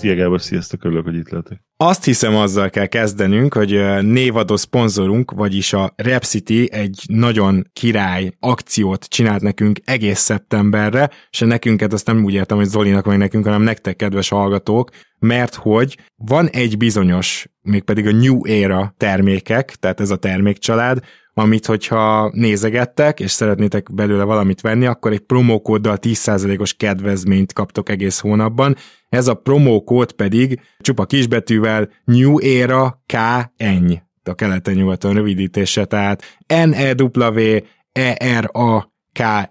Szia 0.00 0.14
Gábor, 0.14 0.40
sziasztok, 0.40 0.84
örülök, 0.84 1.04
hogy 1.04 1.14
itt 1.14 1.28
lehetek. 1.28 1.60
Azt 1.76 2.04
hiszem 2.04 2.36
azzal 2.36 2.70
kell 2.70 2.86
kezdenünk, 2.86 3.54
hogy 3.54 4.02
névadó 4.02 4.56
szponzorunk, 4.56 5.30
vagyis 5.30 5.72
a 5.72 5.92
Rep 5.96 6.22
City 6.22 6.68
egy 6.72 7.02
nagyon 7.06 7.66
király 7.72 8.32
akciót 8.38 9.04
csinált 9.04 9.42
nekünk 9.42 9.78
egész 9.84 10.18
szeptemberre, 10.18 11.10
és 11.30 11.38
nekünket 11.38 11.92
azt 11.92 12.06
nem 12.06 12.24
úgy 12.24 12.34
értem, 12.34 12.56
hogy 12.56 12.66
Zolinak 12.66 13.04
vagy 13.04 13.16
nekünk, 13.16 13.44
hanem 13.44 13.62
nektek, 13.62 13.96
kedves 13.96 14.28
hallgatók, 14.28 14.90
mert 15.18 15.54
hogy 15.54 15.98
van 16.16 16.48
egy 16.48 16.76
bizonyos, 16.76 17.46
mégpedig 17.62 18.06
a 18.06 18.12
New 18.12 18.44
Era 18.44 18.94
termékek, 18.96 19.74
tehát 19.74 20.00
ez 20.00 20.10
a 20.10 20.16
termékcsalád, 20.16 20.98
amit 21.40 21.66
hogyha 21.66 22.30
nézegettek, 22.34 23.20
és 23.20 23.30
szeretnétek 23.30 23.94
belőle 23.94 24.22
valamit 24.22 24.60
venni, 24.60 24.86
akkor 24.86 25.12
egy 25.12 25.20
promókóddal 25.20 25.98
10%-os 26.00 26.74
kedvezményt 26.74 27.52
kaptok 27.52 27.88
egész 27.88 28.18
hónapban. 28.18 28.76
Ez 29.08 29.28
a 29.28 29.34
promókód 29.34 30.12
pedig 30.12 30.60
csupa 30.78 31.04
kisbetűvel 31.04 31.88
New 32.04 32.38
Era 32.38 33.02
KN, 33.06 33.92
a 34.24 34.34
keleten-nyugaton 34.34 35.14
rövidítése, 35.14 35.84
tehát 35.84 36.22
n 36.46 36.72
e 36.72 36.94
e 37.92 39.48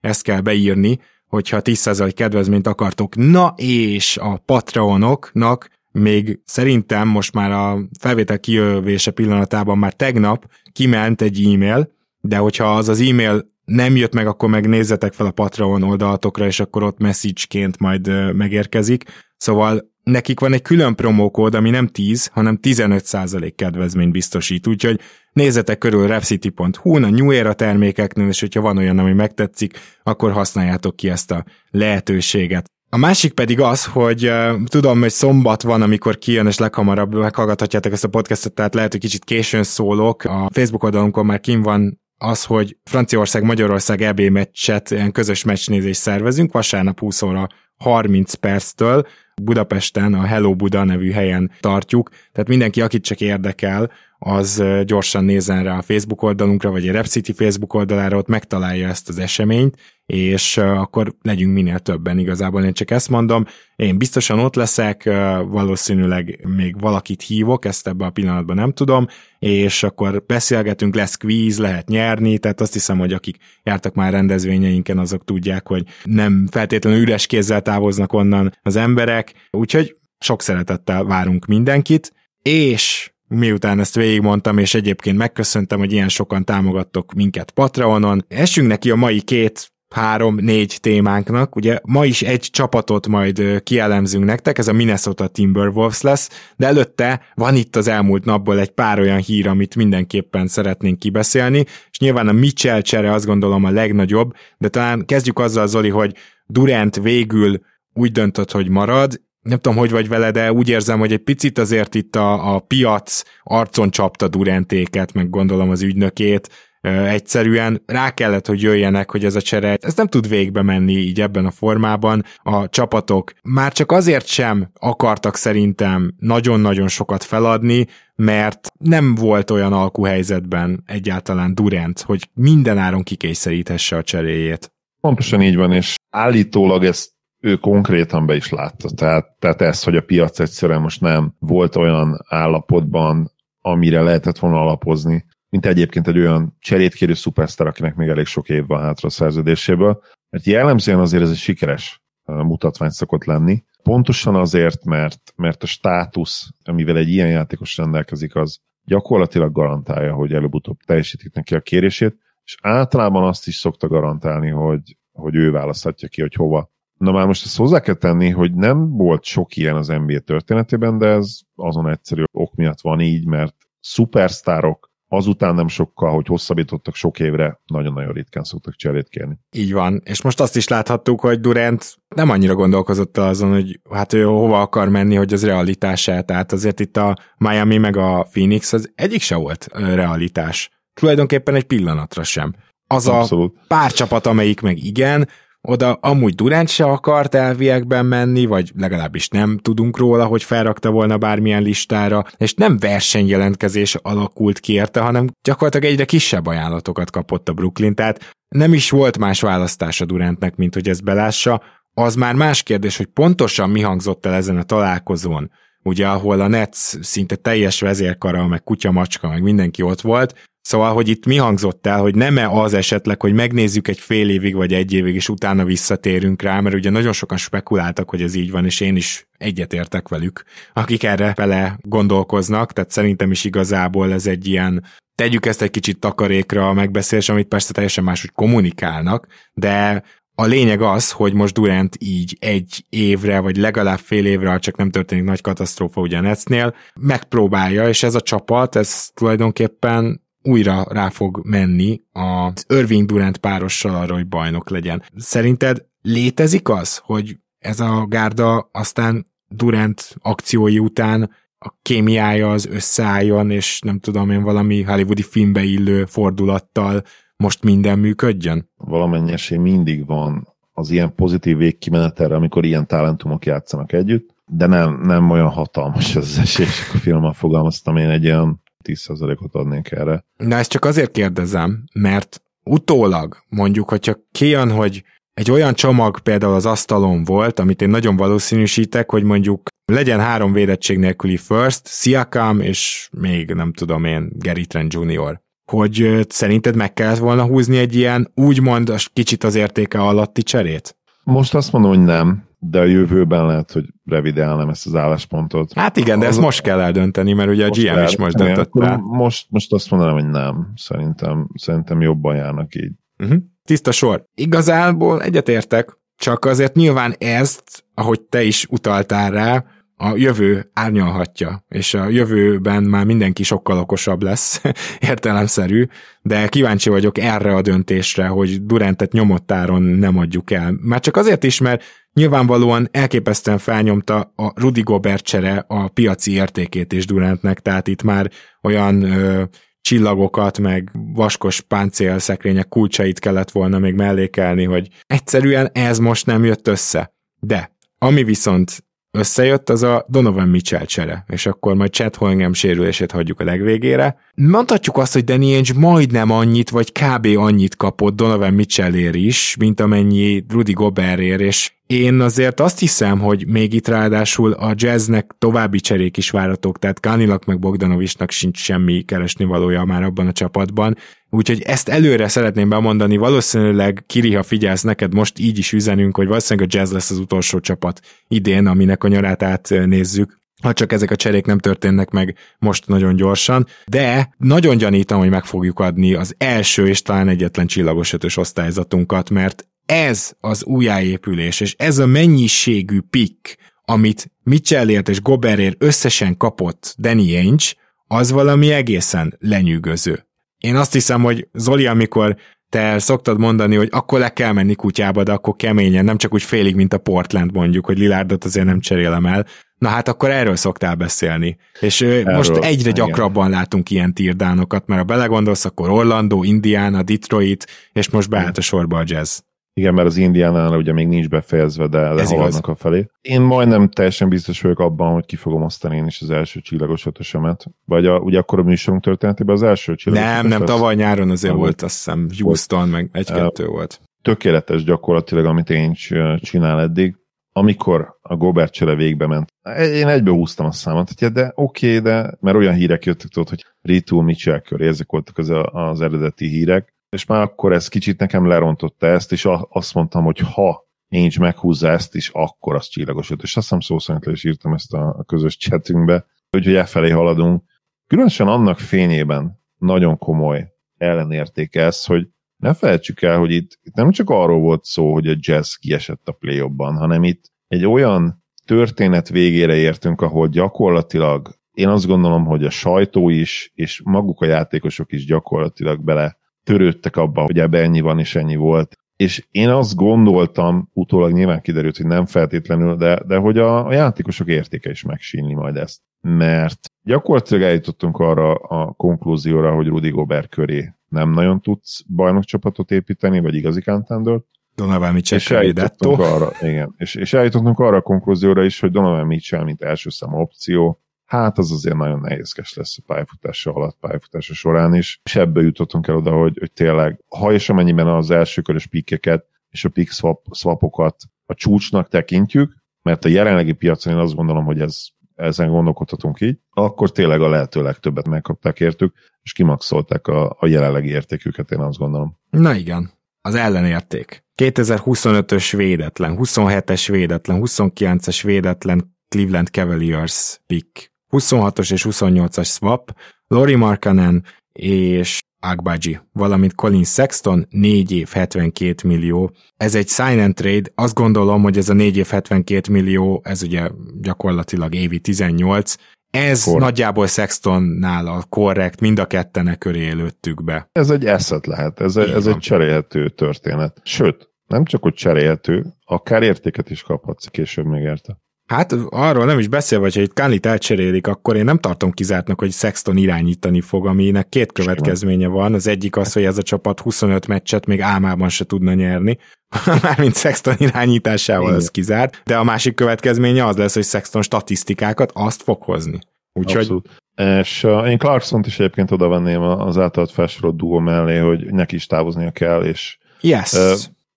Ezt 0.00 0.22
kell 0.22 0.40
beírni, 0.40 0.98
hogyha 1.26 1.60
10% 1.62 2.12
kedvezményt 2.14 2.66
akartok. 2.66 3.16
Na 3.16 3.54
és 3.56 4.16
a 4.16 4.36
Patreonoknak 4.36 5.68
még 5.92 6.40
szerintem 6.44 7.08
most 7.08 7.34
már 7.34 7.50
a 7.50 7.88
felvétel 8.00 8.40
kijövése 8.40 9.10
pillanatában 9.10 9.78
már 9.78 9.92
tegnap 9.92 10.50
kiment 10.72 11.22
egy 11.22 11.44
e-mail, 11.44 11.92
de 12.20 12.36
hogyha 12.36 12.76
az 12.76 12.88
az 12.88 13.00
e-mail 13.00 13.48
nem 13.64 13.96
jött 13.96 14.14
meg, 14.14 14.26
akkor 14.26 14.48
megnézzetek 14.48 15.12
fel 15.12 15.26
a 15.26 15.30
Patreon 15.30 15.82
oldalatokra, 15.82 16.46
és 16.46 16.60
akkor 16.60 16.82
ott 16.82 16.98
messageként 16.98 17.78
majd 17.78 18.34
megérkezik. 18.36 19.04
Szóval 19.36 19.90
nekik 20.02 20.40
van 20.40 20.52
egy 20.52 20.62
külön 20.62 20.94
promókód, 20.94 21.54
ami 21.54 21.70
nem 21.70 21.86
10, 21.86 22.26
hanem 22.26 22.58
15% 22.62 23.52
kedvezményt 23.56 24.12
biztosít, 24.12 24.66
úgyhogy 24.66 25.00
nézzetek 25.32 25.78
körül 25.78 26.06
repcity.hu, 26.06 26.94
a 26.94 26.98
New 26.98 27.30
Era 27.30 27.52
termékeknél, 27.52 28.28
és 28.28 28.40
hogyha 28.40 28.60
van 28.60 28.76
olyan, 28.76 28.98
ami 28.98 29.12
megtetszik, 29.12 29.78
akkor 30.02 30.32
használjátok 30.32 30.96
ki 30.96 31.08
ezt 31.08 31.30
a 31.30 31.44
lehetőséget. 31.70 32.70
A 32.92 32.96
másik 32.96 33.32
pedig 33.32 33.60
az, 33.60 33.84
hogy 33.84 34.26
uh, 34.26 34.62
tudom, 34.64 35.00
hogy 35.00 35.10
szombat 35.10 35.62
van, 35.62 35.82
amikor 35.82 36.18
kijön, 36.18 36.46
és 36.46 36.58
leghamarabb 36.58 37.14
meghallgathatjátok 37.14 37.92
ezt 37.92 38.04
a 38.04 38.08
podcastot, 38.08 38.52
tehát 38.52 38.74
lehet, 38.74 38.92
hogy 38.92 39.00
kicsit 39.00 39.24
későn 39.24 39.62
szólok. 39.62 40.24
A 40.24 40.48
Facebook 40.52 40.82
oldalunkon 40.82 41.26
már 41.26 41.40
kim 41.40 41.62
van 41.62 42.00
az, 42.16 42.44
hogy 42.44 42.76
Franciaország-Magyarország 42.84 44.02
EB 44.02 44.20
meccset, 44.20 44.90
ilyen 44.90 45.12
közös 45.12 45.44
meccsnézést 45.44 46.00
szervezünk, 46.00 46.52
vasárnap 46.52 46.98
20 46.98 47.22
óra 47.22 47.46
30 47.76 48.34
perctől. 48.34 49.06
Budapesten, 49.42 50.14
a 50.14 50.22
Hello 50.22 50.54
Buda 50.54 50.84
nevű 50.84 51.10
helyen 51.10 51.50
tartjuk, 51.60 52.08
tehát 52.32 52.48
mindenki, 52.48 52.80
akit 52.80 53.04
csak 53.04 53.20
érdekel, 53.20 53.90
az 54.18 54.62
gyorsan 54.84 55.24
nézzen 55.24 55.64
rá 55.64 55.78
a 55.78 55.82
Facebook 55.82 56.22
oldalunkra, 56.22 56.70
vagy 56.70 56.88
a 56.88 56.92
Rep 56.92 57.06
City 57.06 57.32
Facebook 57.32 57.74
oldalára, 57.74 58.16
ott 58.16 58.28
megtalálja 58.28 58.88
ezt 58.88 59.08
az 59.08 59.18
eseményt, 59.18 59.76
és 60.10 60.56
akkor 60.56 61.14
legyünk 61.22 61.54
minél 61.54 61.78
többen 61.78 62.18
igazából, 62.18 62.64
én 62.64 62.72
csak 62.72 62.90
ezt 62.90 63.08
mondom, 63.08 63.44
én 63.76 63.98
biztosan 63.98 64.38
ott 64.38 64.54
leszek, 64.54 65.04
valószínűleg 65.46 66.46
még 66.56 66.80
valakit 66.80 67.22
hívok, 67.22 67.64
ezt 67.64 67.86
ebben 67.86 68.08
a 68.08 68.10
pillanatban 68.10 68.56
nem 68.56 68.72
tudom, 68.72 69.06
és 69.38 69.82
akkor 69.82 70.24
beszélgetünk, 70.26 70.94
lesz 70.94 71.16
quiz, 71.16 71.58
lehet 71.58 71.88
nyerni, 71.88 72.38
tehát 72.38 72.60
azt 72.60 72.72
hiszem, 72.72 72.98
hogy 72.98 73.12
akik 73.12 73.36
jártak 73.62 73.94
már 73.94 74.12
rendezvényeinken, 74.12 74.98
azok 74.98 75.24
tudják, 75.24 75.68
hogy 75.68 75.84
nem 76.04 76.46
feltétlenül 76.50 77.00
üres 77.00 77.26
kézzel 77.26 77.62
távoznak 77.62 78.12
onnan 78.12 78.52
az 78.62 78.76
emberek, 78.76 79.32
úgyhogy 79.50 79.96
sok 80.18 80.42
szeretettel 80.42 81.04
várunk 81.04 81.46
mindenkit, 81.46 82.12
és 82.42 83.12
miután 83.28 83.80
ezt 83.80 83.94
végigmondtam, 83.94 84.58
és 84.58 84.74
egyébként 84.74 85.16
megköszöntem, 85.16 85.78
hogy 85.78 85.92
ilyen 85.92 86.08
sokan 86.08 86.44
támogattok 86.44 87.12
minket 87.12 87.50
Patreonon. 87.50 88.24
Essünk 88.28 88.68
neki 88.68 88.90
a 88.90 88.96
mai 88.96 89.20
két 89.20 89.72
három-négy 89.94 90.78
témánknak. 90.80 91.56
Ugye 91.56 91.78
ma 91.82 92.04
is 92.04 92.22
egy 92.22 92.40
csapatot 92.40 93.06
majd 93.06 93.62
kielemzünk 93.62 94.24
nektek, 94.24 94.58
ez 94.58 94.68
a 94.68 94.72
Minnesota 94.72 95.26
Timberwolves 95.26 96.00
lesz, 96.00 96.52
de 96.56 96.66
előtte 96.66 97.20
van 97.34 97.56
itt 97.56 97.76
az 97.76 97.88
elmúlt 97.88 98.24
napból 98.24 98.58
egy 98.58 98.70
pár 98.70 98.98
olyan 98.98 99.20
hír, 99.20 99.48
amit 99.48 99.76
mindenképpen 99.76 100.46
szeretnénk 100.46 100.98
kibeszélni, 100.98 101.64
és 101.90 101.98
nyilván 101.98 102.28
a 102.28 102.32
Mitchell 102.32 102.80
csere 102.80 103.12
azt 103.12 103.26
gondolom 103.26 103.64
a 103.64 103.70
legnagyobb, 103.70 104.32
de 104.58 104.68
talán 104.68 105.04
kezdjük 105.06 105.38
azzal, 105.38 105.66
Zoli, 105.66 105.88
hogy 105.88 106.14
Durant 106.46 106.96
végül 106.96 107.60
úgy 107.92 108.12
döntött, 108.12 108.50
hogy 108.50 108.68
marad, 108.68 109.20
nem 109.42 109.58
tudom, 109.58 109.78
hogy 109.78 109.90
vagy 109.90 110.08
vele, 110.08 110.30
de 110.30 110.52
úgy 110.52 110.68
érzem, 110.68 110.98
hogy 110.98 111.12
egy 111.12 111.22
picit 111.22 111.58
azért 111.58 111.94
itt 111.94 112.16
a, 112.16 112.54
a 112.54 112.58
piac 112.58 113.22
arcon 113.42 113.90
csapta 113.90 114.28
Durantéket, 114.28 115.12
meg 115.12 115.30
gondolom 115.30 115.70
az 115.70 115.82
ügynökét, 115.82 116.48
egyszerűen 116.80 117.82
rá 117.86 118.10
kellett, 118.10 118.46
hogy 118.46 118.62
jöjjenek, 118.62 119.10
hogy 119.10 119.24
ez 119.24 119.34
a 119.34 119.42
csere, 119.42 119.76
ez 119.80 119.94
nem 119.94 120.06
tud 120.06 120.28
végbe 120.28 120.62
menni 120.62 120.92
így 120.92 121.20
ebben 121.20 121.46
a 121.46 121.50
formában. 121.50 122.24
A 122.36 122.68
csapatok 122.68 123.32
már 123.42 123.72
csak 123.72 123.92
azért 123.92 124.26
sem 124.26 124.70
akartak 124.80 125.36
szerintem 125.36 126.14
nagyon-nagyon 126.18 126.88
sokat 126.88 127.24
feladni, 127.24 127.86
mert 128.16 128.68
nem 128.78 129.14
volt 129.14 129.50
olyan 129.50 129.72
alkuhelyzetben 129.72 130.82
egyáltalán 130.86 131.54
Durant, 131.54 132.00
hogy 132.00 132.28
minden 132.34 132.78
áron 132.78 133.02
kikényszeríthesse 133.02 133.96
a 133.96 134.02
cseréjét. 134.02 134.72
Pontosan 135.00 135.42
így 135.42 135.56
van, 135.56 135.72
és 135.72 135.94
állítólag 136.10 136.84
ezt 136.84 137.10
ő 137.40 137.56
konkrétan 137.56 138.26
be 138.26 138.34
is 138.36 138.50
látta. 138.50 138.90
Tehát, 138.90 139.26
tehát 139.38 139.60
ez, 139.60 139.82
hogy 139.82 139.96
a 139.96 140.02
piac 140.02 140.40
egyszerűen 140.40 140.80
most 140.80 141.00
nem 141.00 141.34
volt 141.38 141.76
olyan 141.76 142.24
állapotban, 142.28 143.32
amire 143.60 144.00
lehetett 144.00 144.38
volna 144.38 144.60
alapozni, 144.60 145.24
mint 145.50 145.66
egyébként 145.66 146.08
egy 146.08 146.18
olyan 146.18 146.56
cserét 146.58 146.94
kérő 146.94 147.14
szupersztár, 147.14 147.66
akinek 147.66 147.94
még 147.94 148.08
elég 148.08 148.26
sok 148.26 148.48
év 148.48 148.66
van 148.66 148.80
hátra 148.80 149.08
a 149.08 149.10
szerződéséből, 149.10 150.02
mert 150.30 150.44
jellemzően 150.44 150.98
azért 150.98 151.22
ez 151.22 151.30
egy 151.30 151.36
sikeres 151.36 152.02
mutatvány 152.24 152.90
szokott 152.90 153.24
lenni. 153.24 153.64
Pontosan 153.82 154.34
azért, 154.34 154.84
mert, 154.84 155.32
mert 155.36 155.62
a 155.62 155.66
státusz, 155.66 156.50
amivel 156.64 156.96
egy 156.96 157.08
ilyen 157.08 157.28
játékos 157.28 157.76
rendelkezik, 157.76 158.34
az 158.34 158.58
gyakorlatilag 158.84 159.52
garantálja, 159.52 160.14
hogy 160.14 160.32
előbb-utóbb 160.32 160.78
teljesítik 160.86 161.32
neki 161.32 161.54
a 161.54 161.60
kérését, 161.60 162.16
és 162.44 162.56
általában 162.62 163.24
azt 163.24 163.46
is 163.46 163.56
szokta 163.56 163.88
garantálni, 163.88 164.48
hogy, 164.48 164.96
hogy 165.12 165.34
ő 165.34 165.50
választhatja 165.50 166.08
ki, 166.08 166.20
hogy 166.20 166.34
hova 166.34 166.70
Na 167.00 167.12
már 167.12 167.26
most 167.26 167.44
ezt 167.44 167.56
hozzá 167.56 167.80
kell 167.80 167.94
tenni, 167.94 168.30
hogy 168.30 168.54
nem 168.54 168.90
volt 168.90 169.24
sok 169.24 169.56
ilyen 169.56 169.76
az 169.76 169.86
NBA 169.86 170.18
történetében, 170.18 170.98
de 170.98 171.06
ez 171.06 171.38
azon 171.54 171.88
egyszerű 171.88 172.22
ok 172.32 172.54
miatt 172.54 172.80
van 172.80 173.00
így, 173.00 173.26
mert 173.26 173.54
szupersztárok 173.80 174.89
azután 175.12 175.54
nem 175.54 175.68
sokkal, 175.68 176.14
hogy 176.14 176.26
hosszabbítottak 176.26 176.94
sok 176.94 177.18
évre, 177.18 177.60
nagyon-nagyon 177.66 178.12
ritkán 178.12 178.42
szoktak 178.42 178.74
cserét 178.76 179.08
kérni. 179.08 179.38
Így 179.50 179.72
van, 179.72 180.00
és 180.04 180.22
most 180.22 180.40
azt 180.40 180.56
is 180.56 180.68
láthattuk, 180.68 181.20
hogy 181.20 181.40
Durant 181.40 181.96
nem 182.08 182.30
annyira 182.30 182.54
gondolkozott 182.54 183.18
azon, 183.18 183.52
hogy 183.52 183.80
hát 183.90 184.12
ő 184.12 184.22
hova 184.22 184.60
akar 184.60 184.88
menni, 184.88 185.14
hogy 185.14 185.32
az 185.32 185.44
realitását, 185.44 186.26
tehát 186.26 186.52
azért 186.52 186.80
itt 186.80 186.96
a 186.96 187.16
Miami 187.36 187.78
meg 187.78 187.96
a 187.96 188.26
Phoenix 188.30 188.72
az 188.72 188.92
egyik 188.94 189.20
se 189.20 189.36
volt 189.36 189.68
realitás. 189.72 190.70
Tulajdonképpen 190.94 191.54
egy 191.54 191.64
pillanatra 191.64 192.22
sem. 192.22 192.54
Az 192.86 193.08
Abszolút. 193.08 193.56
a 193.56 193.64
pár 193.68 193.92
csapat, 193.92 194.26
amelyik 194.26 194.60
meg 194.60 194.84
igen, 194.84 195.28
oda 195.62 195.92
amúgy 195.92 196.34
Durant 196.34 196.68
se 196.68 196.84
akart 196.84 197.34
elviekben 197.34 198.06
menni, 198.06 198.46
vagy 198.46 198.72
legalábbis 198.76 199.28
nem 199.28 199.58
tudunk 199.58 199.98
róla, 199.98 200.24
hogy 200.26 200.42
felrakta 200.42 200.90
volna 200.90 201.18
bármilyen 201.18 201.62
listára, 201.62 202.24
és 202.36 202.54
nem 202.54 202.78
versenyjelentkezés 202.78 203.94
alakult 203.94 204.58
ki 204.58 204.72
érte, 204.72 205.00
hanem 205.00 205.28
gyakorlatilag 205.42 205.92
egyre 205.92 206.04
kisebb 206.04 206.46
ajánlatokat 206.46 207.10
kapott 207.10 207.48
a 207.48 207.52
Brooklyn, 207.52 207.94
tehát 207.94 208.36
nem 208.48 208.74
is 208.74 208.90
volt 208.90 209.18
más 209.18 209.40
választása 209.40 210.04
Durantnek, 210.04 210.56
mint 210.56 210.74
hogy 210.74 210.88
ezt 210.88 211.04
belássa. 211.04 211.62
Az 211.94 212.14
már 212.14 212.34
más 212.34 212.62
kérdés, 212.62 212.96
hogy 212.96 213.06
pontosan 213.06 213.70
mi 213.70 213.80
hangzott 213.80 214.26
el 214.26 214.34
ezen 214.34 214.56
a 214.56 214.62
találkozón, 214.62 215.50
ugye 215.82 216.08
ahol 216.08 216.40
a 216.40 216.46
Nets 216.46 216.76
szinte 217.00 217.36
teljes 217.36 217.80
vezérkara, 217.80 218.46
meg 218.46 218.62
kutya, 218.62 218.90
macska, 218.90 219.28
meg 219.28 219.42
mindenki 219.42 219.82
ott 219.82 220.00
volt, 220.00 220.49
Szóval, 220.62 220.92
hogy 220.92 221.08
itt 221.08 221.26
mi 221.26 221.36
hangzott 221.36 221.86
el, 221.86 222.00
hogy 222.00 222.14
nem-e 222.14 222.48
az 222.48 222.74
esetleg, 222.74 223.20
hogy 223.20 223.32
megnézzük 223.32 223.88
egy 223.88 223.98
fél 223.98 224.30
évig 224.30 224.54
vagy 224.54 224.72
egy 224.72 224.92
évig, 224.92 225.14
és 225.14 225.28
utána 225.28 225.64
visszatérünk 225.64 226.42
rá, 226.42 226.60
mert 226.60 226.74
ugye 226.74 226.90
nagyon 226.90 227.12
sokan 227.12 227.38
spekuláltak, 227.38 228.10
hogy 228.10 228.22
ez 228.22 228.34
így 228.34 228.50
van, 228.50 228.64
és 228.64 228.80
én 228.80 228.96
is 228.96 229.28
egyetértek 229.38 230.08
velük, 230.08 230.42
akik 230.72 231.02
erre 231.02 231.32
vele 231.36 231.78
gondolkoznak, 231.80 232.72
tehát 232.72 232.90
szerintem 232.90 233.30
is 233.30 233.44
igazából 233.44 234.12
ez 234.12 234.26
egy 234.26 234.46
ilyen 234.46 234.84
tegyük 235.14 235.46
ezt 235.46 235.62
egy 235.62 235.70
kicsit 235.70 235.98
takarékra 235.98 236.68
a 236.68 236.72
megbeszélés, 236.72 237.28
amit 237.28 237.48
persze 237.48 237.72
teljesen 237.72 238.04
máshogy 238.04 238.32
kommunikálnak, 238.32 239.26
de 239.52 240.02
a 240.34 240.44
lényeg 240.44 240.82
az, 240.82 241.10
hogy 241.10 241.32
most 241.32 241.54
Durant 241.54 241.96
így 241.98 242.36
egy 242.38 242.84
évre, 242.88 243.38
vagy 243.38 243.56
legalább 243.56 243.98
fél 243.98 244.26
évre, 244.26 244.58
csak 244.58 244.76
nem 244.76 244.90
történik 244.90 245.24
nagy 245.24 245.40
katasztrófa 245.40 246.00
ugye 246.00 246.16
a 246.16 246.20
Netsnél, 246.20 246.74
megpróbálja, 247.00 247.88
és 247.88 248.02
ez 248.02 248.14
a 248.14 248.20
csapat, 248.20 248.76
ez 248.76 249.08
tulajdonképpen 249.14 250.28
újra 250.42 250.86
rá 250.88 251.08
fog 251.08 251.40
menni 251.44 252.00
az 252.12 252.64
Irving 252.68 253.06
Durant 253.06 253.36
párossal 253.36 253.94
arra, 253.94 254.14
hogy 254.14 254.28
bajnok 254.28 254.70
legyen. 254.70 255.02
Szerinted 255.16 255.86
létezik 256.02 256.68
az, 256.68 256.96
hogy 256.96 257.38
ez 257.58 257.80
a 257.80 258.06
gárda 258.08 258.68
aztán 258.72 259.26
Durant 259.48 260.14
akciói 260.18 260.78
után 260.78 261.30
a 261.58 261.72
kémiája 261.82 262.50
az 262.50 262.66
összeálljon, 262.66 263.50
és 263.50 263.80
nem 263.80 263.98
tudom 263.98 264.30
én 264.30 264.42
valami 264.42 264.82
hollywoodi 264.82 265.22
filmbe 265.22 265.62
illő 265.62 266.04
fordulattal 266.04 267.02
most 267.36 267.62
minden 267.62 267.98
működjön? 267.98 268.70
Valamennyi 268.76 269.32
esély 269.32 269.58
mindig 269.58 270.06
van 270.06 270.48
az 270.72 270.90
ilyen 270.90 271.14
pozitív 271.14 271.56
végkimenetelre, 271.56 272.34
amikor 272.34 272.64
ilyen 272.64 272.86
talentumok 272.86 273.46
játszanak 273.46 273.92
együtt, 273.92 274.34
de 274.46 274.66
nem, 274.66 275.00
nem 275.02 275.30
olyan 275.30 275.48
hatalmas 275.48 276.16
az 276.16 276.38
esély, 276.38 276.66
és 276.66 276.90
a 276.94 276.96
filmmel 276.96 277.32
fogalmaztam 277.32 277.96
én 277.96 278.08
egy 278.08 278.26
olyan 278.26 278.62
10%-ot 278.84 279.54
adnék 279.54 279.90
erre. 279.90 280.24
Na 280.36 280.56
ezt 280.56 280.70
csak 280.70 280.84
azért 280.84 281.10
kérdezem, 281.10 281.84
mert 281.92 282.42
utólag 282.64 283.36
mondjuk, 283.48 283.88
hogyha 283.88 284.16
kijön, 284.32 284.70
hogy 284.70 285.04
egy 285.34 285.50
olyan 285.50 285.74
csomag 285.74 286.20
például 286.20 286.54
az 286.54 286.66
asztalon 286.66 287.24
volt, 287.24 287.58
amit 287.58 287.82
én 287.82 287.88
nagyon 287.88 288.16
valószínűsítek, 288.16 289.10
hogy 289.10 289.22
mondjuk 289.22 289.68
legyen 289.84 290.20
három 290.20 290.52
védettség 290.52 290.98
nélküli 290.98 291.36
first, 291.36 291.86
Siakam 291.86 292.60
és 292.60 293.08
még 293.12 293.52
nem 293.52 293.72
tudom 293.72 294.04
én, 294.04 294.32
Gary 294.38 294.66
Trent 294.66 294.94
Jr. 294.94 295.40
Hogy 295.70 296.26
szerinted 296.28 296.76
meg 296.76 296.92
kellett 296.92 297.18
volna 297.18 297.44
húzni 297.46 297.78
egy 297.78 297.94
ilyen 297.94 298.30
úgymond 298.34 298.92
kicsit 299.12 299.44
az 299.44 299.54
értéke 299.54 299.98
alatti 300.00 300.42
cserét? 300.42 300.96
Most 301.24 301.54
azt 301.54 301.72
mondom, 301.72 301.90
hogy 301.90 302.04
nem, 302.04 302.49
de 302.62 302.78
a 302.78 302.84
jövőben 302.84 303.46
lehet, 303.46 303.72
hogy 303.72 303.84
revidelnem 304.04 304.68
ezt 304.68 304.86
az 304.86 304.94
álláspontot. 304.94 305.72
Hát 305.72 305.96
igen, 305.96 306.18
de 306.18 306.26
ezt 306.26 306.40
most 306.40 306.60
kell 306.60 306.80
eldönteni, 306.80 307.32
mert 307.32 307.50
ugye 307.50 307.66
a 307.66 307.70
GM 307.70 308.02
is 308.04 308.16
most 308.16 308.36
döntött 308.36 308.70
el. 308.80 308.96
Most, 308.96 309.46
most 309.50 309.72
azt 309.72 309.90
mondanám, 309.90 310.14
hogy 310.14 310.28
nem. 310.28 310.72
Szerintem, 310.76 311.48
szerintem 311.54 312.00
jobban 312.00 312.36
járnak 312.36 312.74
így. 312.74 312.92
Uh-huh. 313.18 313.38
Tiszta 313.64 313.90
sor. 313.92 314.24
Igazából 314.34 315.22
egyetértek, 315.22 315.98
csak 316.16 316.44
azért 316.44 316.74
nyilván 316.74 317.14
ezt, 317.18 317.84
ahogy 317.94 318.20
te 318.20 318.42
is 318.42 318.66
utaltál 318.70 319.30
rá, 319.30 319.64
a 320.02 320.16
jövő 320.16 320.70
árnyalhatja, 320.72 321.64
és 321.68 321.94
a 321.94 322.08
jövőben 322.08 322.82
már 322.82 323.04
mindenki 323.04 323.42
sokkal 323.42 323.78
okosabb 323.78 324.22
lesz, 324.22 324.62
értelemszerű, 325.10 325.86
de 326.22 326.48
kíváncsi 326.48 326.90
vagyok 326.90 327.18
erre 327.18 327.54
a 327.54 327.62
döntésre, 327.62 328.26
hogy 328.26 328.64
Durantet 328.64 329.12
nyomottáron 329.12 329.82
nem 329.82 330.18
adjuk 330.18 330.50
el. 330.50 330.74
Már 330.80 331.00
csak 331.00 331.16
azért 331.16 331.44
is, 331.44 331.60
mert 331.60 331.82
nyilvánvalóan 332.14 332.88
elképesztően 332.90 333.58
felnyomta 333.58 334.32
a 334.36 334.60
Rudy 334.60 334.80
Gobert 334.80 335.24
csere 335.24 335.64
a 335.68 335.88
piaci 335.88 336.32
értékét 336.32 336.92
is 336.92 337.06
Durantnek, 337.06 337.60
tehát 337.60 337.88
itt 337.88 338.02
már 338.02 338.30
olyan 338.62 339.02
ö, 339.02 339.42
csillagokat, 339.80 340.58
meg 340.58 340.90
vaskos 341.14 341.60
páncélszekrények 341.60 342.68
kulcsait 342.68 343.18
kellett 343.18 343.50
volna 343.50 343.78
még 343.78 343.94
mellékelni, 343.94 344.64
hogy 344.64 344.88
egyszerűen 345.06 345.70
ez 345.72 345.98
most 345.98 346.26
nem 346.26 346.44
jött 346.44 346.68
össze. 346.68 347.14
De 347.40 347.72
ami 347.98 348.24
viszont 348.24 348.84
összejött, 349.10 349.68
az 349.68 349.82
a 349.82 350.06
Donovan 350.08 350.48
Mitchell 350.48 350.84
csere, 350.84 351.24
és 351.28 351.46
akkor 351.46 351.74
majd 351.74 351.92
Chad 351.92 352.14
Holmgren 352.14 352.52
sérülését 352.52 353.12
hagyjuk 353.12 353.40
a 353.40 353.44
legvégére. 353.44 354.16
Mondhatjuk 354.34 354.96
azt, 354.96 355.12
hogy 355.12 355.24
Danny 355.24 355.52
Ainge 355.52 355.72
majdnem 355.76 356.30
annyit, 356.30 356.70
vagy 356.70 356.92
kb. 356.92 357.26
annyit 357.36 357.76
kapott 357.76 358.16
Donovan 358.16 358.54
Mitchellért 358.54 359.14
is, 359.14 359.56
mint 359.58 359.80
amennyi 359.80 360.44
Rudy 360.48 360.72
Gobertért, 360.72 361.40
és 361.40 361.72
én 361.90 362.20
azért 362.20 362.60
azt 362.60 362.78
hiszem, 362.78 363.18
hogy 363.18 363.46
még 363.46 363.72
itt 363.72 363.88
ráadásul 363.88 364.52
a 364.52 364.72
jazznek 364.76 365.30
további 365.38 365.80
cserék 365.80 366.16
is 366.16 366.30
váratok, 366.30 366.78
tehát 366.78 367.00
Kanilak 367.00 367.44
meg 367.44 367.58
Bogdanovicsnak 367.58 368.30
sincs 368.30 368.58
semmi 368.58 369.02
keresni 369.02 369.44
valója 369.44 369.84
már 369.84 370.02
abban 370.02 370.26
a 370.26 370.32
csapatban, 370.32 370.96
úgyhogy 371.30 371.62
ezt 371.62 371.88
előre 371.88 372.28
szeretném 372.28 372.68
bemondani, 372.68 373.16
valószínűleg 373.16 374.04
Kiri, 374.06 374.34
ha 374.34 374.42
figyelsz, 374.42 374.82
neked 374.82 375.14
most 375.14 375.38
így 375.38 375.58
is 375.58 375.72
üzenünk, 375.72 376.16
hogy 376.16 376.26
valószínűleg 376.26 376.68
a 376.72 376.76
jazz 376.78 376.92
lesz 376.92 377.10
az 377.10 377.18
utolsó 377.18 377.60
csapat 377.60 378.00
idén, 378.28 378.66
aminek 378.66 379.04
a 379.04 379.08
nyarát 379.08 379.42
átnézzük 379.42 380.38
ha 380.62 380.72
csak 380.72 380.92
ezek 380.92 381.10
a 381.10 381.16
cserék 381.16 381.46
nem 381.46 381.58
történnek 381.58 382.10
meg 382.10 382.36
most 382.58 382.88
nagyon 382.88 383.16
gyorsan, 383.16 383.66
de 383.86 384.34
nagyon 384.38 384.76
gyanítom, 384.76 385.18
hogy 385.18 385.30
meg 385.30 385.44
fogjuk 385.44 385.78
adni 385.80 386.14
az 386.14 386.34
első 386.38 386.86
és 386.86 387.02
talán 387.02 387.28
egyetlen 387.28 387.66
csillagos 387.66 388.12
ötös 388.12 388.36
osztályzatunkat, 388.36 389.30
mert 389.30 389.64
ez 389.90 390.32
az 390.40 390.64
újjáépülés, 390.64 391.60
és 391.60 391.74
ez 391.78 391.98
a 391.98 392.06
mennyiségű 392.06 393.00
pick, 393.00 393.56
amit 393.84 394.32
Mitchellért 394.42 395.08
és 395.08 395.22
Goberért 395.22 395.82
összesen 395.82 396.36
kapott 396.36 396.94
Danny 396.98 397.36
Ainge, 397.36 397.64
az 398.06 398.30
valami 398.30 398.72
egészen 398.72 399.36
lenyűgöző. 399.38 400.26
Én 400.58 400.76
azt 400.76 400.92
hiszem, 400.92 401.22
hogy 401.22 401.48
Zoli, 401.52 401.86
amikor 401.86 402.36
te 402.68 402.98
szoktad 402.98 403.38
mondani, 403.38 403.76
hogy 403.76 403.88
akkor 403.90 404.18
le 404.18 404.32
kell 404.32 404.52
menni 404.52 404.74
kutyába, 404.74 405.22
de 405.22 405.32
akkor 405.32 405.56
keményen, 405.56 406.04
nem 406.04 406.16
csak 406.16 406.34
úgy 406.34 406.42
félig, 406.42 406.74
mint 406.74 406.92
a 406.92 406.98
Portland 406.98 407.52
mondjuk, 407.52 407.86
hogy 407.86 407.98
Lilárdot 407.98 408.44
azért 408.44 408.66
nem 408.66 408.80
cserélem 408.80 409.26
el. 409.26 409.46
Na 409.78 409.88
hát 409.88 410.08
akkor 410.08 410.30
erről 410.30 410.56
szoktál 410.56 410.94
beszélni. 410.94 411.56
És 411.80 412.00
erről, 412.00 412.36
most 412.36 412.56
egyre 412.56 412.90
gyakrabban 412.90 413.46
igen. 413.46 413.58
látunk 413.58 413.90
ilyen 413.90 414.14
tirdánokat, 414.14 414.86
mert 414.86 415.00
ha 415.00 415.06
belegondolsz, 415.06 415.64
akkor 415.64 415.90
Orlando, 415.90 416.42
Indiana, 416.42 417.02
Detroit, 417.02 417.66
és 417.92 418.10
most 418.10 418.28
beállt 418.28 418.58
a 418.58 418.60
sorba 418.60 418.98
a 418.98 419.04
jazz. 419.06 419.38
Igen, 419.74 419.94
mert 419.94 420.06
az 420.06 420.16
Indiánál 420.16 420.76
ugye 420.76 420.92
még 420.92 421.08
nincs 421.08 421.28
befejezve, 421.28 421.86
de, 421.86 422.14
de 422.14 422.24
haladnak 422.24 422.66
a 422.66 422.74
felé. 422.74 423.06
Én 423.20 423.40
majdnem 423.40 423.88
teljesen 423.88 424.28
biztos 424.28 424.60
vagyok 424.60 424.78
abban, 424.78 425.12
hogy 425.12 425.26
ki 425.26 425.36
fogom 425.36 425.62
osztani 425.62 425.96
én 425.96 426.06
is 426.06 426.20
az 426.20 426.30
első 426.30 426.60
csillagos 426.60 427.06
ötösemet. 427.06 427.66
Vagy 427.84 428.06
a, 428.06 428.18
ugye 428.18 428.38
akkor 428.38 428.58
a 428.58 428.62
műsorunk 428.62 429.02
történetében 429.02 429.54
az 429.54 429.62
első 429.62 429.94
csillagos 429.94 430.24
Nem, 430.24 430.46
nem, 430.46 430.64
tavaly 430.64 430.94
nyáron 430.94 431.30
azért 431.30 431.54
volt, 431.54 431.64
volt 431.64 431.82
azt 431.82 431.94
hiszem 431.94 432.28
Houston, 432.38 432.88
meg 432.88 433.08
egy-kettő 433.12 433.64
uh, 433.64 433.70
volt. 433.70 434.00
Tökéletes 434.22 434.84
gyakorlatilag, 434.84 435.44
amit 435.44 435.70
én 435.70 435.92
csinál 436.36 436.80
eddig. 436.80 437.18
Amikor 437.52 438.18
a 438.22 438.36
Gobert 438.36 438.72
csele 438.72 438.94
végbe 438.94 439.26
ment, 439.26 439.52
én 439.78 440.08
egybe 440.08 440.30
húztam 440.30 440.66
a 440.66 440.72
számot, 440.72 441.08
hogy 441.18 441.32
de 441.32 441.52
oké, 441.54 441.98
okay, 441.98 442.00
de 442.00 442.34
mert 442.40 442.56
olyan 442.56 442.74
hírek 442.74 443.04
jöttek, 443.04 443.30
tudod, 443.30 443.48
hogy 443.48 443.64
Ritu 443.82 444.20
Mitchell 444.20 444.60
köré, 444.60 444.86
ezek 444.86 445.10
voltak 445.10 445.38
az, 445.38 445.52
az 445.72 446.00
eredeti 446.00 446.46
hírek, 446.46 446.94
és 447.10 447.24
már 447.26 447.40
akkor 447.40 447.72
ez 447.72 447.88
kicsit 447.88 448.18
nekem 448.18 448.46
lerontotta 448.46 449.06
ezt, 449.06 449.32
és 449.32 449.48
azt 449.68 449.94
mondtam, 449.94 450.24
hogy 450.24 450.38
ha 450.38 450.88
Ainge 451.10 451.40
meghúzza 451.40 451.88
ezt 451.88 452.14
is, 452.14 452.28
akkor 452.28 452.74
az 452.74 452.88
csillagos. 452.88 453.30
És 453.30 453.36
azt 453.42 453.54
hiszem 453.54 453.80
szó 453.80 453.98
szerint 453.98 454.26
is 454.26 454.44
írtam 454.44 454.72
ezt 454.72 454.92
a 454.92 455.24
közös 455.26 455.56
chatünkbe, 455.56 456.26
hogy 456.50 456.74
e 456.74 456.84
felé 456.84 457.10
haladunk. 457.10 457.62
Különösen 458.06 458.48
annak 458.48 458.78
fényében 458.78 459.60
nagyon 459.76 460.18
komoly 460.18 460.72
ellenérték 460.96 461.74
ez, 461.74 462.04
hogy 462.04 462.28
ne 462.56 462.74
felejtsük 462.74 463.22
el, 463.22 463.38
hogy 463.38 463.50
itt, 463.50 463.78
itt 463.82 463.94
nem 463.94 464.10
csak 464.10 464.30
arról 464.30 464.60
volt 464.60 464.84
szó, 464.84 465.12
hogy 465.12 465.26
a 465.28 465.36
jazz 465.38 465.74
kiesett 465.74 466.28
a 466.28 466.32
play 466.32 466.58
hanem 466.76 467.24
itt 467.24 467.52
egy 467.68 467.86
olyan 467.86 468.44
történet 468.64 469.28
végére 469.28 469.74
értünk, 469.74 470.20
ahol 470.20 470.48
gyakorlatilag 470.48 471.58
én 471.72 471.88
azt 471.88 472.06
gondolom, 472.06 472.44
hogy 472.44 472.64
a 472.64 472.70
sajtó 472.70 473.28
is, 473.28 473.72
és 473.74 474.02
maguk 474.04 474.40
a 474.40 474.46
játékosok 474.46 475.12
is 475.12 475.24
gyakorlatilag 475.24 476.04
bele 476.04 476.38
törődtek 476.64 477.16
abba, 477.16 477.42
hogy 477.42 477.58
ebbe 477.58 477.78
ennyi 477.78 478.00
van 478.00 478.18
és 478.18 478.34
ennyi 478.34 478.56
volt. 478.56 478.98
És 479.16 479.46
én 479.50 479.68
azt 479.68 479.94
gondoltam, 479.94 480.88
utólag 480.92 481.32
nyilván 481.32 481.60
kiderült, 481.60 481.96
hogy 481.96 482.06
nem 482.06 482.26
feltétlenül, 482.26 482.96
de, 482.96 483.22
de 483.26 483.36
hogy 483.36 483.58
a, 483.58 483.86
a 483.86 483.92
játékosok 483.92 484.48
értéke 484.48 484.90
is 484.90 485.02
megsínli 485.02 485.54
majd 485.54 485.76
ezt. 485.76 486.00
Mert 486.20 486.78
gyakorlatilag 487.02 487.62
eljutottunk 487.62 488.18
arra 488.18 488.54
a 488.54 488.92
konklúzióra, 488.92 489.74
hogy 489.74 489.86
Rudy 489.86 490.10
Gobert 490.10 490.48
köré 490.48 490.94
nem 491.08 491.30
nagyon 491.30 491.60
tudsz 491.60 492.02
bajnokcsapatot 492.14 492.90
építeni, 492.90 493.40
vagy 493.40 493.54
igazi 493.54 493.80
contendert. 493.80 494.44
Donovan 494.74 495.12
Mitchell 495.12 495.38
és 495.38 495.50
eljutottunk 495.50 496.18
arra, 496.18 496.50
igen, 496.60 496.94
és, 496.96 497.14
és 497.14 497.32
eljutottunk 497.32 497.78
arra 497.78 497.96
a 497.96 498.02
konklúzióra 498.02 498.64
is, 498.64 498.80
hogy 498.80 498.90
Donovan 498.90 499.26
Mitchell, 499.26 499.64
mint 499.64 499.82
első 499.82 500.10
szám 500.10 500.34
opció, 500.34 501.00
hát 501.30 501.58
az 501.58 501.72
azért 501.72 501.96
nagyon 501.96 502.20
nehézkes 502.20 502.74
lesz 502.74 502.98
a 502.98 503.02
pályafutása 503.06 503.72
alatt, 503.72 503.96
pályafutása 504.00 504.54
során 504.54 504.94
is, 504.94 505.20
és 505.24 505.36
ebből 505.36 505.64
jutottunk 505.64 506.06
el 506.06 506.16
oda, 506.16 506.32
hogy, 506.32 506.56
hogy 506.58 506.72
tényleg, 506.72 507.20
ha 507.28 507.52
és 507.52 507.68
amennyiben 507.68 508.06
az 508.06 508.30
első 508.30 508.62
körös 508.62 508.86
pikeket 508.86 509.46
és 509.68 509.84
a 509.84 509.88
pick 509.88 510.12
swap, 510.12 510.46
swapokat 510.54 511.16
a 511.46 511.54
csúcsnak 511.54 512.08
tekintjük, 512.08 512.74
mert 513.02 513.24
a 513.24 513.28
jelenlegi 513.28 513.72
piacon 513.72 514.12
én 514.12 514.18
azt 514.18 514.34
gondolom, 514.34 514.64
hogy 514.64 514.80
ez 514.80 515.06
ezen 515.34 515.70
gondolkodhatunk 515.70 516.40
így, 516.40 516.58
akkor 516.70 517.12
tényleg 517.12 517.40
a 517.40 517.48
lehető 517.48 517.82
legtöbbet 517.82 518.28
megkapták 518.28 518.80
értük, 518.80 519.14
és 519.42 519.52
kimaxolták 519.52 520.26
a, 520.26 520.56
a 520.58 520.66
jelenlegi 520.66 521.08
értéküket, 521.08 521.70
én 521.70 521.78
azt 521.78 521.98
gondolom. 521.98 522.38
Na 522.50 522.74
igen, 522.74 523.10
az 523.40 523.54
ellenérték. 523.54 524.44
2025-ös 524.62 525.72
védetlen, 525.76 526.36
27-es 526.40 527.06
védetlen, 527.10 527.60
29-es 527.64 528.40
védetlen 528.42 529.16
Cleveland 529.28 529.68
Cavaliers 529.68 530.60
pick, 530.66 531.09
26-os 531.30 531.92
és 531.92 532.06
28-as 532.10 532.66
swap, 532.66 533.14
Lori 533.46 533.74
Markanen 533.74 534.44
és 534.72 535.38
Agbaji, 535.60 536.20
valamint 536.32 536.74
Colin 536.74 537.04
Sexton 537.04 537.66
4 537.70 538.12
év 538.12 538.28
72 538.28 539.08
millió. 539.08 539.50
Ez 539.76 539.94
egy 539.94 540.08
sign 540.08 540.38
and 540.38 540.54
trade, 540.54 540.90
azt 540.94 541.14
gondolom, 541.14 541.62
hogy 541.62 541.76
ez 541.76 541.88
a 541.88 541.92
4 541.92 542.16
év 542.16 542.26
72 542.26 542.92
millió, 542.92 543.40
ez 543.44 543.62
ugye 543.62 543.90
gyakorlatilag 544.20 544.94
évi 544.94 545.18
18, 545.18 545.94
ez 546.30 546.64
Kor. 546.64 546.80
nagyjából 546.80 547.26
Sextonnál 547.26 548.26
a 548.26 548.42
korrekt, 548.48 549.00
mind 549.00 549.18
a 549.18 549.26
kettenek 549.26 549.78
köré 549.78 550.08
előttük 550.08 550.64
be. 550.64 550.88
Ez 550.92 551.10
egy 551.10 551.26
eszet 551.26 551.66
lehet, 551.66 552.00
ez, 552.00 552.16
ez 552.16 552.46
egy 552.46 552.58
cserélhető 552.58 553.28
történet. 553.28 554.00
Sőt, 554.04 554.50
nem 554.66 554.84
csak, 554.84 555.02
hogy 555.02 555.14
cserélhető, 555.14 555.84
akár 556.04 556.42
értéket 556.42 556.90
is 556.90 557.02
kaphatsz 557.02 557.46
később 557.46 557.86
még 557.86 558.02
érte. 558.02 558.38
Hát 558.70 558.92
arról 559.08 559.44
nem 559.44 559.58
is 559.58 559.68
beszélve, 559.68 560.04
hogy 560.04 560.14
ha 560.14 560.20
itt 560.20 560.32
Kánlit 560.32 560.66
elcserélik, 560.66 561.26
akkor 561.26 561.56
én 561.56 561.64
nem 561.64 561.78
tartom 561.78 562.12
kizártnak, 562.12 562.58
hogy 562.58 562.72
Sexton 562.72 563.16
irányítani 563.16 563.80
fog, 563.80 564.06
aminek 564.06 564.48
két 564.48 564.72
következménye 564.72 565.46
van. 565.46 565.74
Az 565.74 565.86
egyik 565.86 566.16
az, 566.16 566.32
hogy 566.32 566.44
ez 566.44 566.58
a 566.58 566.62
csapat 566.62 567.00
25 567.00 567.46
meccset 567.46 567.86
még 567.86 568.00
álmában 568.00 568.48
se 568.48 568.64
tudna 568.64 568.94
nyerni, 568.94 569.38
mármint 570.02 570.36
Sexton 570.36 570.74
irányításával 570.78 571.74
ez 571.74 571.90
kizárt, 571.90 572.42
de 572.44 572.56
a 572.56 572.64
másik 572.64 572.94
következménye 572.94 573.66
az 573.66 573.76
lesz, 573.76 573.94
hogy 573.94 574.04
Sexton 574.04 574.42
statisztikákat 574.42 575.32
azt 575.34 575.62
fog 575.62 575.82
hozni. 575.82 576.18
Úgyhogy 576.52 576.80
Abszolút. 576.80 577.08
És 577.34 577.86
én 578.06 578.18
Clarkson-t 578.18 578.66
is 578.66 578.78
egyébként 578.78 579.10
oda 579.10 579.28
venném 579.28 579.62
az 579.62 579.98
általad 579.98 580.30
felsorolt 580.30 580.76
duó 580.76 580.98
mellé, 580.98 581.38
hogy 581.38 581.72
neki 581.72 581.94
is 581.94 582.06
távoznia 582.06 582.50
kell, 582.50 582.82
és 582.82 583.18
yes. 583.40 583.72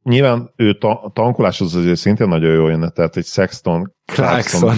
Nyilván 0.03 0.51
ő 0.55 0.73
ta- 0.77 1.13
tankoláshoz 1.13 1.75
azért 1.75 1.97
szintén 1.97 2.27
nagyon 2.27 2.53
jó 2.53 2.67
jönne, 2.67 2.89
tehát 2.89 3.17
egy 3.17 3.25
Sexton 3.25 3.93
Clarkson 4.05 4.77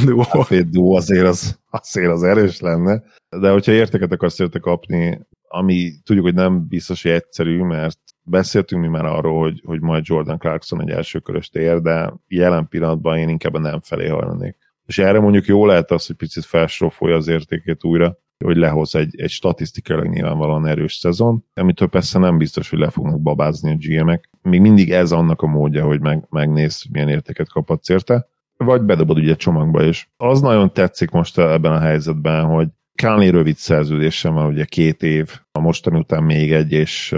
duó 0.69 0.95
azért 0.95 1.25
az, 1.25 1.59
azért 1.69 2.11
az 2.11 2.23
erős 2.23 2.59
lenne, 2.59 3.03
de 3.39 3.51
hogyha 3.51 3.71
értéket 3.71 4.11
akarsz 4.11 4.39
érte 4.39 4.59
kapni, 4.59 5.27
ami 5.47 5.91
tudjuk, 6.03 6.25
hogy 6.25 6.33
nem 6.33 6.67
biztos, 6.67 7.03
hogy 7.03 7.11
egyszerű, 7.11 7.63
mert 7.63 7.99
beszéltünk 8.23 8.81
mi 8.81 8.87
már 8.87 9.05
arról, 9.05 9.41
hogy, 9.41 9.61
hogy 9.65 9.81
majd 9.81 10.03
Jordan 10.07 10.37
Clarkson 10.37 10.81
egy 10.81 10.89
elsőköröst 10.89 11.55
ér, 11.55 11.81
de 11.81 12.13
jelen 12.27 12.67
pillanatban 12.67 13.17
én 13.17 13.29
inkább 13.29 13.59
nem 13.59 13.81
felé 13.81 14.07
hajlanék. 14.07 14.55
És 14.85 14.97
erre 14.97 15.19
mondjuk 15.19 15.45
jó 15.45 15.65
lehet 15.65 15.91
az, 15.91 16.05
hogy 16.07 16.15
picit 16.15 16.45
felsrofolja 16.45 17.15
az 17.15 17.27
értékét 17.27 17.83
újra, 17.83 18.17
hogy 18.43 18.57
lehoz 18.57 18.95
egy, 18.95 19.19
egy 19.19 19.29
statisztikailag 19.29 20.07
nyilvánvalóan 20.07 20.67
erős 20.67 20.93
szezon, 20.93 21.45
amitől 21.53 21.87
persze 21.87 22.19
nem 22.19 22.37
biztos, 22.37 22.69
hogy 22.69 22.79
le 22.79 22.89
fognak 22.89 23.21
babázni 23.21 23.71
a 23.71 23.77
GM-ek. 23.79 24.29
Még 24.41 24.61
mindig 24.61 24.91
ez 24.91 25.11
annak 25.11 25.41
a 25.41 25.47
módja, 25.47 25.85
hogy 25.85 26.01
meg, 26.01 26.25
megnéz, 26.29 26.85
milyen 26.91 27.09
értéket 27.09 27.49
kaphatsz 27.49 27.89
érte, 27.89 28.27
vagy 28.57 28.81
bedobod 28.81 29.17
ugye 29.17 29.35
csomagba 29.35 29.83
is. 29.83 30.09
Az 30.17 30.41
nagyon 30.41 30.73
tetszik 30.73 31.09
most 31.09 31.37
ebben 31.37 31.71
a 31.71 31.79
helyzetben, 31.79 32.45
hogy 32.45 32.67
Kánli 32.95 33.29
rövid 33.29 33.55
szerződésem 33.55 34.33
van, 34.33 34.45
ugye 34.45 34.65
két 34.65 35.03
év, 35.03 35.39
a 35.51 35.59
mostani 35.59 35.97
után 35.97 36.23
még 36.23 36.51
egy, 36.51 36.71
és 36.71 37.15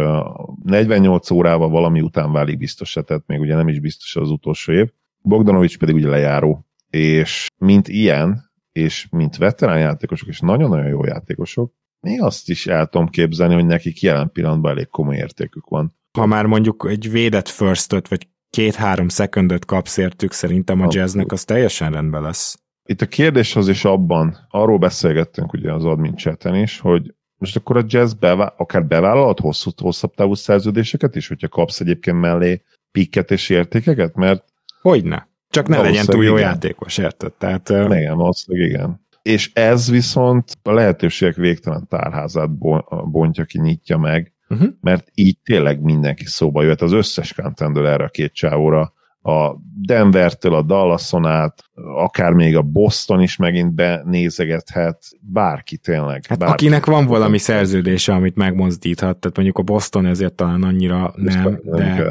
48 0.64 1.32
órával 1.32 1.70
valami 1.70 2.02
után 2.02 2.32
válik 2.32 2.58
biztos, 2.58 2.98
tehát 3.06 3.24
még 3.28 3.40
ugye 3.40 3.56
nem 3.56 3.68
is 3.68 3.80
biztos 3.80 4.16
az 4.16 4.30
utolsó 4.30 4.74
év. 4.74 4.92
Bogdanovics 5.22 5.78
pedig 5.78 5.96
ugye 5.96 6.08
lejáró, 6.08 6.66
és 6.90 7.48
mint 7.58 7.88
ilyen, 7.88 8.47
és 8.78 9.08
mint 9.12 9.38
veterán 9.38 9.80
játékosok, 9.80 10.28
és 10.28 10.40
nagyon-nagyon 10.40 10.88
jó 10.88 11.06
játékosok, 11.06 11.74
még 12.00 12.22
azt 12.22 12.50
is 12.50 12.68
el 12.68 12.88
tudom 12.88 13.08
képzelni, 13.08 13.54
hogy 13.54 13.66
nekik 13.66 14.02
jelen 14.02 14.32
pillanatban 14.32 14.72
elég 14.72 14.88
komoly 14.88 15.16
értékük 15.16 15.68
van. 15.68 15.96
Ha 16.18 16.26
már 16.26 16.46
mondjuk 16.46 16.86
egy 16.90 17.12
védett 17.12 17.48
firstöt, 17.48 18.08
vagy 18.08 18.28
két-három 18.50 19.08
szekundöt 19.08 19.66
kapsz 19.66 19.98
értük, 19.98 20.32
szerintem 20.32 20.82
a 20.82 20.88
jazznek 20.90 21.32
az 21.32 21.44
teljesen 21.44 21.92
rendben 21.92 22.22
lesz. 22.22 22.60
Itt 22.90 23.02
a 23.02 23.06
kérdés 23.06 23.56
az 23.56 23.68
is 23.68 23.86
abban, 23.86 24.48
arról 24.50 24.78
beszélgettünk 24.78 25.54
ugye 25.54 25.74
az 25.74 25.86
admin 25.86 26.16
chaten 26.16 26.56
is, 26.56 26.80
hogy 26.80 27.14
most 27.38 27.56
akkor 27.56 27.78
a 27.78 27.84
jazz 27.88 28.14
bevá- 28.14 28.54
akár 28.58 28.86
bevállalhat 28.86 29.40
hosszú, 29.40 29.72
hosszabb 29.78 30.14
távú 30.14 30.34
szerződéseket 30.34 31.16
is, 31.16 31.28
hogyha 31.28 31.48
kapsz 31.48 31.80
egyébként 31.80 32.20
mellé 32.20 32.64
pikket 32.92 33.32
és 33.32 33.50
értékeket, 33.50 34.16
mert 34.16 34.44
Hogyne. 34.82 35.30
Csak 35.50 35.68
ne 35.68 35.82
legyen 35.82 36.06
túl 36.06 36.24
jó 36.24 36.36
igen. 36.38 36.48
játékos, 36.48 36.98
érted? 36.98 37.34
Tehát, 37.34 37.70
igen, 37.70 38.18
valószínűleg 38.18 38.70
igen. 38.70 39.06
És 39.22 39.52
ez 39.54 39.90
viszont 39.90 40.52
a 40.64 40.72
lehetőségek 40.72 41.36
végtelen 41.36 41.88
tárházát 41.88 42.50
bontja 43.12 43.44
ki, 43.44 43.60
nyitja 43.60 43.98
meg, 43.98 44.34
uh-huh. 44.50 44.70
mert 44.82 45.08
így 45.14 45.38
tényleg 45.44 45.82
mindenki 45.82 46.26
szóba 46.26 46.64
jöhet, 46.64 46.82
az 46.82 46.92
összes 46.92 47.34
contender 47.34 47.86
erre 47.86 48.04
a 48.04 48.10
két 48.10 48.34
csávóra 48.34 48.94
a 49.28 49.58
Denvertől 49.82 50.54
a 50.54 50.62
Dallason 50.62 51.26
át, 51.26 51.64
akár 51.96 52.32
még 52.32 52.56
a 52.56 52.62
Boston 52.62 53.22
is 53.22 53.36
megint 53.36 53.74
benézegethet, 53.74 55.04
bárki 55.20 55.78
tényleg. 55.78 56.26
Hát 56.30 56.38
bárki 56.38 56.54
akinek 56.54 56.86
van 56.86 57.06
valami 57.06 57.38
szerződése, 57.38 58.14
amit 58.14 58.36
megmozdíthat, 58.36 59.18
tehát 59.18 59.36
mondjuk 59.36 59.58
a 59.58 59.62
Boston 59.62 60.06
ezért 60.06 60.34
talán 60.34 60.64
annyira 60.64 61.14
nem, 61.16 61.60
de, 61.64 62.06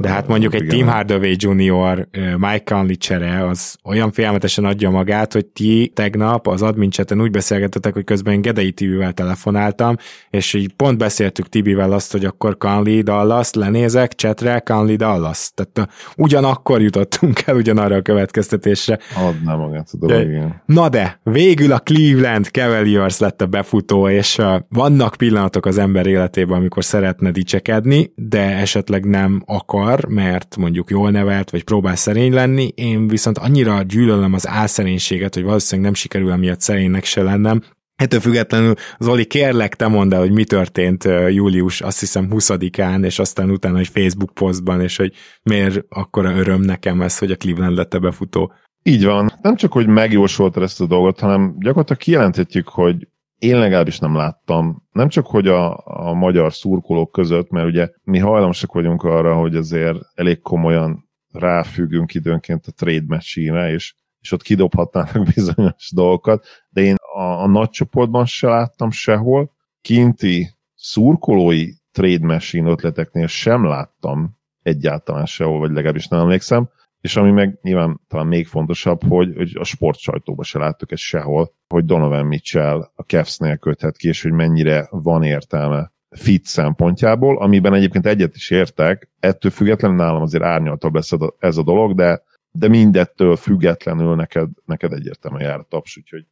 de 0.00 0.08
hát 0.08 0.28
mondjuk 0.28 0.54
egy 0.54 0.66
Tim 0.66 0.86
Hardaway 0.86 1.34
Jr., 1.36 2.08
Mike 2.36 2.62
Conley 2.64 2.96
csere, 2.96 3.46
az 3.46 3.76
olyan 3.84 4.12
félmetesen 4.12 4.64
adja 4.64 4.90
magát, 4.90 5.32
hogy 5.32 5.46
ti 5.46 5.92
tegnap 5.94 6.46
az 6.46 6.62
admin 6.62 6.90
úgy 7.16 7.30
beszélgetetek, 7.30 7.92
hogy 7.92 8.04
közben 8.04 8.40
Gedei 8.40 8.72
Tibivel 8.72 9.12
telefonáltam, 9.12 9.96
és 10.30 10.54
így 10.54 10.72
pont 10.72 10.98
beszéltük 10.98 11.48
Tibivel 11.48 11.92
azt, 11.92 12.12
hogy 12.12 12.24
akkor 12.24 12.56
Conley 12.56 13.02
Dallas, 13.02 13.52
lenézek, 13.52 14.14
csetre 14.14 14.58
Conley 14.58 14.96
Dallas. 14.96 15.50
Tehát 15.54 15.90
ugyan 16.16 16.41
ugyanakkor 16.42 16.82
jutottunk 16.82 17.40
el 17.46 17.56
ugyanarra 17.56 17.96
a 17.96 18.02
következtetésre. 18.02 18.98
Adná 19.16 19.54
magát 19.54 19.88
a 19.92 19.96
dolog, 19.96 20.22
igen. 20.22 20.62
Na 20.66 20.88
de, 20.88 21.20
végül 21.22 21.72
a 21.72 21.78
Cleveland 21.78 22.46
Cavaliers 22.46 23.18
lett 23.18 23.42
a 23.42 23.46
befutó, 23.46 24.08
és 24.08 24.38
uh, 24.38 24.54
vannak 24.68 25.14
pillanatok 25.14 25.66
az 25.66 25.78
ember 25.78 26.06
életében, 26.06 26.56
amikor 26.56 26.84
szeretne 26.84 27.30
dicsekedni, 27.30 28.12
de 28.14 28.56
esetleg 28.56 29.04
nem 29.04 29.42
akar, 29.46 30.04
mert 30.04 30.56
mondjuk 30.56 30.90
jól 30.90 31.10
nevelt, 31.10 31.50
vagy 31.50 31.64
próbál 31.64 31.96
szerény 31.96 32.32
lenni. 32.32 32.72
Én 32.74 33.08
viszont 33.08 33.38
annyira 33.38 33.82
gyűlölöm 33.82 34.32
az 34.32 34.48
álszerénységet, 34.48 35.34
hogy 35.34 35.44
valószínűleg 35.44 35.90
nem 35.90 36.00
sikerül 36.00 36.30
emiatt 36.30 36.60
szerénynek 36.60 37.04
se 37.04 37.22
lennem, 37.22 37.62
Ettől 37.96 38.20
függetlenül, 38.20 38.74
Zoli, 38.98 39.24
kérlek, 39.24 39.74
te 39.74 39.88
mondd 39.88 40.14
el, 40.14 40.20
hogy 40.20 40.32
mi 40.32 40.44
történt 40.44 41.04
július, 41.28 41.80
azt 41.80 42.00
hiszem 42.00 42.28
20-án, 42.30 43.04
és 43.04 43.18
aztán 43.18 43.50
utána 43.50 43.78
egy 43.78 43.88
Facebook 43.88 44.34
posztban, 44.34 44.80
és 44.80 44.96
hogy 44.96 45.12
miért 45.42 45.84
akkora 45.88 46.36
öröm 46.36 46.60
nekem 46.60 47.02
ez, 47.02 47.18
hogy 47.18 47.30
a 47.30 47.36
Cleveland 47.36 47.76
lett 47.76 47.94
a 47.94 47.98
befutó. 47.98 48.52
Így 48.82 49.04
van. 49.04 49.32
Nem 49.42 49.56
csak, 49.56 49.72
hogy 49.72 49.86
megjósolta 49.86 50.62
ezt 50.62 50.80
a 50.80 50.86
dolgot, 50.86 51.20
hanem 51.20 51.54
gyakorlatilag 51.58 52.00
kijelenthetjük, 52.00 52.68
hogy 52.68 53.08
én 53.38 53.58
legalábbis 53.58 53.98
nem 53.98 54.16
láttam, 54.16 54.82
nem 54.92 55.08
csak, 55.08 55.26
hogy 55.26 55.48
a, 55.48 55.82
a 55.84 56.12
magyar 56.12 56.52
szurkolók 56.52 57.12
között, 57.12 57.50
mert 57.50 57.66
ugye 57.66 57.88
mi 58.02 58.18
hajlamosak 58.18 58.72
vagyunk 58.72 59.02
arra, 59.02 59.34
hogy 59.34 59.56
azért 59.56 59.98
elég 60.14 60.40
komolyan 60.40 61.08
ráfüggünk 61.32 62.14
időnként 62.14 62.66
a 62.66 62.72
trade 62.72 63.04
machine 63.06 63.72
és, 63.72 63.94
és 64.20 64.32
ott 64.32 64.42
kidobhatnának 64.42 65.26
bizonyos 65.34 65.90
dolgokat, 65.94 66.46
de 66.68 66.80
én 66.80 66.94
a, 67.14 67.42
a 67.42 67.46
nagy 67.46 67.70
csoportban 67.70 68.26
se 68.26 68.48
láttam 68.48 68.90
sehol, 68.90 69.50
kinti 69.80 70.54
szurkolói 70.74 71.68
trade 71.92 72.26
machine 72.26 72.70
ötleteknél 72.70 73.26
sem 73.26 73.64
láttam 73.64 74.36
egyáltalán 74.62 75.26
sehol, 75.26 75.58
vagy 75.58 75.70
legalábbis 75.70 76.08
nem 76.08 76.20
emlékszem, 76.20 76.68
és 77.00 77.16
ami 77.16 77.30
meg 77.30 77.58
nyilván 77.62 78.00
talán 78.08 78.26
még 78.26 78.46
fontosabb, 78.46 79.02
hogy, 79.08 79.32
hogy 79.36 79.56
a 79.58 79.64
sportsajtóban 79.64 80.44
se 80.44 80.58
láttuk 80.58 80.92
ezt 80.92 81.02
sehol, 81.02 81.52
hogy 81.68 81.84
Donovan 81.84 82.26
Mitchell 82.26 82.90
a 82.94 83.02
Cavs-nél 83.02 83.56
köthet 83.56 83.96
ki, 83.96 84.08
és 84.08 84.22
hogy 84.22 84.32
mennyire 84.32 84.88
van 84.90 85.22
értelme 85.22 85.92
fit 86.10 86.44
szempontjából, 86.44 87.38
amiben 87.38 87.74
egyébként 87.74 88.06
egyet 88.06 88.34
is 88.34 88.50
értek, 88.50 89.10
ettől 89.20 89.50
függetlenül 89.50 89.96
nálam 89.96 90.22
azért 90.22 90.42
árnyaltabb 90.42 90.94
lesz 90.94 91.12
ez 91.38 91.56
a 91.56 91.62
dolog, 91.62 91.94
de, 91.94 92.22
de 92.52 92.68
mindettől 92.68 93.36
függetlenül 93.36 94.14
neked, 94.14 94.48
neked 94.64 94.92
egyértelműen 94.92 95.48
jár 95.48 95.58
a 95.58 95.66
taps, 95.68 95.96
úgyhogy 95.96 96.24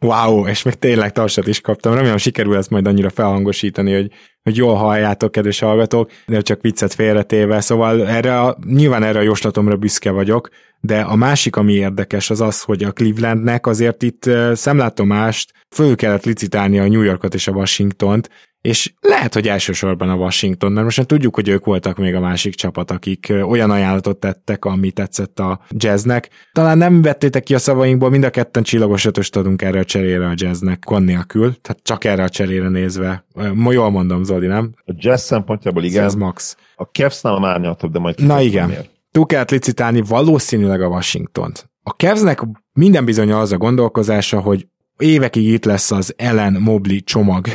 Wow, 0.00 0.46
és 0.46 0.62
még 0.62 0.74
tényleg 0.74 1.12
tapsat 1.12 1.46
is 1.46 1.60
kaptam. 1.60 1.94
Remélem 1.94 2.16
sikerül 2.16 2.56
ezt 2.56 2.70
majd 2.70 2.86
annyira 2.86 3.10
felhangosítani, 3.10 3.94
hogy, 3.94 4.10
hogy 4.42 4.56
jól 4.56 4.74
halljátok, 4.74 5.32
kedves 5.32 5.58
hallgatók, 5.58 6.10
de 6.26 6.40
csak 6.40 6.60
viccet 6.60 6.94
félretéve. 6.94 7.60
Szóval 7.60 8.08
erre 8.08 8.40
a, 8.40 8.56
nyilván 8.66 9.02
erre 9.02 9.18
a 9.18 9.22
jóslatomra 9.22 9.76
büszke 9.76 10.10
vagyok, 10.10 10.48
de 10.80 11.00
a 11.00 11.14
másik, 11.14 11.56
ami 11.56 11.72
érdekes, 11.72 12.30
az 12.30 12.40
az, 12.40 12.62
hogy 12.62 12.82
a 12.82 12.92
Clevelandnek 12.92 13.66
azért 13.66 14.02
itt 14.02 14.30
szemlátomást 14.52 15.52
föl 15.74 15.96
kellett 15.96 16.24
licitálni 16.24 16.78
a 16.78 16.88
New 16.88 17.02
Yorkot 17.02 17.34
és 17.34 17.48
a 17.48 17.52
Washingtont, 17.52 18.30
és 18.66 18.92
lehet, 19.00 19.34
hogy 19.34 19.48
elsősorban 19.48 20.08
a 20.08 20.14
Washington, 20.14 20.72
mert 20.72 20.84
most 20.84 20.96
már 20.96 21.06
tudjuk, 21.06 21.34
hogy 21.34 21.48
ők 21.48 21.64
voltak 21.64 21.96
még 21.96 22.14
a 22.14 22.20
másik 22.20 22.54
csapat, 22.54 22.90
akik 22.90 23.32
olyan 23.42 23.70
ajánlatot 23.70 24.16
tettek, 24.16 24.64
ami 24.64 24.90
tetszett 24.90 25.38
a 25.38 25.60
jazznek. 25.70 26.28
Talán 26.52 26.78
nem 26.78 27.02
vettétek 27.02 27.42
ki 27.42 27.54
a 27.54 27.58
szavainkból, 27.58 28.10
mind 28.10 28.24
a 28.24 28.30
ketten 28.30 28.62
csillagos 28.62 29.04
ötöst 29.04 29.36
adunk 29.36 29.62
erre 29.62 29.78
a 29.78 29.84
cserére 29.84 30.26
a 30.26 30.32
jazznek, 30.34 30.78
kon 30.78 31.02
nélkül, 31.02 31.60
tehát 31.60 31.82
csak 31.82 32.04
erre 32.04 32.22
a 32.22 32.28
cserére 32.28 32.68
nézve. 32.68 33.24
Jól 33.68 33.90
mondom, 33.90 34.24
Zoli, 34.24 34.46
nem? 34.46 34.74
A 34.84 34.92
jazz 34.96 35.22
szempontjából 35.22 35.82
igen. 35.82 36.04
Ez 36.04 36.14
max. 36.14 36.56
A 36.74 36.84
Cavs-nál 36.84 37.44
árnyaltabb, 37.44 37.92
de 37.92 37.98
majd 37.98 38.26
Na 38.26 38.40
igen. 38.40 38.68
Miért. 38.68 38.90
Túl 39.10 39.26
kellett 39.26 39.50
licitálni 39.50 40.00
valószínűleg 40.00 40.82
a 40.82 40.86
Washington-t. 40.86 41.70
A 41.82 41.90
Cavsnek 41.90 42.40
minden 42.72 43.04
bizony 43.04 43.32
az 43.32 43.52
a 43.52 43.56
gondolkozása, 43.56 44.40
hogy 44.40 44.66
évekig 44.98 45.46
itt 45.46 45.64
lesz 45.64 45.90
az 45.90 46.14
Ellen 46.16 46.52
Mobley 46.52 47.00
csomag, 47.00 47.46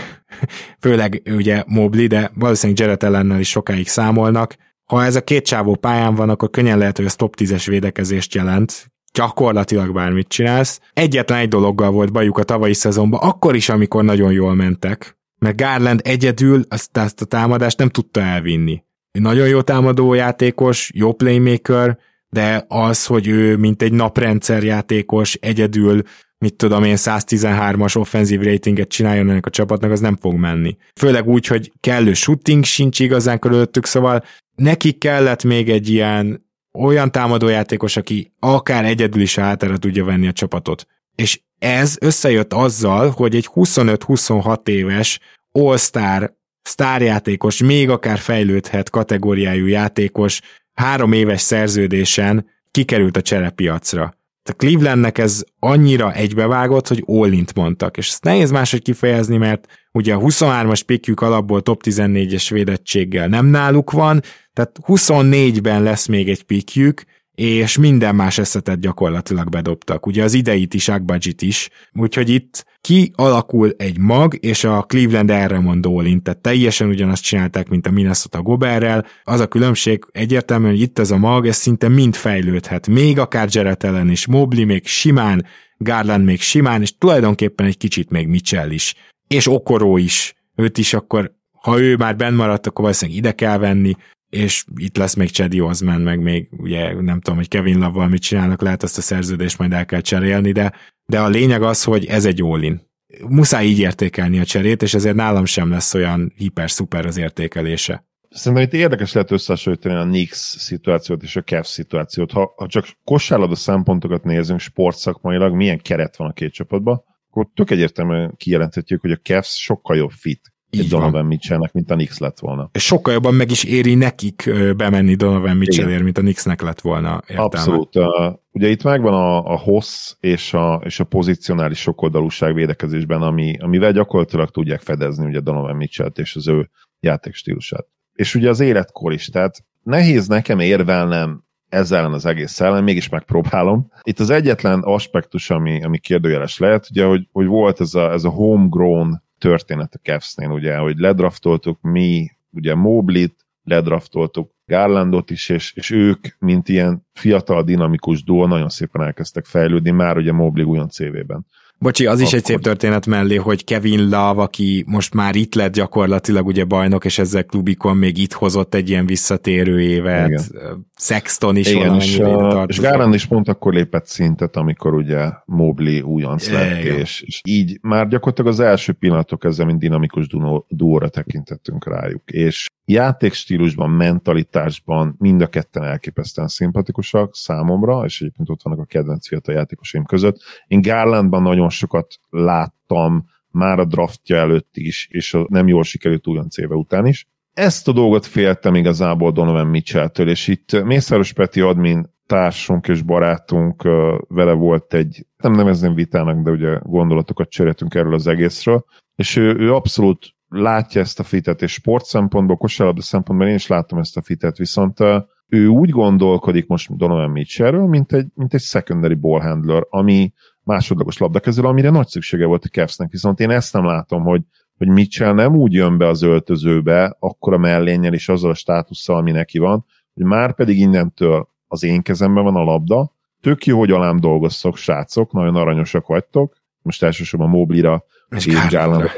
főleg 0.79 1.21
ugye 1.25 1.63
Mobley, 1.67 2.07
de 2.07 2.31
valószínűleg 2.35 2.79
Jared 2.81 3.03
Ellennel 3.03 3.39
is 3.39 3.49
sokáig 3.49 3.87
számolnak. 3.87 4.55
Ha 4.85 5.03
ez 5.03 5.15
a 5.15 5.23
két 5.23 5.45
csávó 5.45 5.75
pályán 5.75 6.15
van, 6.15 6.29
akkor 6.29 6.49
könnyen 6.49 6.77
lehet, 6.77 6.97
hogy 6.97 7.05
ez 7.05 7.15
top 7.15 7.35
10-es 7.37 7.63
védekezést 7.67 8.33
jelent, 8.33 8.91
gyakorlatilag 9.13 9.93
bármit 9.93 10.27
csinálsz. 10.27 10.79
Egyetlen 10.93 11.39
egy 11.39 11.47
dologgal 11.47 11.91
volt 11.91 12.11
bajuk 12.11 12.37
a 12.37 12.43
tavalyi 12.43 12.73
szezonban, 12.73 13.19
akkor 13.19 13.55
is, 13.55 13.69
amikor 13.69 14.03
nagyon 14.03 14.31
jól 14.31 14.55
mentek, 14.55 15.17
mert 15.37 15.57
Garland 15.57 16.01
egyedül 16.03 16.63
azt, 16.69 16.97
azt 16.97 17.21
a 17.21 17.25
támadást 17.25 17.77
nem 17.77 17.89
tudta 17.89 18.21
elvinni. 18.21 18.83
Nagyon 19.11 19.47
jó 19.47 19.61
támadó 19.61 20.13
játékos, 20.13 20.91
jó 20.93 21.13
playmaker, 21.13 21.97
de 22.29 22.65
az, 22.67 23.05
hogy 23.05 23.27
ő 23.27 23.57
mint 23.57 23.81
egy 23.81 23.93
naprendszer 23.93 24.63
játékos 24.63 25.33
egyedül 25.33 26.01
mit 26.41 26.55
tudom 26.55 26.83
én, 26.83 26.95
113-as 26.97 27.97
offenzív 27.97 28.41
ratinget 28.41 28.87
csináljon 28.87 29.29
ennek 29.29 29.45
a 29.45 29.49
csapatnak, 29.49 29.91
az 29.91 29.99
nem 29.99 30.15
fog 30.15 30.33
menni. 30.33 30.77
Főleg 30.95 31.27
úgy, 31.27 31.47
hogy 31.47 31.71
kellő 31.79 32.13
shooting 32.13 32.63
sincs 32.63 32.99
igazán 32.99 33.39
körülöttük, 33.39 33.85
szóval 33.85 34.23
neki 34.55 34.91
kellett 34.91 35.43
még 35.43 35.69
egy 35.69 35.89
ilyen 35.89 36.49
olyan 36.73 37.11
támadójátékos, 37.11 37.97
aki 37.97 38.33
akár 38.39 38.85
egyedül 38.85 39.21
is 39.21 39.35
hátára 39.35 39.77
tudja 39.77 40.05
venni 40.05 40.27
a 40.27 40.31
csapatot. 40.31 40.87
És 41.15 41.41
ez 41.59 41.95
összejött 41.99 42.53
azzal, 42.53 43.09
hogy 43.09 43.35
egy 43.35 43.49
25-26 43.53 44.67
éves 44.67 45.19
all-star 45.51 46.33
sztárjátékos, 46.61 47.61
még 47.61 47.89
akár 47.89 48.17
fejlődhet 48.17 48.89
kategóriájú 48.89 49.65
játékos 49.65 50.41
három 50.73 51.11
éves 51.11 51.41
szerződésen 51.41 52.47
kikerült 52.71 53.17
a 53.17 53.21
cserepiacra 53.21 54.19
a 54.49 54.53
Clevelandnek 54.53 55.17
ez 55.17 55.43
annyira 55.59 56.13
egybevágott, 56.13 56.87
hogy 56.87 57.03
all 57.07 57.31
mondtak, 57.55 57.97
és 57.97 58.09
ezt 58.09 58.23
nehéz 58.23 58.51
máshogy 58.51 58.81
kifejezni, 58.81 59.37
mert 59.37 59.67
ugye 59.91 60.13
a 60.13 60.19
23-as 60.19 60.81
pikjük 60.85 61.21
alapból 61.21 61.61
top 61.61 61.81
14-es 61.85 62.47
védettséggel 62.49 63.27
nem 63.27 63.45
náluk 63.45 63.91
van, 63.91 64.21
tehát 64.53 64.79
24-ben 64.87 65.83
lesz 65.83 66.05
még 66.05 66.29
egy 66.29 66.43
pikjük, 66.43 67.03
és 67.41 67.77
minden 67.77 68.15
más 68.15 68.37
eszetet 68.37 68.79
gyakorlatilag 68.79 69.49
bedobtak. 69.49 70.05
Ugye 70.05 70.23
az 70.23 70.33
ideit 70.33 70.73
is, 70.73 70.87
Agbadzsit 70.87 71.41
is. 71.41 71.69
Úgyhogy 71.93 72.29
itt 72.29 72.65
ki 72.81 73.11
alakul 73.15 73.73
egy 73.77 73.97
mag, 73.97 74.37
és 74.39 74.63
a 74.63 74.81
Cleveland 74.81 75.29
erre 75.29 75.59
mond 75.59 75.81
Dolin, 75.81 76.23
tehát 76.23 76.39
teljesen 76.39 76.87
ugyanazt 76.87 77.23
csinálták, 77.23 77.69
mint 77.69 77.87
a 77.87 77.91
Minnesota 77.91 78.41
Goberrel. 78.41 79.05
Az 79.23 79.39
a 79.39 79.47
különbség 79.47 80.05
egyértelműen, 80.11 80.71
hogy 80.71 80.81
itt 80.81 80.99
ez 80.99 81.11
a 81.11 81.17
mag, 81.17 81.47
ez 81.47 81.55
szinte 81.55 81.87
mind 81.87 82.15
fejlődhet. 82.15 82.87
Még 82.87 83.19
akár 83.19 83.47
Jarrett 83.51 83.83
ellen 83.83 84.09
is, 84.09 84.27
Mobley 84.27 84.65
még 84.65 84.87
simán, 84.87 85.45
Garland 85.77 86.25
még 86.25 86.41
simán, 86.41 86.81
és 86.81 86.97
tulajdonképpen 86.97 87.65
egy 87.65 87.77
kicsit 87.77 88.09
még 88.09 88.27
Mitchell 88.27 88.71
is. 88.71 88.95
És 89.27 89.47
Okoró 89.47 89.97
is. 89.97 90.35
Őt 90.55 90.77
is 90.77 90.93
akkor 90.93 91.39
ha 91.61 91.79
ő 91.79 91.95
már 91.95 92.15
benn 92.15 92.33
maradt, 92.33 92.67
akkor 92.67 92.83
valószínűleg 92.83 93.19
ide 93.19 93.31
kell 93.31 93.57
venni, 93.57 93.95
és 94.31 94.65
itt 94.75 94.97
lesz 94.97 95.13
még 95.13 95.29
Chedi 95.29 95.61
Osman, 95.61 96.01
meg 96.01 96.19
még 96.19 96.47
ugye 96.57 97.01
nem 97.01 97.21
tudom, 97.21 97.39
hogy 97.39 97.47
Kevin 97.47 97.79
love 97.79 98.07
mit 98.07 98.21
csinálnak, 98.21 98.61
lehet 98.61 98.83
ezt 98.83 98.97
a 98.97 99.01
szerződést 99.01 99.57
majd 99.57 99.73
el 99.73 99.85
kell 99.85 100.01
cserélni, 100.01 100.51
de, 100.51 100.73
de 101.05 101.19
a 101.19 101.27
lényeg 101.27 101.61
az, 101.61 101.83
hogy 101.83 102.05
ez 102.05 102.25
egy 102.25 102.41
all 102.41 102.79
Muszáj 103.27 103.65
így 103.65 103.79
értékelni 103.79 104.39
a 104.39 104.45
cserét, 104.45 104.81
és 104.81 104.93
ezért 104.93 105.15
nálam 105.15 105.45
sem 105.45 105.69
lesz 105.69 105.93
olyan 105.93 106.33
hiper-szuper 106.35 107.05
az 107.05 107.17
értékelése. 107.17 108.05
Szerintem 108.29 108.67
itt 108.67 108.73
érdekes 108.73 109.13
lehet 109.13 109.31
összehasonlítani 109.31 109.95
a 109.95 110.03
Knicks 110.03 110.37
szituációt 110.37 111.23
és 111.23 111.35
a 111.35 111.41
Cavs 111.41 111.67
szituációt. 111.67 112.31
Ha, 112.31 112.53
ha 112.57 112.67
csak 112.67 112.87
kosárlabda 113.03 113.55
szempontokat 113.55 114.23
nézünk 114.23 114.59
sportszakmailag, 114.59 115.53
milyen 115.53 115.79
keret 115.79 116.15
van 116.15 116.27
a 116.29 116.33
két 116.33 116.53
csapatban, 116.53 117.03
akkor 117.29 117.47
tök 117.53 117.71
egyértelműen 117.71 118.33
kijelenthetjük, 118.37 119.01
hogy 119.01 119.11
a 119.11 119.19
Cavs 119.23 119.61
sokkal 119.61 119.97
jobb 119.97 120.11
fit 120.11 120.50
egy 120.79 120.87
Donovan 120.87 121.25
Mitchellnek, 121.25 121.73
mint 121.73 121.91
a 121.91 121.95
Nix 121.95 122.19
lett 122.19 122.39
volna. 122.39 122.69
És 122.73 122.85
sokkal 122.85 123.13
jobban 123.13 123.33
meg 123.33 123.51
is 123.51 123.63
éri 123.63 123.95
nekik 123.95 124.49
bemenni 124.77 125.15
Donovan 125.15 125.57
Mitchellért, 125.57 126.03
mint 126.03 126.17
a 126.17 126.21
Nixnek 126.21 126.61
lett 126.61 126.81
volna 126.81 127.21
értelme. 127.27 127.43
Abszolút. 127.43 127.95
Uh, 127.95 128.05
ugye 128.51 128.67
itt 128.67 128.83
megvan 128.83 129.13
a, 129.13 129.45
a 129.45 129.57
hossz 129.57 130.15
és 130.19 130.53
a, 130.53 130.81
és 130.83 130.99
a 130.99 131.03
pozicionális 131.03 131.79
sokoldalúság 131.79 132.53
védekezésben, 132.53 133.21
ami, 133.21 133.57
amivel 133.59 133.91
gyakorlatilag 133.91 134.49
tudják 134.49 134.81
fedezni 134.81 135.25
ugye 135.25 135.39
Donovan 135.39 135.75
Mitchellt 135.75 136.17
és 136.17 136.35
az 136.35 136.47
ő 136.47 136.69
játékstílusát. 136.99 137.87
És 138.13 138.35
ugye 138.35 138.49
az 138.49 138.59
életkor 138.59 139.13
is, 139.13 139.27
tehát 139.27 139.63
nehéz 139.83 140.27
nekem 140.27 140.59
érvelnem 140.59 141.43
ezzel 141.69 142.13
az 142.13 142.25
egész 142.25 142.51
szellem, 142.51 142.83
mégis 142.83 143.09
megpróbálom. 143.09 143.91
Itt 144.03 144.19
az 144.19 144.29
egyetlen 144.29 144.79
aspektus, 144.79 145.49
ami, 145.49 145.83
ami 145.83 145.97
kérdőjeles 145.97 146.57
lehet, 146.57 146.87
ugye, 146.89 147.05
hogy, 147.05 147.27
hogy 147.31 147.45
volt 147.45 147.79
ez 147.79 147.93
a, 147.93 148.11
ez 148.11 148.23
a 148.23 148.29
homegrown 148.29 149.23
történet 149.41 149.93
a 149.95 149.99
Cavs-nél, 150.03 150.49
ugye, 150.49 150.77
hogy 150.77 150.97
ledraftoltuk 150.97 151.81
mi, 151.81 152.27
ugye 152.49 152.75
Moblit, 152.75 153.45
ledraftoltuk 153.63 154.51
Garlandot 154.65 155.29
is, 155.29 155.49
és, 155.49 155.73
és 155.73 155.89
ők, 155.89 156.27
mint 156.39 156.69
ilyen 156.69 157.07
fiatal, 157.13 157.63
dinamikus 157.63 158.23
duo, 158.23 158.47
nagyon 158.47 158.69
szépen 158.69 159.01
elkezdtek 159.01 159.45
fejlődni, 159.45 159.91
már 159.91 160.17
ugye 160.17 160.31
Mobley 160.31 160.65
újon 160.65 160.89
CV-ben. 160.89 161.45
Bocsi, 161.81 162.05
az 162.05 162.19
is 162.19 162.33
egy 162.33 162.45
szép 162.45 162.59
történet 162.59 163.05
mellé, 163.05 163.35
hogy 163.35 163.63
Kevin 163.63 164.03
Love, 164.03 164.41
aki 164.41 164.83
most 164.87 165.13
már 165.13 165.35
itt 165.35 165.55
lett 165.55 165.73
gyakorlatilag 165.73 166.45
ugye 166.45 166.63
bajnok, 166.63 167.05
és 167.05 167.19
ezzel 167.19 167.43
klubikon 167.43 167.97
még 167.97 168.17
itt 168.17 168.33
hozott 168.33 168.73
egy 168.73 168.89
ilyen 168.89 169.05
visszatérő 169.05 169.81
évet. 169.81 170.27
Igen. 170.27 170.89
Sexton 170.99 171.55
is 171.55 171.69
Igen, 171.71 171.95
és, 171.95 172.19
a, 172.19 172.63
és 172.67 172.79
Garland 172.79 173.13
is 173.13 173.25
pont 173.25 173.47
akkor 173.47 173.73
lépett 173.73 174.05
szintet, 174.05 174.55
amikor 174.55 174.93
ugye 174.93 175.29
Mobley 175.45 176.01
újonc 176.01 176.49
lett, 176.49 176.83
és, 176.83 177.21
és, 177.21 177.41
így 177.43 177.77
már 177.81 178.07
gyakorlatilag 178.07 178.51
az 178.51 178.59
első 178.59 178.93
pillanatok 178.93 179.43
ezzel, 179.43 179.65
mint 179.65 179.79
dinamikus 179.79 180.27
duóra 180.67 181.09
tekintettünk 181.09 181.87
rájuk. 181.87 182.31
És 182.31 182.69
játékstílusban, 182.85 183.89
mentalitásban 183.89 185.15
mind 185.17 185.41
a 185.41 185.47
ketten 185.47 185.83
elképesztően 185.83 186.47
szimpatikusak 186.47 187.35
számomra, 187.35 188.03
és 188.05 188.21
egyébként 188.21 188.49
ott 188.49 188.61
vannak 188.61 188.79
a 188.79 188.85
kedvenc 188.85 189.27
fiatal 189.27 189.55
játékosaim 189.55 190.05
között. 190.05 190.37
Én 190.67 190.81
Garlandban 190.81 191.41
nagyon 191.41 191.69
sokat 191.71 192.15
láttam, 192.29 193.25
már 193.51 193.79
a 193.79 193.85
draftja 193.85 194.37
előtt 194.37 194.77
is, 194.77 195.07
és 195.11 195.33
a 195.33 195.45
nem 195.49 195.67
jól 195.67 195.83
sikerült 195.83 196.27
újonc 196.27 196.57
éve 196.57 196.75
után 196.75 197.05
is. 197.05 197.27
Ezt 197.53 197.87
a 197.87 197.91
dolgot 197.91 198.25
féltem 198.25 198.75
igazából 198.75 199.31
Donovan 199.31 199.67
Mitchell-től, 199.67 200.29
és 200.29 200.47
itt 200.47 200.83
Mészáros 200.83 201.33
Peti 201.33 201.61
admin 201.61 202.09
társunk 202.25 202.87
és 202.87 203.01
barátunk 203.01 203.83
vele 204.27 204.51
volt 204.51 204.93
egy, 204.93 205.25
nem 205.37 205.51
nevezném 205.51 205.93
vitának, 205.93 206.43
de 206.43 206.51
ugye 206.51 206.79
gondolatokat 206.83 207.49
cseréltünk 207.49 207.95
erről 207.95 208.13
az 208.13 208.27
egészről, 208.27 208.85
és 209.15 209.35
ő, 209.35 209.55
ő 209.55 209.73
abszolút 209.73 210.35
látja 210.47 211.01
ezt 211.01 211.19
a 211.19 211.23
fitet, 211.23 211.61
és 211.61 211.71
sport 211.71 212.05
szempontból, 212.05 212.57
kosárlabda 212.57 213.01
szempontból 213.01 213.47
én 213.47 213.55
is 213.55 213.67
látom 213.67 213.99
ezt 213.99 214.17
a 214.17 214.21
fitet, 214.21 214.57
viszont 214.57 214.99
ő 215.47 215.67
úgy 215.67 215.89
gondolkodik 215.89 216.67
most 216.67 216.97
Donovan 216.97 217.29
Mitchellről, 217.29 217.87
mint 217.87 218.13
egy, 218.13 218.27
mint 218.33 218.53
egy 218.53 218.61
secondary 218.61 219.13
ball 219.13 219.41
handler, 219.41 219.85
ami 219.89 220.33
másodlagos 220.63 221.17
labdakező, 221.17 221.61
amire 221.61 221.89
nagy 221.89 222.07
szüksége 222.07 222.45
volt 222.45 222.65
a 222.65 222.69
Cavsnek, 222.69 223.11
viszont 223.11 223.39
én 223.39 223.49
ezt 223.49 223.73
nem 223.73 223.85
látom, 223.85 224.23
hogy, 224.23 224.41
hogy 224.77 224.87
Mitchell 224.87 225.33
nem 225.33 225.55
úgy 225.55 225.73
jön 225.73 225.97
be 225.97 226.07
az 226.07 226.21
öltözőbe, 226.21 227.15
akkor 227.19 227.53
a 227.53 227.57
mellénnyel 227.57 228.13
és 228.13 228.29
azzal 228.29 228.51
a 228.51 228.53
státusszal, 228.53 229.17
ami 229.17 229.31
neki 229.31 229.57
van, 229.57 229.85
hogy 230.13 230.23
már 230.23 230.53
pedig 230.53 230.79
innentől 230.79 231.49
az 231.67 231.83
én 231.83 232.01
kezemben 232.01 232.43
van 232.43 232.55
a 232.55 232.63
labda, 232.63 233.11
tök 233.41 233.65
jó, 233.65 233.79
hogy 233.79 233.91
alám 233.91 234.19
dolgoztok, 234.19 234.77
srácok, 234.77 235.31
nagyon 235.31 235.55
aranyosak 235.55 236.07
vagytok, 236.07 236.55
most 236.81 237.03
elsősorban 237.03 237.49
Moblira, 237.49 238.03
és 238.29 238.47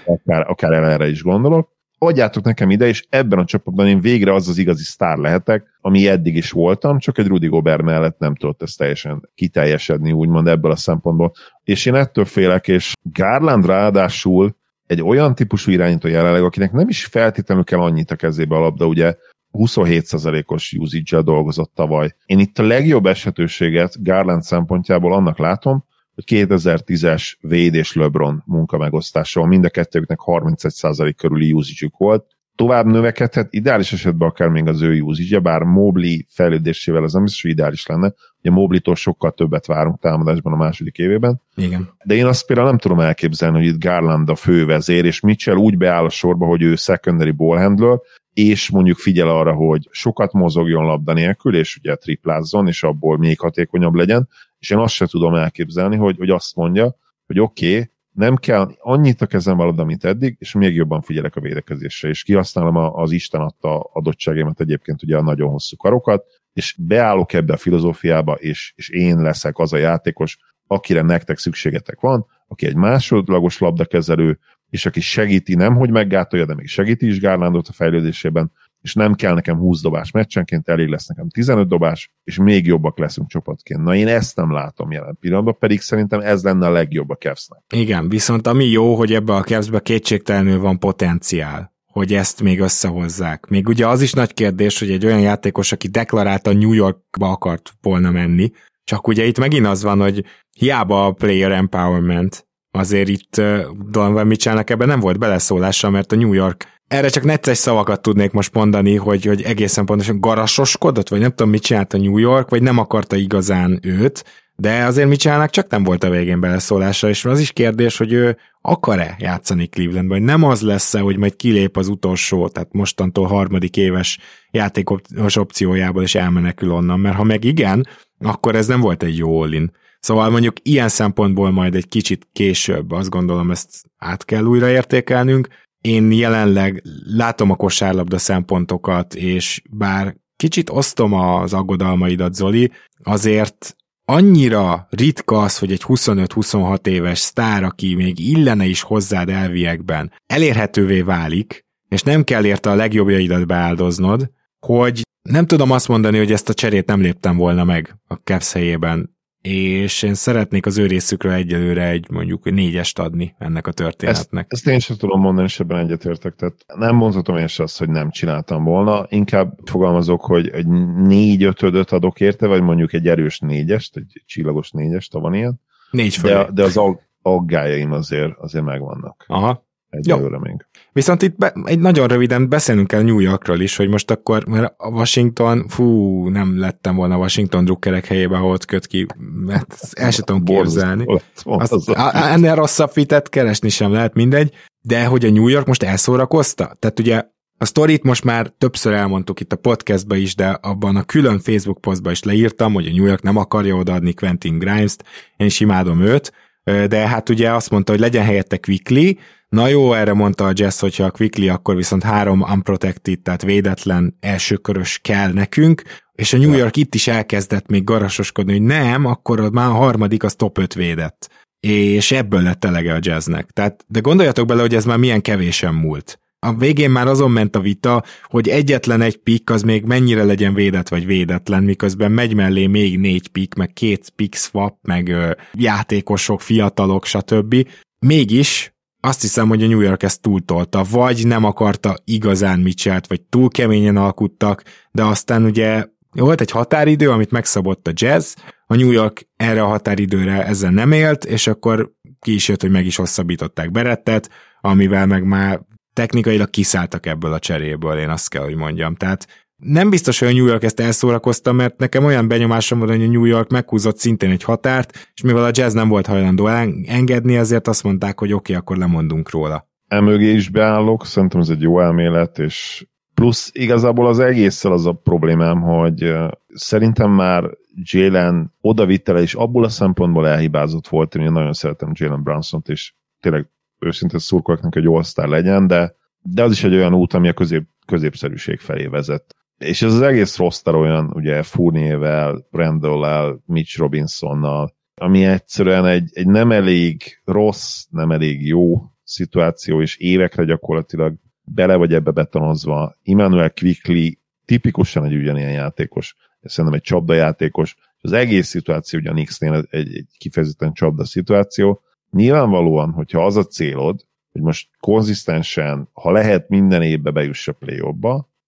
akár, 0.05 0.49
akár 0.49 0.71
erre 0.71 1.07
is 1.09 1.23
gondolok, 1.23 1.71
adjátok 2.05 2.43
nekem 2.43 2.69
ide, 2.69 2.87
és 2.87 3.05
ebben 3.09 3.39
a 3.39 3.45
csapatban 3.45 3.87
én 3.87 3.99
végre 3.99 4.33
az 4.33 4.47
az 4.47 4.57
igazi 4.57 4.83
sztár 4.83 5.17
lehetek, 5.17 5.77
ami 5.81 6.07
eddig 6.07 6.35
is 6.35 6.51
voltam, 6.51 6.99
csak 6.99 7.17
egy 7.17 7.27
Rudy 7.27 7.47
Gobert 7.47 7.81
mellett 7.81 8.19
nem 8.19 8.35
tudott 8.35 8.61
ezt 8.61 8.77
teljesen 8.77 9.29
kiteljesedni, 9.35 10.11
úgymond 10.11 10.47
ebből 10.47 10.71
a 10.71 10.75
szempontból. 10.75 11.33
És 11.63 11.85
én 11.85 11.95
ettől 11.95 12.25
félek, 12.25 12.67
és 12.67 12.93
Garland 13.01 13.65
ráadásul 13.65 14.55
egy 14.87 15.01
olyan 15.01 15.35
típusú 15.35 15.71
irányító 15.71 16.07
jelenleg, 16.07 16.43
akinek 16.43 16.71
nem 16.71 16.89
is 16.89 17.05
feltétlenül 17.05 17.63
kell 17.63 17.79
annyit 17.79 18.11
a 18.11 18.15
kezébe 18.15 18.55
a 18.55 18.59
labda, 18.59 18.85
ugye 18.85 19.15
27%-os 19.53 20.73
usage 20.79 21.21
dolgozott 21.21 21.71
tavaly. 21.75 22.15
Én 22.25 22.39
itt 22.39 22.59
a 22.59 22.63
legjobb 22.63 23.05
esetőséget 23.05 24.03
Garland 24.03 24.41
szempontjából 24.41 25.13
annak 25.13 25.37
látom, 25.37 25.85
2010-es 26.21 27.33
Wade 27.41 27.77
és 27.77 27.93
LeBron 27.93 28.43
munkamegosztása, 28.45 29.45
mind 29.45 29.65
a 29.65 29.69
kettőknek 29.69 30.19
31% 30.25 31.13
körüli 31.17 31.51
usage 31.51 31.91
volt, 31.97 32.25
tovább 32.55 32.85
növekedhet, 32.85 33.47
ideális 33.49 33.93
esetben 33.93 34.27
akár 34.27 34.49
még 34.49 34.67
az 34.67 34.81
ő 34.81 35.01
usage 35.01 35.39
bár 35.39 35.61
Mobley 35.61 36.17
fejlődésével 36.27 37.03
az 37.03 37.13
nem 37.13 37.23
biztos, 37.23 37.41
hogy 37.41 37.51
ideális 37.51 37.85
lenne, 37.85 38.13
ugye 38.39 38.51
Mobley-tól 38.51 38.95
sokkal 38.95 39.31
többet 39.31 39.65
várunk 39.65 39.99
támadásban 39.99 40.53
a 40.53 40.57
második 40.57 40.97
évében. 40.97 41.41
Igen. 41.55 41.89
De 42.03 42.15
én 42.15 42.25
azt 42.25 42.45
például 42.45 42.67
nem 42.67 42.77
tudom 42.77 42.99
elképzelni, 42.99 43.57
hogy 43.57 43.67
itt 43.67 43.83
Garland 43.83 44.29
a 44.29 44.35
fővezér, 44.35 45.05
és 45.05 45.19
Mitchell 45.19 45.55
úgy 45.55 45.77
beáll 45.77 46.05
a 46.05 46.09
sorba, 46.09 46.45
hogy 46.45 46.61
ő 46.61 46.75
secondary 46.75 47.31
ball 47.31 47.57
handler, 47.57 47.99
és 48.33 48.69
mondjuk 48.69 48.97
figyel 48.97 49.29
arra, 49.29 49.53
hogy 49.53 49.87
sokat 49.91 50.33
mozogjon 50.33 50.85
labda 50.85 51.13
nélkül, 51.13 51.55
és 51.55 51.77
ugye 51.77 51.95
triplázzon, 51.95 52.67
és 52.67 52.83
abból 52.83 53.17
még 53.17 53.39
hatékonyabb 53.39 53.93
legyen, 53.93 54.27
és 54.63 54.69
én 54.69 54.77
azt 54.77 54.93
sem 54.93 55.07
tudom 55.07 55.35
elképzelni, 55.35 55.95
hogy, 55.95 56.17
hogy 56.17 56.29
azt 56.29 56.55
mondja, 56.55 56.95
hogy 57.25 57.39
oké, 57.39 57.71
okay, 57.73 57.91
nem 58.11 58.35
kell 58.35 58.75
annyit 58.79 59.21
a 59.21 59.25
kezem 59.25 59.57
valóda, 59.57 59.83
mint 59.83 60.03
eddig, 60.03 60.35
és 60.39 60.53
még 60.53 60.75
jobban 60.75 61.01
figyelek 61.01 61.35
a 61.35 61.41
védekezésre, 61.41 62.09
és 62.09 62.23
kihasználom 62.23 62.75
az 62.77 63.11
Isten 63.11 63.41
adta 63.41 63.79
adottságémat 63.79 64.59
egyébként 64.59 65.03
ugye 65.03 65.17
a 65.17 65.21
nagyon 65.21 65.49
hosszú 65.49 65.75
karokat, 65.75 66.25
és 66.53 66.75
beállok 66.79 67.33
ebbe 67.33 67.53
a 67.53 67.57
filozófiába, 67.57 68.33
és, 68.33 68.73
és 68.75 68.89
én 68.89 69.21
leszek 69.21 69.57
az 69.57 69.73
a 69.73 69.77
játékos, 69.77 70.37
akire 70.67 71.01
nektek 71.01 71.37
szükségetek 71.37 71.99
van, 71.99 72.25
aki 72.47 72.65
egy 72.65 72.75
másodlagos 72.75 73.59
labdakezelő, 73.59 74.39
és 74.69 74.85
aki 74.85 75.01
segíti, 75.01 75.55
nem 75.55 75.75
hogy 75.75 75.89
meggátolja, 75.89 76.45
de 76.45 76.55
még 76.55 76.67
segíti 76.67 77.07
is 77.07 77.19
Gárlándot 77.19 77.67
a 77.67 77.73
fejlődésében, 77.73 78.51
és 78.83 78.93
nem 78.93 79.13
kell 79.13 79.33
nekem 79.33 79.57
20 79.57 79.81
dobás 79.81 80.11
meccsenként, 80.11 80.69
elég 80.69 80.87
lesz 80.87 81.07
nekem 81.07 81.29
15 81.29 81.67
dobás, 81.67 82.11
és 82.23 82.37
még 82.37 82.65
jobbak 82.65 82.99
leszünk 82.99 83.27
csapatként. 83.27 83.83
Na 83.83 83.95
én 83.95 84.07
ezt 84.07 84.35
nem 84.35 84.51
látom 84.51 84.91
jelen 84.91 85.17
pillanatban, 85.19 85.57
pedig 85.59 85.81
szerintem 85.81 86.19
ez 86.19 86.43
lenne 86.43 86.67
a 86.67 86.71
legjobb 86.71 87.09
a 87.09 87.15
Cavs-nek. 87.15 87.61
Igen, 87.73 88.09
viszont 88.09 88.47
ami 88.47 88.65
jó, 88.65 88.95
hogy 88.95 89.13
ebbe 89.13 89.33
a 89.33 89.43
Cavs-be 89.43 89.79
kétségtelenül 89.79 90.59
van 90.59 90.79
potenciál 90.79 91.71
hogy 91.93 92.13
ezt 92.13 92.41
még 92.41 92.59
összehozzák. 92.59 93.45
Még 93.45 93.67
ugye 93.67 93.87
az 93.87 94.01
is 94.01 94.13
nagy 94.13 94.33
kérdés, 94.33 94.79
hogy 94.79 94.91
egy 94.91 95.05
olyan 95.05 95.19
játékos, 95.19 95.71
aki 95.71 95.87
deklarálta 95.87 96.53
New 96.53 96.71
Yorkba 96.71 97.29
akart 97.29 97.73
volna 97.81 98.11
menni, 98.11 98.51
csak 98.83 99.07
ugye 99.07 99.25
itt 99.25 99.39
megint 99.39 99.65
az 99.65 99.83
van, 99.83 99.99
hogy 99.99 100.25
hiába 100.57 101.05
a 101.05 101.11
player 101.11 101.51
empowerment, 101.51 102.47
azért 102.71 103.09
itt 103.09 103.37
uh, 103.37 103.65
Donovan 103.89 104.27
Mitchellnek 104.27 104.69
ebben 104.69 104.87
nem 104.87 104.99
volt 104.99 105.19
beleszólása, 105.19 105.89
mert 105.89 106.11
a 106.11 106.15
New 106.15 106.33
York 106.33 106.65
erre 106.87 107.09
csak 107.09 107.23
necces 107.23 107.57
szavakat 107.57 108.01
tudnék 108.01 108.31
most 108.31 108.53
mondani, 108.53 108.95
hogy, 108.95 109.25
hogy 109.25 109.41
egészen 109.41 109.85
pontosan 109.85 110.19
garasoskodott, 110.19 111.09
vagy 111.09 111.19
nem 111.19 111.29
tudom, 111.29 111.49
mit 111.49 111.61
csinált 111.61 111.93
a 111.93 111.97
New 111.97 112.17
York, 112.17 112.49
vagy 112.49 112.61
nem 112.61 112.77
akarta 112.77 113.15
igazán 113.15 113.79
őt, 113.81 114.23
de 114.55 114.83
azért 114.83 115.07
Mitchellnek 115.07 115.49
csak 115.49 115.69
nem 115.69 115.83
volt 115.83 116.03
a 116.03 116.09
végén 116.09 116.39
beleszólása, 116.39 117.09
és 117.09 117.25
az 117.25 117.39
is 117.39 117.51
kérdés, 117.51 117.97
hogy 117.97 118.11
ő 118.11 118.37
akar-e 118.61 119.15
játszani 119.19 119.67
Clevelandben, 119.67 120.17
vagy 120.17 120.27
nem 120.27 120.43
az 120.43 120.61
lesz-e, 120.61 120.99
hogy 120.99 121.17
majd 121.17 121.35
kilép 121.35 121.77
az 121.77 121.87
utolsó, 121.87 122.47
tehát 122.47 122.73
mostantól 122.73 123.25
harmadik 123.25 123.77
éves 123.77 124.19
játékos 124.51 125.35
opciójából, 125.35 126.03
és 126.03 126.15
elmenekül 126.15 126.71
onnan, 126.71 126.99
mert 126.99 127.15
ha 127.15 127.23
meg 127.23 127.43
igen, 127.43 127.87
akkor 128.19 128.55
ez 128.55 128.67
nem 128.67 128.79
volt 128.79 129.03
egy 129.03 129.17
jó 129.17 129.41
all 129.41 129.69
Szóval 129.99 130.29
mondjuk 130.29 130.55
ilyen 130.61 130.89
szempontból 130.89 131.51
majd 131.51 131.75
egy 131.75 131.87
kicsit 131.87 132.27
később 132.33 132.91
azt 132.91 133.09
gondolom 133.09 133.51
ezt 133.51 133.69
át 133.97 134.25
kell 134.25 134.43
újra 134.43 134.69
értékelnünk. 134.69 135.47
Én 135.83 136.11
jelenleg 136.11 136.83
látom 137.05 137.51
a 137.51 137.55
kosárlabda 137.55 138.17
szempontokat, 138.17 139.15
és 139.15 139.61
bár 139.69 140.15
kicsit 140.35 140.69
osztom 140.69 141.13
az 141.13 141.53
aggodalmaidat, 141.53 142.33
Zoli, 142.33 142.71
azért 143.03 143.75
annyira 144.05 144.87
ritka 144.89 145.41
az, 145.41 145.57
hogy 145.57 145.71
egy 145.71 145.83
25-26 145.87 146.87
éves 146.87 147.19
sztár, 147.19 147.63
aki 147.63 147.95
még 147.95 148.19
illene 148.19 148.65
is 148.65 148.81
hozzád 148.81 149.29
elviekben, 149.29 150.11
elérhetővé 150.25 151.01
válik, 151.01 151.65
és 151.89 152.01
nem 152.01 152.23
kell 152.23 152.45
érte 152.45 152.69
a 152.69 152.75
legjobbjaidat 152.75 153.47
beáldoznod, 153.47 154.31
hogy 154.59 155.01
nem 155.29 155.45
tudom 155.45 155.71
azt 155.71 155.87
mondani, 155.87 156.17
hogy 156.17 156.31
ezt 156.31 156.49
a 156.49 156.53
cserét 156.53 156.85
nem 156.85 157.01
léptem 157.01 157.37
volna 157.37 157.63
meg 157.63 157.95
a 158.07 158.13
Cavs 158.13 158.51
helyében 158.51 159.17
és 159.49 160.03
én 160.03 160.13
szeretnék 160.13 160.65
az 160.65 160.77
ő 160.77 160.85
részükről 160.85 161.31
egyelőre 161.31 161.87
egy 161.87 162.09
mondjuk 162.09 162.51
négyest 162.51 162.99
adni 162.99 163.35
ennek 163.37 163.67
a 163.67 163.71
történetnek. 163.71 164.45
Ezt, 164.49 164.65
ezt 164.65 164.73
én 164.73 164.79
sem 164.79 164.97
tudom 164.97 165.19
mondani, 165.19 165.47
és 165.47 165.59
ebben 165.59 165.77
egyetértek. 165.77 166.35
Tehát 166.35 166.55
nem 166.75 166.95
mondhatom 166.95 167.37
én 167.37 167.47
sem 167.47 167.65
azt, 167.65 167.77
hogy 167.77 167.89
nem 167.89 168.09
csináltam 168.09 168.63
volna. 168.63 169.05
Inkább 169.09 169.59
fogalmazok, 169.65 170.21
hogy 170.21 170.49
egy 170.49 170.67
négy-ötödöt 171.07 171.91
adok 171.91 172.19
érte, 172.19 172.47
vagy 172.47 172.61
mondjuk 172.61 172.93
egy 172.93 173.07
erős 173.07 173.39
négyest, 173.39 173.97
egy 173.97 174.21
csillagos 174.25 174.71
négyest, 174.71 175.13
ha 175.13 175.19
van 175.19 175.33
ilyen. 175.33 175.61
Négy 175.91 176.15
fölé. 176.15 176.33
De, 176.33 176.49
de 176.51 176.63
az 176.63 176.79
aggájaim 177.21 177.91
azért, 177.91 178.37
azért 178.37 178.65
megvannak. 178.65 179.25
Aha. 179.27 179.65
Egyelőre 179.93 180.39
még. 180.39 180.65
Viszont 180.91 181.21
itt 181.21 181.37
be, 181.37 181.53
egy 181.63 181.79
nagyon 181.79 182.07
röviden 182.07 182.49
beszélnünk 182.49 182.87
kell 182.87 183.01
New 183.01 183.19
Yorkról 183.19 183.59
is, 183.59 183.75
hogy 183.75 183.89
most 183.89 184.11
akkor, 184.11 184.45
mert 184.45 184.73
a 184.77 184.87
Washington, 184.87 185.67
fú, 185.67 186.27
nem 186.27 186.59
lettem 186.59 186.95
volna 186.95 187.17
Washington 187.17 187.65
drukkerek 187.65 188.05
helyébe, 188.05 188.35
ahol 188.35 188.51
ott 188.51 188.65
köt 188.65 188.87
ki, 188.87 189.05
mert 189.45 189.89
el 189.91 190.11
sem 190.11 190.25
tudom 190.25 190.43
képzelni. 190.43 191.05
Azt, 191.43 191.89
ennél 192.13 192.55
rosszabb 192.55 192.89
fitet 192.89 193.29
keresni 193.29 193.69
sem 193.69 193.91
lehet, 193.91 194.13
mindegy, 194.13 194.53
de 194.81 195.05
hogy 195.05 195.25
a 195.25 195.31
New 195.31 195.47
York 195.47 195.67
most 195.67 195.83
elszórakozta? 195.83 196.75
Tehát 196.79 196.99
ugye 196.99 197.23
a 197.57 197.65
sztorit 197.65 198.03
most 198.03 198.23
már 198.23 198.53
többször 198.57 198.93
elmondtuk 198.93 199.39
itt 199.39 199.53
a 199.53 199.55
podcastba 199.55 200.15
is, 200.15 200.35
de 200.35 200.47
abban 200.47 200.95
a 200.95 201.03
külön 201.03 201.39
Facebook 201.39 201.81
posztban 201.81 202.11
is 202.11 202.23
leírtam, 202.23 202.73
hogy 202.73 202.87
a 202.87 202.91
New 202.91 203.05
York 203.05 203.21
nem 203.21 203.37
akarja 203.37 203.75
odaadni 203.75 204.13
Quentin 204.13 204.57
Grimes-t, 204.57 205.03
én 205.37 205.47
is 205.47 205.59
imádom 205.59 206.01
őt, 206.01 206.31
de 206.63 207.07
hát 207.07 207.29
ugye 207.29 207.51
azt 207.51 207.69
mondta, 207.69 207.91
hogy 207.91 208.01
legyen 208.01 208.23
helyette 208.23 208.57
Quickly, 208.57 209.17
Na 209.53 209.67
jó, 209.67 209.93
erre 209.93 210.13
mondta 210.13 210.45
a 210.45 210.51
Jazz, 210.53 210.79
hogyha 210.79 211.03
a 211.03 211.11
Quickly, 211.11 211.49
akkor 211.49 211.75
viszont 211.75 212.03
három 212.03 212.41
unprotected, 212.41 213.19
tehát 213.19 213.41
védetlen 213.41 214.17
elsőkörös 214.19 214.99
kell 215.03 215.31
nekünk, 215.31 215.81
és 216.11 216.33
a 216.33 216.37
New 216.37 216.53
York 216.53 216.75
itt 216.75 216.95
is 216.95 217.07
elkezdett 217.07 217.67
még 217.67 217.83
garasoskodni, 217.83 218.51
hogy 218.51 218.61
nem, 218.61 219.05
akkor 219.05 219.51
már 219.51 219.67
a 219.67 219.73
harmadik 219.73 220.23
az 220.23 220.35
top 220.35 220.57
5 220.57 220.73
védett. 220.73 221.29
És 221.59 222.11
ebből 222.11 222.41
lett 222.41 222.65
elege 222.65 222.93
a 222.93 222.99
jazznek. 223.01 223.49
Tehát, 223.51 223.85
de 223.87 223.99
gondoljatok 223.99 224.47
bele, 224.47 224.61
hogy 224.61 224.75
ez 224.75 224.85
már 224.85 224.97
milyen 224.97 225.21
kevésen 225.21 225.73
múlt. 225.73 226.19
A 226.43 226.53
végén 226.53 226.89
már 226.89 227.07
azon 227.07 227.31
ment 227.31 227.55
a 227.55 227.59
vita, 227.59 228.03
hogy 228.23 228.47
egyetlen 228.49 229.01
egy 229.01 229.17
pick 229.17 229.49
az 229.49 229.61
még 229.61 229.83
mennyire 229.83 230.23
legyen 230.23 230.53
védett 230.53 230.87
vagy 230.87 231.05
védetlen, 231.05 231.63
miközben 231.63 232.11
megy 232.11 232.33
mellé 232.33 232.67
még 232.67 232.99
négy 232.99 233.27
pick, 233.27 233.55
meg 233.55 233.73
két 233.73 234.09
pick 234.15 234.35
swap, 234.35 234.77
meg 234.81 235.07
ö, 235.07 235.31
játékosok, 235.53 236.41
fiatalok, 236.41 237.05
stb. 237.05 237.67
Mégis 237.99 238.73
azt 238.99 239.21
hiszem, 239.21 239.47
hogy 239.47 239.63
a 239.63 239.67
New 239.67 239.79
York 239.79 240.03
ezt 240.03 240.21
túltolta, 240.21 240.83
vagy 240.91 241.27
nem 241.27 241.43
akarta 241.43 241.95
igazán 242.03 242.59
Mitchell-t, 242.59 243.07
vagy 243.07 243.21
túl 243.21 243.49
keményen 243.49 243.97
alkuttak, 243.97 244.63
de 244.91 245.03
aztán 245.03 245.43
ugye 245.43 245.85
volt 246.11 246.41
egy 246.41 246.51
határidő, 246.51 247.09
amit 247.09 247.31
megszabott 247.31 247.87
a 247.87 247.91
jazz, 247.93 248.35
a 248.65 248.75
New 248.75 248.91
York 248.91 249.27
erre 249.35 249.61
a 249.63 249.67
határidőre 249.67 250.45
ezzel 250.45 250.71
nem 250.71 250.91
élt, 250.91 251.25
és 251.25 251.47
akkor 251.47 251.91
ki 252.19 252.33
is 252.33 252.47
jött, 252.47 252.61
hogy 252.61 252.71
meg 252.71 252.85
is 252.85 252.95
hosszabbították 252.95 253.71
Berettet, 253.71 254.29
amivel 254.61 255.05
meg 255.05 255.23
már 255.23 255.61
technikailag 255.93 256.49
kiszálltak 256.49 257.05
ebből 257.05 257.33
a 257.33 257.39
cseréből, 257.39 257.97
én 257.97 258.09
azt 258.09 258.29
kell, 258.29 258.43
hogy 258.43 258.55
mondjam. 258.55 258.95
Tehát 258.95 259.27
nem 259.63 259.89
biztos, 259.89 260.19
hogy 260.19 260.27
a 260.27 260.33
New 260.33 260.45
York 260.45 260.63
ezt 260.63 260.79
elszórakozta, 260.79 261.51
mert 261.51 261.77
nekem 261.77 262.03
olyan 262.03 262.27
benyomásom 262.27 262.79
van, 262.79 262.87
hogy 262.87 263.03
a 263.03 263.07
New 263.07 263.25
York 263.25 263.49
meghúzott 263.49 263.97
szintén 263.97 264.29
egy 264.29 264.43
határt, 264.43 265.11
és 265.13 265.21
mivel 265.21 265.43
a 265.43 265.51
jazz 265.51 265.73
nem 265.73 265.87
volt 265.87 266.05
hajlandó 266.05 266.47
engedni, 266.85 267.35
ezért 267.35 267.67
azt 267.67 267.83
mondták, 267.83 268.19
hogy 268.19 268.33
oké, 268.33 268.51
okay, 268.51 268.55
akkor 268.55 268.77
lemondunk 268.77 269.29
róla. 269.29 269.67
Emögé 269.87 270.33
is 270.33 270.49
beállok, 270.49 271.05
szerintem 271.05 271.39
ez 271.39 271.49
egy 271.49 271.61
jó 271.61 271.79
elmélet, 271.79 272.39
és 272.39 272.85
plusz 273.13 273.49
igazából 273.53 274.07
az 274.07 274.19
egésszel 274.19 274.71
az 274.71 274.85
a 274.85 274.91
problémám, 274.91 275.61
hogy 275.61 276.13
szerintem 276.53 277.11
már 277.11 277.49
Jalen 277.75 278.53
odavittele 278.61 279.21
is 279.21 279.33
abból 279.33 279.63
a 279.63 279.69
szempontból 279.69 280.27
elhibázott 280.27 280.87
volt, 280.87 281.15
én 281.15 281.31
nagyon 281.31 281.53
szeretem 281.53 281.91
Jalen 281.93 282.23
Brunson-t, 282.23 282.69
és 282.69 282.93
tényleg 283.19 283.49
őszintén 283.85 284.19
szurkolok 284.19 284.61
neki, 284.61 284.79
hogy 284.79 285.03
all 285.17 285.29
legyen, 285.29 285.67
de, 285.67 285.95
de 286.21 286.43
az 286.43 286.51
is 286.51 286.63
egy 286.63 286.73
olyan 286.73 286.93
út, 286.93 287.13
ami 287.13 287.27
a 287.27 287.33
közép, 287.33 287.63
középszerűség 287.85 288.59
felé 288.59 288.85
vezet 288.85 289.35
és 289.63 289.81
ez 289.81 289.93
az 289.93 290.01
egész 290.01 290.37
roster 290.37 290.75
olyan, 290.75 291.11
ugye 291.13 291.43
Fournier-vel, 291.43 292.47
Brandol-el, 292.51 293.43
Mitch 293.45 293.77
Robinsonnal, 293.77 294.75
ami 294.95 295.25
egyszerűen 295.25 295.85
egy, 295.85 296.09
egy 296.13 296.27
nem 296.27 296.51
elég 296.51 297.21
rossz, 297.25 297.85
nem 297.89 298.11
elég 298.11 298.47
jó 298.47 298.81
szituáció, 299.03 299.81
és 299.81 299.97
évekre 299.97 300.43
gyakorlatilag 300.43 301.15
bele 301.41 301.75
vagy 301.75 301.93
ebbe 301.93 302.11
betonozva. 302.11 302.97
Immanuel 303.03 303.51
Quickly 303.51 304.17
tipikusan 304.45 305.05
egy 305.05 305.15
ugyanilyen 305.15 305.51
játékos, 305.51 306.15
szerintem 306.41 306.79
egy 306.79 306.85
csapdajátékos, 306.85 307.75
az 308.01 308.11
egész 308.11 308.47
szituáció 308.47 308.99
ugye 308.99 309.09
a 309.09 309.13
Knicks-nél 309.13 309.53
egy, 309.69 309.95
egy 309.95 310.07
kifejezetten 310.17 310.73
csapda 310.73 311.05
szituáció. 311.05 311.81
Nyilvánvalóan, 312.13 312.91
hogyha 312.91 313.25
az 313.25 313.35
a 313.35 313.43
célod, 313.43 314.05
hogy 314.31 314.41
most 314.41 314.69
konzisztensen, 314.79 315.89
ha 315.93 316.11
lehet 316.11 316.49
minden 316.49 316.81
évbe 316.81 317.11
bejuss 317.11 317.47
a 317.47 317.53
play 317.53 317.79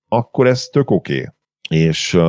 akkor 0.07 0.47
ez 0.47 0.65
tök 0.65 0.91
oké. 0.91 1.13
Okay. 1.13 1.87
És, 1.87 2.19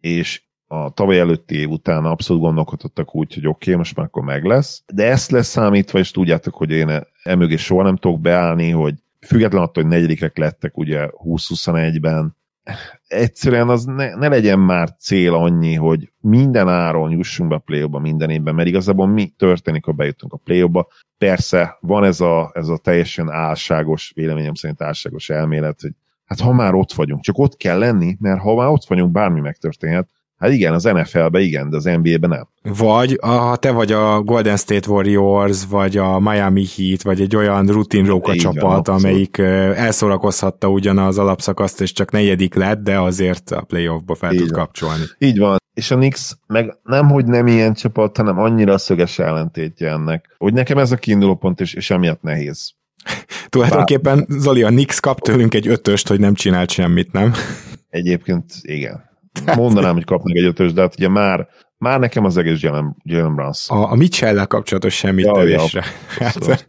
és 0.00 0.42
a 0.66 0.90
tavaly 0.90 1.18
előtti 1.18 1.56
év 1.56 1.70
után 1.70 2.04
abszolút 2.04 2.42
gondolkodtak 2.42 3.14
úgy, 3.14 3.34
hogy 3.34 3.46
oké, 3.46 3.56
okay, 3.64 3.74
most 3.74 3.96
már 3.96 4.06
akkor 4.06 4.22
meg 4.22 4.44
lesz. 4.44 4.82
De 4.92 5.10
ezt 5.10 5.30
lesz 5.30 5.48
számítva, 5.48 5.98
és 5.98 6.10
tudjátok, 6.10 6.54
hogy 6.54 6.70
én 6.70 7.00
emögé 7.22 7.56
soha 7.56 7.82
nem 7.82 7.96
tudok 7.96 8.20
beállni, 8.20 8.70
hogy 8.70 8.94
független 9.20 9.62
attól, 9.62 9.82
hogy 9.82 9.92
negyedikek 9.92 10.36
lettek 10.38 10.78
ugye 10.78 11.08
20-21-ben, 11.24 12.36
egyszerűen 13.06 13.68
az 13.68 13.84
ne, 13.84 14.14
ne 14.14 14.28
legyen 14.28 14.58
már 14.58 14.96
cél 14.98 15.34
annyi, 15.34 15.74
hogy 15.74 16.12
minden 16.20 16.68
áron 16.68 17.10
jussunk 17.10 17.48
be 17.48 17.54
a 17.54 17.58
play 17.58 17.88
minden 18.00 18.30
évben, 18.30 18.54
mert 18.54 18.68
igazából 18.68 19.06
mi 19.06 19.34
történik, 19.36 19.84
ha 19.84 19.92
bejutunk 19.92 20.32
a 20.32 20.36
play. 20.36 20.70
Persze 21.18 21.76
van 21.80 22.04
ez 22.04 22.20
a, 22.20 22.50
ez 22.54 22.68
a 22.68 22.76
teljesen 22.76 23.30
álságos, 23.30 24.12
véleményem 24.14 24.54
szerint 24.54 24.82
álságos 24.82 25.30
elmélet, 25.30 25.80
hogy 25.80 25.92
hát 26.24 26.40
ha 26.40 26.52
már 26.52 26.74
ott 26.74 26.92
vagyunk, 26.92 27.22
csak 27.22 27.38
ott 27.38 27.56
kell 27.56 27.78
lenni, 27.78 28.16
mert 28.20 28.40
ha 28.40 28.54
már 28.54 28.68
ott 28.68 28.84
vagyunk, 28.84 29.12
bármi 29.12 29.40
megtörténhet, 29.40 30.08
Hát 30.38 30.50
igen, 30.50 30.72
az 30.72 30.84
NFL-be 30.84 31.40
igen, 31.40 31.70
de 31.70 31.76
az 31.76 31.84
NBA-ben 31.84 32.30
nem. 32.30 32.48
Vagy 32.62 33.18
ha 33.22 33.56
te 33.56 33.70
vagy 33.70 33.92
a 33.92 34.22
Golden 34.22 34.56
State 34.56 34.90
Warriors, 34.90 35.66
vagy 35.66 35.96
a 35.96 36.18
Miami 36.18 36.64
Heat, 36.76 37.02
vagy 37.02 37.20
egy 37.20 37.36
olyan 37.36 37.66
rutin 37.66 38.04
róka 38.04 38.34
csapat, 38.34 38.86
van, 38.86 38.96
amelyik 38.96 39.38
elszórakozhatta 39.38 40.68
ugyan 40.68 40.98
az 40.98 41.18
alapszakaszt, 41.18 41.80
és 41.80 41.92
csak 41.92 42.10
negyedik 42.10 42.54
lett, 42.54 42.82
de 42.82 42.98
azért 42.98 43.50
a 43.50 43.60
playoffba 43.62 44.14
fel 44.14 44.32
Így 44.32 44.38
tud 44.38 44.50
van. 44.50 44.58
kapcsolni. 44.58 45.02
Így 45.18 45.38
van. 45.38 45.56
És 45.74 45.90
a 45.90 45.96
Knicks 45.96 46.32
meg 46.46 46.76
nem, 46.82 47.08
hogy 47.08 47.24
nem 47.24 47.46
ilyen 47.46 47.74
csapat, 47.74 48.16
hanem 48.16 48.38
annyira 48.38 48.78
szöges 48.78 49.18
ellentétje 49.18 49.90
ennek, 49.90 50.34
hogy 50.38 50.52
nekem 50.52 50.78
ez 50.78 50.92
a 50.92 50.96
kiinduló 50.96 51.34
pont, 51.34 51.60
és, 51.60 51.74
és 51.74 51.90
emiatt 51.90 52.22
nehéz. 52.22 52.72
Tulajdonképpen 53.48 54.26
Zoli, 54.28 54.62
a 54.62 54.70
Nix 54.70 54.98
kap 54.98 55.20
tőlünk 55.20 55.54
egy 55.54 55.68
ötöst, 55.68 56.08
hogy 56.08 56.20
nem 56.20 56.34
csinált 56.34 56.70
semmit, 56.70 57.12
nem? 57.12 57.32
Egyébként 57.90 58.44
igen. 58.62 59.12
Mondanám, 59.56 59.94
hogy 59.94 60.04
kapnak 60.04 60.36
egy 60.36 60.44
ötös, 60.44 60.72
de 60.72 60.80
hát 60.80 60.94
ugye 60.94 61.08
már, 61.08 61.48
már 61.78 62.00
nekem 62.00 62.24
az 62.24 62.36
egész 62.36 62.60
Jalen, 62.60 62.96
Jalen 63.02 63.34
Brunson. 63.34 63.78
A, 63.78 63.90
a 63.90 63.94
mitchell 63.94 64.44
kapcsolatos 64.44 64.94
semmit 64.94 65.24
ja, 65.24 65.32
tevésre. 65.32 65.84
Ja, 66.18 66.26
hát, 66.26 66.66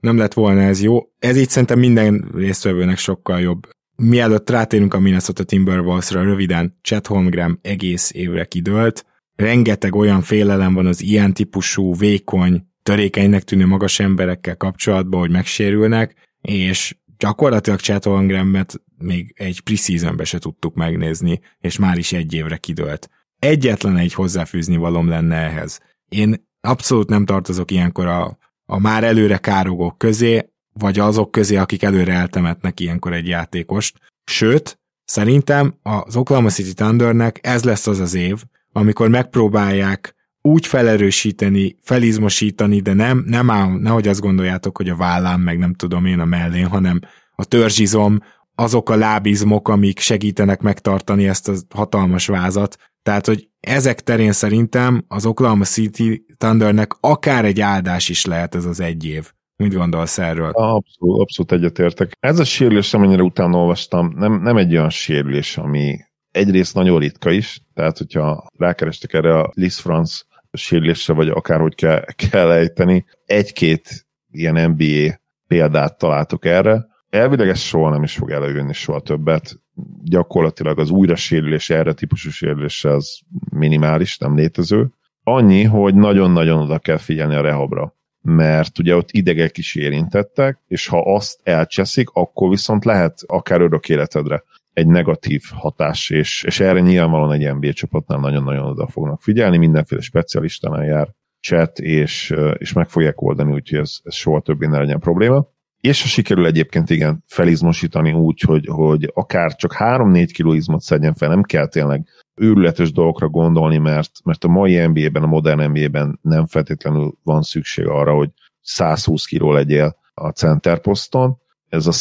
nem 0.00 0.18
lett 0.18 0.32
volna 0.32 0.60
ez 0.60 0.82
jó. 0.82 0.98
Ez 1.18 1.36
így 1.36 1.48
szerintem 1.48 1.78
minden 1.78 2.30
résztvevőnek 2.34 2.98
sokkal 2.98 3.40
jobb. 3.40 3.68
Mielőtt 3.96 4.50
rátérünk 4.50 4.94
a 4.94 4.98
Minnesota 4.98 5.44
Timberwolves-ra, 5.44 6.22
röviden 6.22 6.78
Chet 6.82 7.06
Holmgren 7.06 7.58
egész 7.62 8.10
évre 8.14 8.44
kidőlt. 8.44 9.06
Rengeteg 9.36 9.94
olyan 9.94 10.22
félelem 10.22 10.74
van 10.74 10.86
az 10.86 11.02
ilyen 11.02 11.34
típusú, 11.34 11.94
vékony, 11.94 12.66
törékenynek 12.82 13.42
tűnő 13.42 13.66
magas 13.66 14.00
emberekkel 14.00 14.56
kapcsolatban, 14.56 15.20
hogy 15.20 15.30
megsérülnek, 15.30 16.14
és 16.40 16.96
gyakorlatilag 17.18 17.80
Chet 17.80 18.04
Holmgrenet 18.04 18.82
még 18.98 19.32
egy 19.36 19.60
preseasonbe 19.60 20.24
se 20.24 20.38
tudtuk 20.38 20.74
megnézni, 20.74 21.40
és 21.58 21.78
már 21.78 21.98
is 21.98 22.12
egy 22.12 22.34
évre 22.34 22.56
kidőlt. 22.56 23.10
Egyetlen 23.38 23.96
egy 23.96 24.14
hozzáfűzni 24.14 24.76
valom 24.76 25.08
lenne 25.08 25.36
ehhez. 25.36 25.80
Én 26.08 26.48
abszolút 26.60 27.08
nem 27.08 27.24
tartozok 27.24 27.70
ilyenkor 27.70 28.06
a, 28.06 28.38
a 28.66 28.78
már 28.78 29.04
előre 29.04 29.38
károgók 29.38 29.98
közé, 29.98 30.50
vagy 30.72 30.98
azok 30.98 31.30
közé, 31.30 31.56
akik 31.56 31.82
előre 31.82 32.12
eltemetnek 32.12 32.80
ilyenkor 32.80 33.12
egy 33.12 33.26
játékost. 33.26 33.98
Sőt, 34.24 34.80
szerintem 35.04 35.78
az 35.82 36.16
Oklahoma 36.16 36.48
City 36.48 36.72
Thundernek 36.72 37.38
ez 37.42 37.64
lesz 37.64 37.86
az 37.86 38.00
az 38.00 38.14
év, 38.14 38.42
amikor 38.72 39.08
megpróbálják 39.08 40.15
úgy 40.46 40.66
felerősíteni, 40.66 41.76
felizmosítani, 41.82 42.80
de 42.80 42.92
nem, 42.92 43.24
nem 43.26 43.50
áll, 43.50 43.78
nehogy 43.78 44.08
azt 44.08 44.20
gondoljátok, 44.20 44.76
hogy 44.76 44.88
a 44.88 44.96
vállám, 44.96 45.40
meg 45.40 45.58
nem 45.58 45.74
tudom 45.74 46.06
én 46.06 46.20
a 46.20 46.24
mellén, 46.24 46.66
hanem 46.66 47.00
a 47.34 47.44
törzsizom, 47.44 48.18
azok 48.54 48.90
a 48.90 48.96
lábizmok, 48.96 49.68
amik 49.68 49.98
segítenek 49.98 50.60
megtartani 50.60 51.28
ezt 51.28 51.48
a 51.48 51.54
hatalmas 51.74 52.26
vázat. 52.26 52.76
Tehát, 53.02 53.26
hogy 53.26 53.48
ezek 53.60 54.00
terén 54.00 54.32
szerintem 54.32 55.04
az 55.08 55.26
Oklahoma 55.26 55.64
City 55.64 56.26
Thundernek 56.38 56.92
akár 57.00 57.44
egy 57.44 57.60
áldás 57.60 58.08
is 58.08 58.24
lehet 58.24 58.54
ez 58.54 58.64
az 58.64 58.80
egy 58.80 59.06
év. 59.06 59.30
Mit 59.56 59.74
gondolsz 59.74 60.18
erről? 60.18 60.50
Abszolút, 60.50 61.20
abszolút 61.20 61.52
egyetértek. 61.52 62.12
Ez 62.20 62.38
a 62.38 62.44
sérülés, 62.44 62.94
amennyire 62.94 63.22
utána 63.22 63.58
olvastam, 63.58 64.12
nem, 64.16 64.42
nem 64.42 64.56
egy 64.56 64.72
olyan 64.72 64.90
sérülés, 64.90 65.56
ami 65.56 65.98
egyrészt 66.30 66.74
nagyon 66.74 66.98
ritka 66.98 67.30
is, 67.30 67.60
tehát 67.74 67.98
hogyha 67.98 68.46
rákerestek 68.58 69.12
erre 69.12 69.38
a 69.38 69.50
Liz 69.54 69.78
France 69.78 70.22
sérülésre, 70.56 71.14
vagy 71.14 71.28
akárhogy 71.28 71.74
kell, 71.74 72.04
kell 72.30 72.50
ejteni, 72.50 73.04
egy-két 73.24 74.06
ilyen 74.30 74.70
NBA 74.70 75.20
példát 75.46 75.98
találtok 75.98 76.44
erre, 76.44 76.86
elvileg 77.10 77.48
ez 77.48 77.58
soha 77.58 77.90
nem 77.90 78.02
is 78.02 78.14
fog 78.14 78.30
előjönni 78.30 78.72
soha 78.72 79.00
többet. 79.00 79.60
Gyakorlatilag 80.02 80.78
az 80.78 80.90
újra 80.90 81.16
sérülés, 81.16 81.70
erre 81.70 81.92
típusú 81.92 82.30
sérülés 82.30 82.84
az 82.84 83.18
minimális, 83.50 84.18
nem 84.18 84.36
létező. 84.36 84.88
Annyi, 85.22 85.62
hogy 85.62 85.94
nagyon-nagyon 85.94 86.60
oda 86.60 86.78
kell 86.78 86.96
figyelni 86.96 87.34
a 87.34 87.40
rehabra 87.40 87.94
mert 88.26 88.78
ugye 88.78 88.96
ott 88.96 89.10
idegek 89.10 89.58
is 89.58 89.74
érintettek, 89.74 90.58
és 90.68 90.86
ha 90.86 91.14
azt 91.14 91.40
elcseszik, 91.42 92.08
akkor 92.12 92.48
viszont 92.48 92.84
lehet 92.84 93.20
akár 93.26 93.60
örök 93.60 93.88
életedre 93.88 94.42
egy 94.76 94.86
negatív 94.86 95.42
hatás, 95.54 96.10
és, 96.10 96.42
és 96.42 96.60
erre 96.60 96.80
nyilvánvalóan 96.80 97.32
egy 97.32 97.54
NBA 97.54 97.72
csapatnál 97.72 98.18
nagyon-nagyon 98.18 98.66
oda 98.66 98.86
fognak 98.86 99.20
figyelni, 99.20 99.56
mindenféle 99.56 100.00
specialistánál 100.00 100.84
jár 100.84 101.08
chat, 101.40 101.78
és, 101.78 102.34
és 102.56 102.72
meg 102.72 102.88
fogják 102.88 103.22
oldani, 103.22 103.52
úgyhogy 103.52 103.78
ez, 103.78 103.98
ez 104.02 104.14
soha 104.14 104.40
többé 104.40 104.66
ne 104.66 104.78
legyen 104.78 104.98
probléma 104.98 105.54
és 105.80 106.02
ha 106.02 106.08
sikerül 106.08 106.46
egyébként 106.46 106.90
igen 106.90 107.24
felizmosítani 107.26 108.12
úgy, 108.12 108.40
hogy, 108.40 108.66
hogy 108.70 109.10
akár 109.14 109.54
csak 109.54 109.76
3-4 109.78 110.30
kg 110.38 110.54
izmot 110.54 110.80
szedjen 110.80 111.14
fel, 111.14 111.28
nem 111.28 111.42
kell 111.42 111.66
tényleg 111.66 112.08
őrületes 112.34 112.92
dolgokra 112.92 113.28
gondolni, 113.28 113.78
mert, 113.78 114.10
mert 114.24 114.44
a 114.44 114.48
mai 114.48 114.86
NBA-ben, 114.86 115.22
a 115.22 115.26
modern 115.26 115.70
NBA-ben 115.70 116.18
nem 116.22 116.46
feltétlenül 116.46 117.14
van 117.22 117.42
szükség 117.42 117.86
arra, 117.86 118.14
hogy 118.14 118.30
120 118.60 119.24
kg 119.24 119.42
legyél 119.42 119.96
a 120.14 120.28
centerposzton. 120.28 121.36
Ez 121.68 121.86
a 121.86 121.92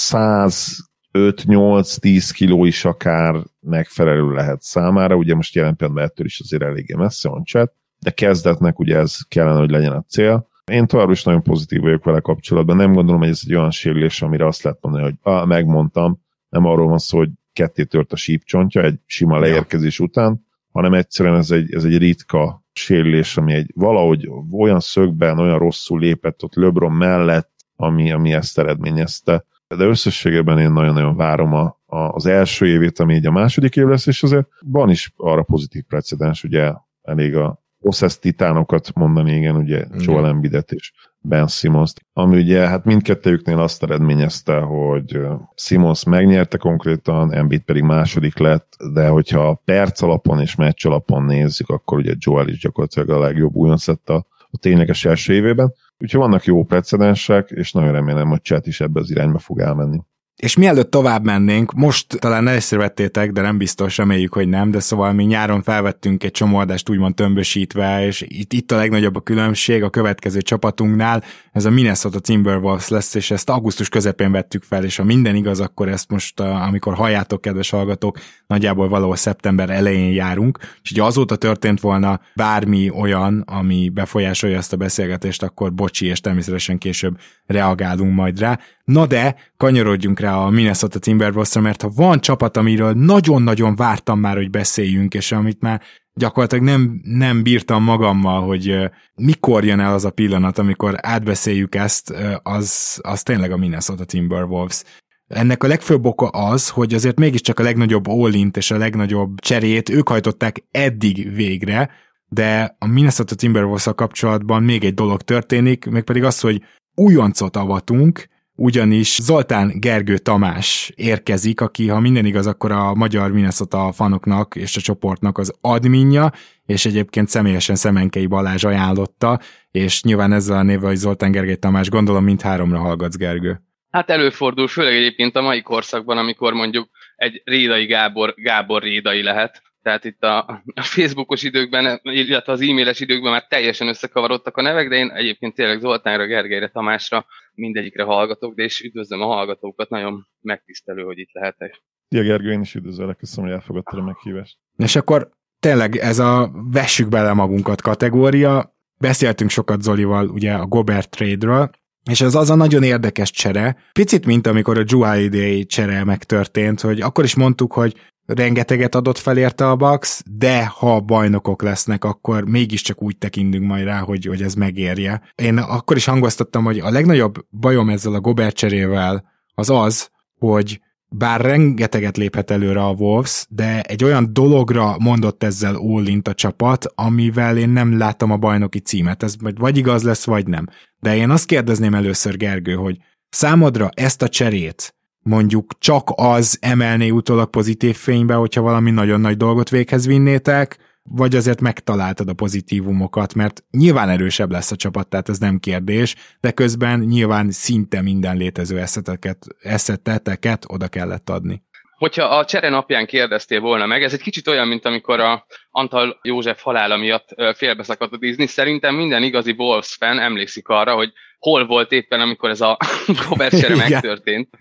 105-8-10 1.15 2.30
kg 2.38 2.65
is 2.65 2.86
akár 2.86 3.36
megfelelő 3.60 4.34
lehet 4.34 4.62
számára, 4.62 5.15
ugye 5.15 5.36
most 5.36 5.56
jelen 5.56 5.75
pillanatban 5.75 6.08
ettől 6.08 6.25
is 6.25 6.39
azért 6.39 6.63
eléggé 6.63 6.93
messze 6.93 7.30
van 7.30 7.43
chat, 7.43 7.73
de 7.99 8.12
kezdetnek 8.12 8.80
ugye 8.80 8.97
ez 8.97 9.17
kellene, 9.28 9.60
hogy 9.60 9.69
legyen 9.69 9.91
a 9.91 10.04
cél 10.08 10.47
én 10.71 10.88
továbbra 10.88 11.12
is 11.12 11.23
nagyon 11.23 11.43
pozitív 11.43 11.82
vagyok 11.82 12.04
vele 12.04 12.19
kapcsolatban. 12.19 12.75
Nem 12.75 12.93
gondolom, 12.93 13.21
hogy 13.21 13.30
ez 13.30 13.41
egy 13.43 13.56
olyan 13.56 13.71
sérülés, 13.71 14.21
amire 14.21 14.45
azt 14.45 14.63
lehet 14.63 14.80
mondani, 14.82 15.04
hogy 15.04 15.15
ah, 15.21 15.45
megmondtam, 15.45 16.21
nem 16.49 16.65
arról 16.65 16.88
van 16.88 16.97
szó, 16.97 17.17
hogy 17.17 17.30
ketté 17.54 17.84
tört 17.84 18.13
a 18.13 18.15
sípcsontja 18.15 18.82
egy 18.82 18.99
sima 19.06 19.39
leérkezés 19.39 19.99
ja. 19.99 20.06
után, 20.06 20.45
hanem 20.71 20.93
egyszerűen 20.93 21.36
ez 21.36 21.51
egy, 21.51 21.73
ez 21.73 21.84
egy 21.84 21.97
ritka 21.97 22.63
sérülés, 22.73 23.38
ami 23.38 23.54
egy 23.54 23.71
valahogy 23.75 24.30
olyan 24.51 24.80
szögben, 24.80 25.39
olyan 25.39 25.60
rosszul 25.60 25.99
lépett 25.99 26.43
ott 26.43 26.56
LeBron 26.56 26.91
mellett, 26.91 27.51
ami, 27.75 28.12
ami 28.12 28.34
ezt 28.34 28.58
eredményezte. 28.58 29.45
De 29.67 29.84
összességében 29.84 30.60
én 30.60 30.71
nagyon-nagyon 30.71 31.15
várom 31.15 31.54
a, 31.54 31.80
a, 31.86 31.97
az 31.97 32.25
első 32.25 32.67
évét, 32.67 32.99
ami 32.99 33.15
így 33.15 33.25
a 33.25 33.32
második 33.32 33.75
év 33.75 33.86
lesz, 33.86 34.08
és 34.08 34.23
azért 34.23 34.47
van 34.60 34.89
is 34.89 35.13
arra 35.15 35.43
pozitív 35.43 35.84
precedens, 35.84 36.43
ugye 36.43 36.73
elég 37.01 37.36
a 37.36 37.63
Oszesz 37.80 38.19
titánokat 38.19 38.93
mondani, 38.93 39.36
igen, 39.36 39.56
ugye 39.56 39.86
Joel 39.97 40.28
Embiidet 40.28 40.71
és 40.71 40.91
Ben 41.19 41.47
simmons 41.47 41.93
ami 42.13 42.38
ugye 42.38 42.67
hát 42.67 42.86
mindkettőjüknél 42.86 43.60
azt 43.60 43.84
eredményezte, 43.84 44.60
hogy 44.60 45.19
Simmons 45.56 46.04
megnyerte 46.04 46.58
konkrétan, 46.58 47.34
Embiid 47.34 47.62
pedig 47.62 47.84
második 47.84 48.38
lett, 48.38 48.78
de 48.93 49.08
hogyha 49.08 49.62
perc 49.65 50.01
alapon 50.01 50.39
és 50.39 50.56
meccs 50.56 50.86
alapon 50.86 51.23
nézzük, 51.23 51.69
akkor 51.69 51.97
ugye 51.97 52.13
Joel 52.17 52.47
is 52.47 52.60
gyakorlatilag 52.60 53.10
a 53.10 53.19
legjobb 53.19 53.56
újonc 53.56 53.88
a, 53.88 53.97
a 54.39 54.58
tényleges 54.60 55.06
első 55.06 55.34
évében. 55.34 55.73
Úgyhogy 55.97 56.19
vannak 56.19 56.43
jó 56.43 56.63
precedensek, 56.63 57.49
és 57.49 57.71
nagyon 57.71 57.91
remélem, 57.91 58.27
hogy 58.27 58.41
Chat 58.41 58.67
is 58.67 58.81
ebbe 58.81 58.99
az 58.99 59.12
irányba 59.12 59.39
fog 59.39 59.60
elmenni. 59.60 59.99
És 60.45 60.55
mielőtt 60.55 60.91
tovább 60.91 61.23
mennénk, 61.23 61.73
most 61.73 62.19
talán 62.19 62.47
észrevettétek, 62.47 63.31
de 63.31 63.41
nem 63.41 63.58
biztos, 63.58 63.97
reméljük, 63.97 64.34
hogy 64.34 64.47
nem, 64.47 64.71
de 64.71 64.79
szóval 64.79 65.13
mi 65.13 65.23
nyáron 65.23 65.62
felvettünk 65.62 66.23
egy 66.23 66.31
csomó 66.31 66.58
adást 66.58 66.89
úgymond 66.89 67.15
tömbösítve, 67.15 68.05
és 68.05 68.25
itt, 68.27 68.53
itt 68.53 68.71
a 68.71 68.75
legnagyobb 68.75 69.15
a 69.15 69.21
különbség 69.21 69.84
a 69.84 69.89
következő 69.89 70.41
csapatunknál, 70.41 71.23
ez 71.51 71.65
a 71.65 71.69
Minnesota 71.69 72.19
Timberwolves 72.19 72.88
lesz, 72.88 73.15
és 73.15 73.31
ezt 73.31 73.49
augusztus 73.49 73.89
közepén 73.89 74.31
vettük 74.31 74.63
fel, 74.63 74.84
és 74.84 74.95
ha 74.95 75.03
minden 75.03 75.36
igaz, 75.36 75.60
akkor 75.60 75.89
ezt 75.89 76.10
most, 76.10 76.39
amikor 76.39 76.93
halljátok, 76.93 77.41
kedves 77.41 77.69
hallgatók, 77.69 78.19
nagyjából 78.47 78.89
valahol 78.89 79.15
szeptember 79.15 79.69
elején 79.69 80.13
járunk, 80.13 80.58
és 80.84 80.91
ugye 80.91 81.03
azóta 81.03 81.36
történt 81.36 81.79
volna 81.79 82.19
bármi 82.36 82.89
olyan, 82.89 83.43
ami 83.47 83.89
befolyásolja 83.89 84.58
ezt 84.58 84.73
a 84.73 84.77
beszélgetést, 84.77 85.43
akkor 85.43 85.73
bocsi, 85.73 86.05
és 86.05 86.19
természetesen 86.19 86.77
később 86.77 87.17
reagálunk 87.45 88.15
majd 88.15 88.39
rá. 88.39 88.60
Na 88.86 89.05
de, 89.05 89.36
kanyarodjunk 89.58 90.19
rá 90.19 90.34
a 90.43 90.49
Minnesota 90.49 90.99
Timberwolves-ra, 90.99 91.61
mert 91.61 91.81
ha 91.81 91.91
van 91.95 92.19
csapat, 92.19 92.57
amiről 92.57 92.93
nagyon-nagyon 92.93 93.75
vártam 93.75 94.19
már, 94.19 94.35
hogy 94.35 94.49
beszéljünk, 94.49 95.13
és 95.13 95.31
amit 95.31 95.61
már 95.61 95.81
gyakorlatilag 96.13 96.63
nem, 96.63 96.99
nem 97.03 97.43
bírtam 97.43 97.83
magammal, 97.83 98.41
hogy 98.47 98.77
mikor 99.15 99.63
jön 99.65 99.79
el 99.79 99.93
az 99.93 100.05
a 100.05 100.09
pillanat, 100.09 100.57
amikor 100.57 100.95
átbeszéljük 101.01 101.75
ezt, 101.75 102.13
az, 102.43 102.99
az 103.01 103.23
tényleg 103.23 103.51
a 103.51 103.57
Minnesota 103.57 104.05
Timberwolves. 104.05 104.83
ennek 105.27 105.63
a 105.63 105.67
legfőbb 105.67 106.05
oka 106.05 106.27
az, 106.27 106.69
hogy 106.69 106.93
azért 106.93 107.19
mégiscsak 107.19 107.59
a 107.59 107.63
legnagyobb 107.63 108.07
all 108.07 108.33
és 108.53 108.71
a 108.71 108.77
legnagyobb 108.77 109.39
cserét 109.39 109.89
ők 109.89 110.07
hajtották 110.07 110.63
eddig 110.71 111.33
végre, 111.33 111.89
de 112.29 112.75
a 112.79 112.87
Minnesota 112.87 113.35
timberwolves 113.35 113.87
kapcsolatban 113.95 114.63
még 114.63 114.83
egy 114.83 114.93
dolog 114.93 115.21
történik, 115.21 115.85
mégpedig 115.85 116.23
az, 116.23 116.39
hogy 116.39 116.61
újoncot 116.95 117.55
avatunk, 117.55 118.27
ugyanis 118.55 119.17
Zoltán 119.21 119.73
Gergő 119.79 120.17
Tamás 120.17 120.91
érkezik, 120.95 121.61
aki, 121.61 121.87
ha 121.87 121.99
minden 121.99 122.25
igaz, 122.25 122.47
akkor 122.47 122.71
a 122.71 122.93
magyar 122.93 123.31
Minnesota 123.31 123.91
fanoknak 123.91 124.55
és 124.55 124.75
a 124.75 124.81
csoportnak 124.81 125.37
az 125.37 125.53
adminja, 125.61 126.31
és 126.65 126.85
egyébként 126.85 127.27
személyesen 127.27 127.75
Szemenkei 127.75 128.25
Balázs 128.25 128.63
ajánlotta, 128.63 129.39
és 129.71 130.03
nyilván 130.03 130.33
ezzel 130.33 130.57
a 130.57 130.63
névvel, 130.63 130.87
hogy 130.87 130.97
Zoltán 130.97 131.31
Gergely 131.31 131.55
Tamás, 131.55 131.89
gondolom 131.89 132.23
mind 132.23 132.41
háromra 132.41 132.79
hallgatsz, 132.79 133.17
Gergő. 133.17 133.61
Hát 133.89 134.09
előfordul, 134.09 134.67
főleg 134.67 134.93
egyébként 134.95 135.35
a 135.35 135.41
mai 135.41 135.61
korszakban, 135.61 136.17
amikor 136.17 136.53
mondjuk 136.53 136.89
egy 137.15 137.41
Rédai 137.45 137.85
Gábor, 137.85 138.33
Gábor 138.37 138.81
Rédai 138.81 139.23
lehet, 139.23 139.61
tehát 139.85 140.05
itt 140.05 140.23
a, 140.23 140.37
a 140.73 140.81
Facebookos 140.81 141.43
időkben, 141.43 141.99
illetve 142.03 142.51
az 142.51 142.61
e-mailes 142.61 142.99
időkben 142.99 143.31
már 143.31 143.47
teljesen 143.47 143.87
összekavarodtak 143.87 144.57
a 144.57 144.61
nevek, 144.61 144.89
de 144.89 144.95
én 144.95 145.09
egyébként 145.09 145.55
tényleg 145.55 145.79
Zoltánra, 145.79 146.25
Gergelyre, 146.25 146.67
Tamásra 146.67 147.25
mindegyikre 147.53 148.03
hallgatok, 148.03 148.55
de 148.55 148.63
és 148.63 148.81
üdvözlöm 148.81 149.21
a 149.21 149.25
hallgatókat, 149.25 149.89
nagyon 149.89 150.27
megtisztelő, 150.41 151.03
hogy 151.03 151.17
itt 151.17 151.31
lehetek. 151.31 151.81
Szia 152.09 152.23
Gergő, 152.23 152.51
én 152.51 152.61
is 152.61 152.75
üdvözöllek, 152.75 153.17
köszönöm, 153.17 153.49
hogy 153.49 153.59
elfogadtad 153.59 153.99
a 153.99 154.03
meghívást. 154.03 154.57
És 154.77 154.95
akkor 154.95 155.29
tényleg 155.59 155.95
ez 155.95 156.19
a 156.19 156.51
vessük 156.71 157.09
bele 157.09 157.33
magunkat 157.33 157.81
kategória, 157.81 158.75
beszéltünk 158.99 159.49
sokat 159.49 159.81
Zolival 159.81 160.29
ugye 160.29 160.53
a 160.53 160.65
Gobert 160.65 161.09
trade-ről, 161.09 161.69
és 162.11 162.21
ez 162.21 162.35
az 162.35 162.49
a 162.49 162.55
nagyon 162.55 162.83
érdekes 162.83 163.31
csere, 163.31 163.77
picit 163.91 164.25
mint 164.25 164.47
amikor 164.47 164.77
a 164.77 164.83
Day 165.29 165.65
csere 165.65 166.03
megtörtént, 166.03 166.81
hogy 166.81 167.01
akkor 167.01 167.23
is 167.23 167.35
mondtuk, 167.35 167.73
hogy 167.73 167.93
rengeteget 168.25 168.95
adott 168.95 169.17
fel 169.17 169.38
érte 169.38 169.69
a 169.69 169.75
Bucks, 169.75 170.21
de 170.31 170.65
ha 170.65 170.99
bajnokok 170.99 171.61
lesznek, 171.61 172.03
akkor 172.03 172.45
mégiscsak 172.45 173.01
úgy 173.01 173.17
tekintünk 173.17 173.65
majd 173.65 173.83
rá, 173.83 173.99
hogy, 173.99 174.25
hogy 174.25 174.41
ez 174.41 174.53
megérje. 174.53 175.21
Én 175.35 175.57
akkor 175.57 175.95
is 175.95 176.05
hangoztattam, 176.05 176.63
hogy 176.63 176.79
a 176.79 176.89
legnagyobb 176.89 177.45
bajom 177.59 177.89
ezzel 177.89 178.13
a 178.13 178.19
Gobert 178.19 178.55
cserével 178.55 179.23
az 179.53 179.69
az, 179.69 180.09
hogy 180.39 180.79
bár 181.09 181.41
rengeteget 181.41 182.17
léphet 182.17 182.51
előre 182.51 182.83
a 182.83 182.91
Wolves, 182.91 183.45
de 183.49 183.81
egy 183.81 184.03
olyan 184.03 184.33
dologra 184.33 184.95
mondott 184.99 185.43
ezzel 185.43 185.75
all 185.75 186.05
a 186.23 186.33
csapat, 186.33 186.85
amivel 186.95 187.57
én 187.57 187.69
nem 187.69 187.97
látom 187.97 188.31
a 188.31 188.38
bajnoki 188.38 188.79
címet. 188.79 189.23
Ez 189.23 189.35
vagy 189.55 189.77
igaz 189.77 190.03
lesz, 190.03 190.25
vagy 190.25 190.47
nem. 190.47 190.67
De 190.99 191.15
én 191.15 191.29
azt 191.29 191.45
kérdezném 191.45 191.93
először, 191.93 192.38
Gergő, 192.38 192.73
hogy 192.73 192.97
számodra 193.29 193.89
ezt 193.93 194.21
a 194.21 194.27
cserét 194.27 194.95
mondjuk 195.29 195.71
csak 195.79 196.09
az 196.15 196.57
emelné 196.61 197.09
utólag 197.09 197.49
pozitív 197.49 197.95
fénybe, 197.95 198.33
hogyha 198.33 198.61
valami 198.61 198.91
nagyon 198.91 199.21
nagy 199.21 199.38
dolgot 199.38 199.69
véghez 199.69 200.07
vinnétek, 200.07 200.77
vagy 201.03 201.35
azért 201.35 201.61
megtaláltad 201.61 202.29
a 202.29 202.33
pozitívumokat, 202.33 203.33
mert 203.33 203.63
nyilván 203.71 204.09
erősebb 204.09 204.51
lesz 204.51 204.71
a 204.71 204.75
csapat, 204.75 205.07
tehát 205.07 205.29
ez 205.29 205.38
nem 205.38 205.59
kérdés, 205.59 206.15
de 206.39 206.51
közben 206.51 206.99
nyilván 206.99 207.51
szinte 207.51 208.01
minden 208.01 208.38
létező 208.38 208.79
eszeteket, 208.79 209.38
eszeteteket 209.61 210.65
oda 210.67 210.88
kellett 210.88 211.29
adni. 211.29 211.63
Hogyha 211.97 212.23
a 212.23 212.45
csere 212.45 212.69
napján 212.69 213.05
kérdeztél 213.05 213.59
volna 213.59 213.85
meg, 213.85 214.03
ez 214.03 214.13
egy 214.13 214.21
kicsit 214.21 214.47
olyan, 214.47 214.67
mint 214.67 214.85
amikor 214.85 215.19
a 215.19 215.45
Antal 215.71 216.19
József 216.21 216.61
halála 216.61 216.97
miatt 216.97 217.29
félbeszakadt 217.55 218.13
a 218.13 218.17
Disney. 218.17 218.45
Szerintem 218.47 218.95
minden 218.95 219.23
igazi 219.23 219.53
Wolves 219.57 219.95
fan 219.99 220.19
emlékszik 220.19 220.67
arra, 220.67 220.93
hogy 220.95 221.11
hol 221.39 221.65
volt 221.65 221.91
éppen, 221.91 222.19
amikor 222.19 222.49
ez 222.49 222.61
a 222.61 222.77
csere 223.59 223.75
megtörtént. 223.75 224.49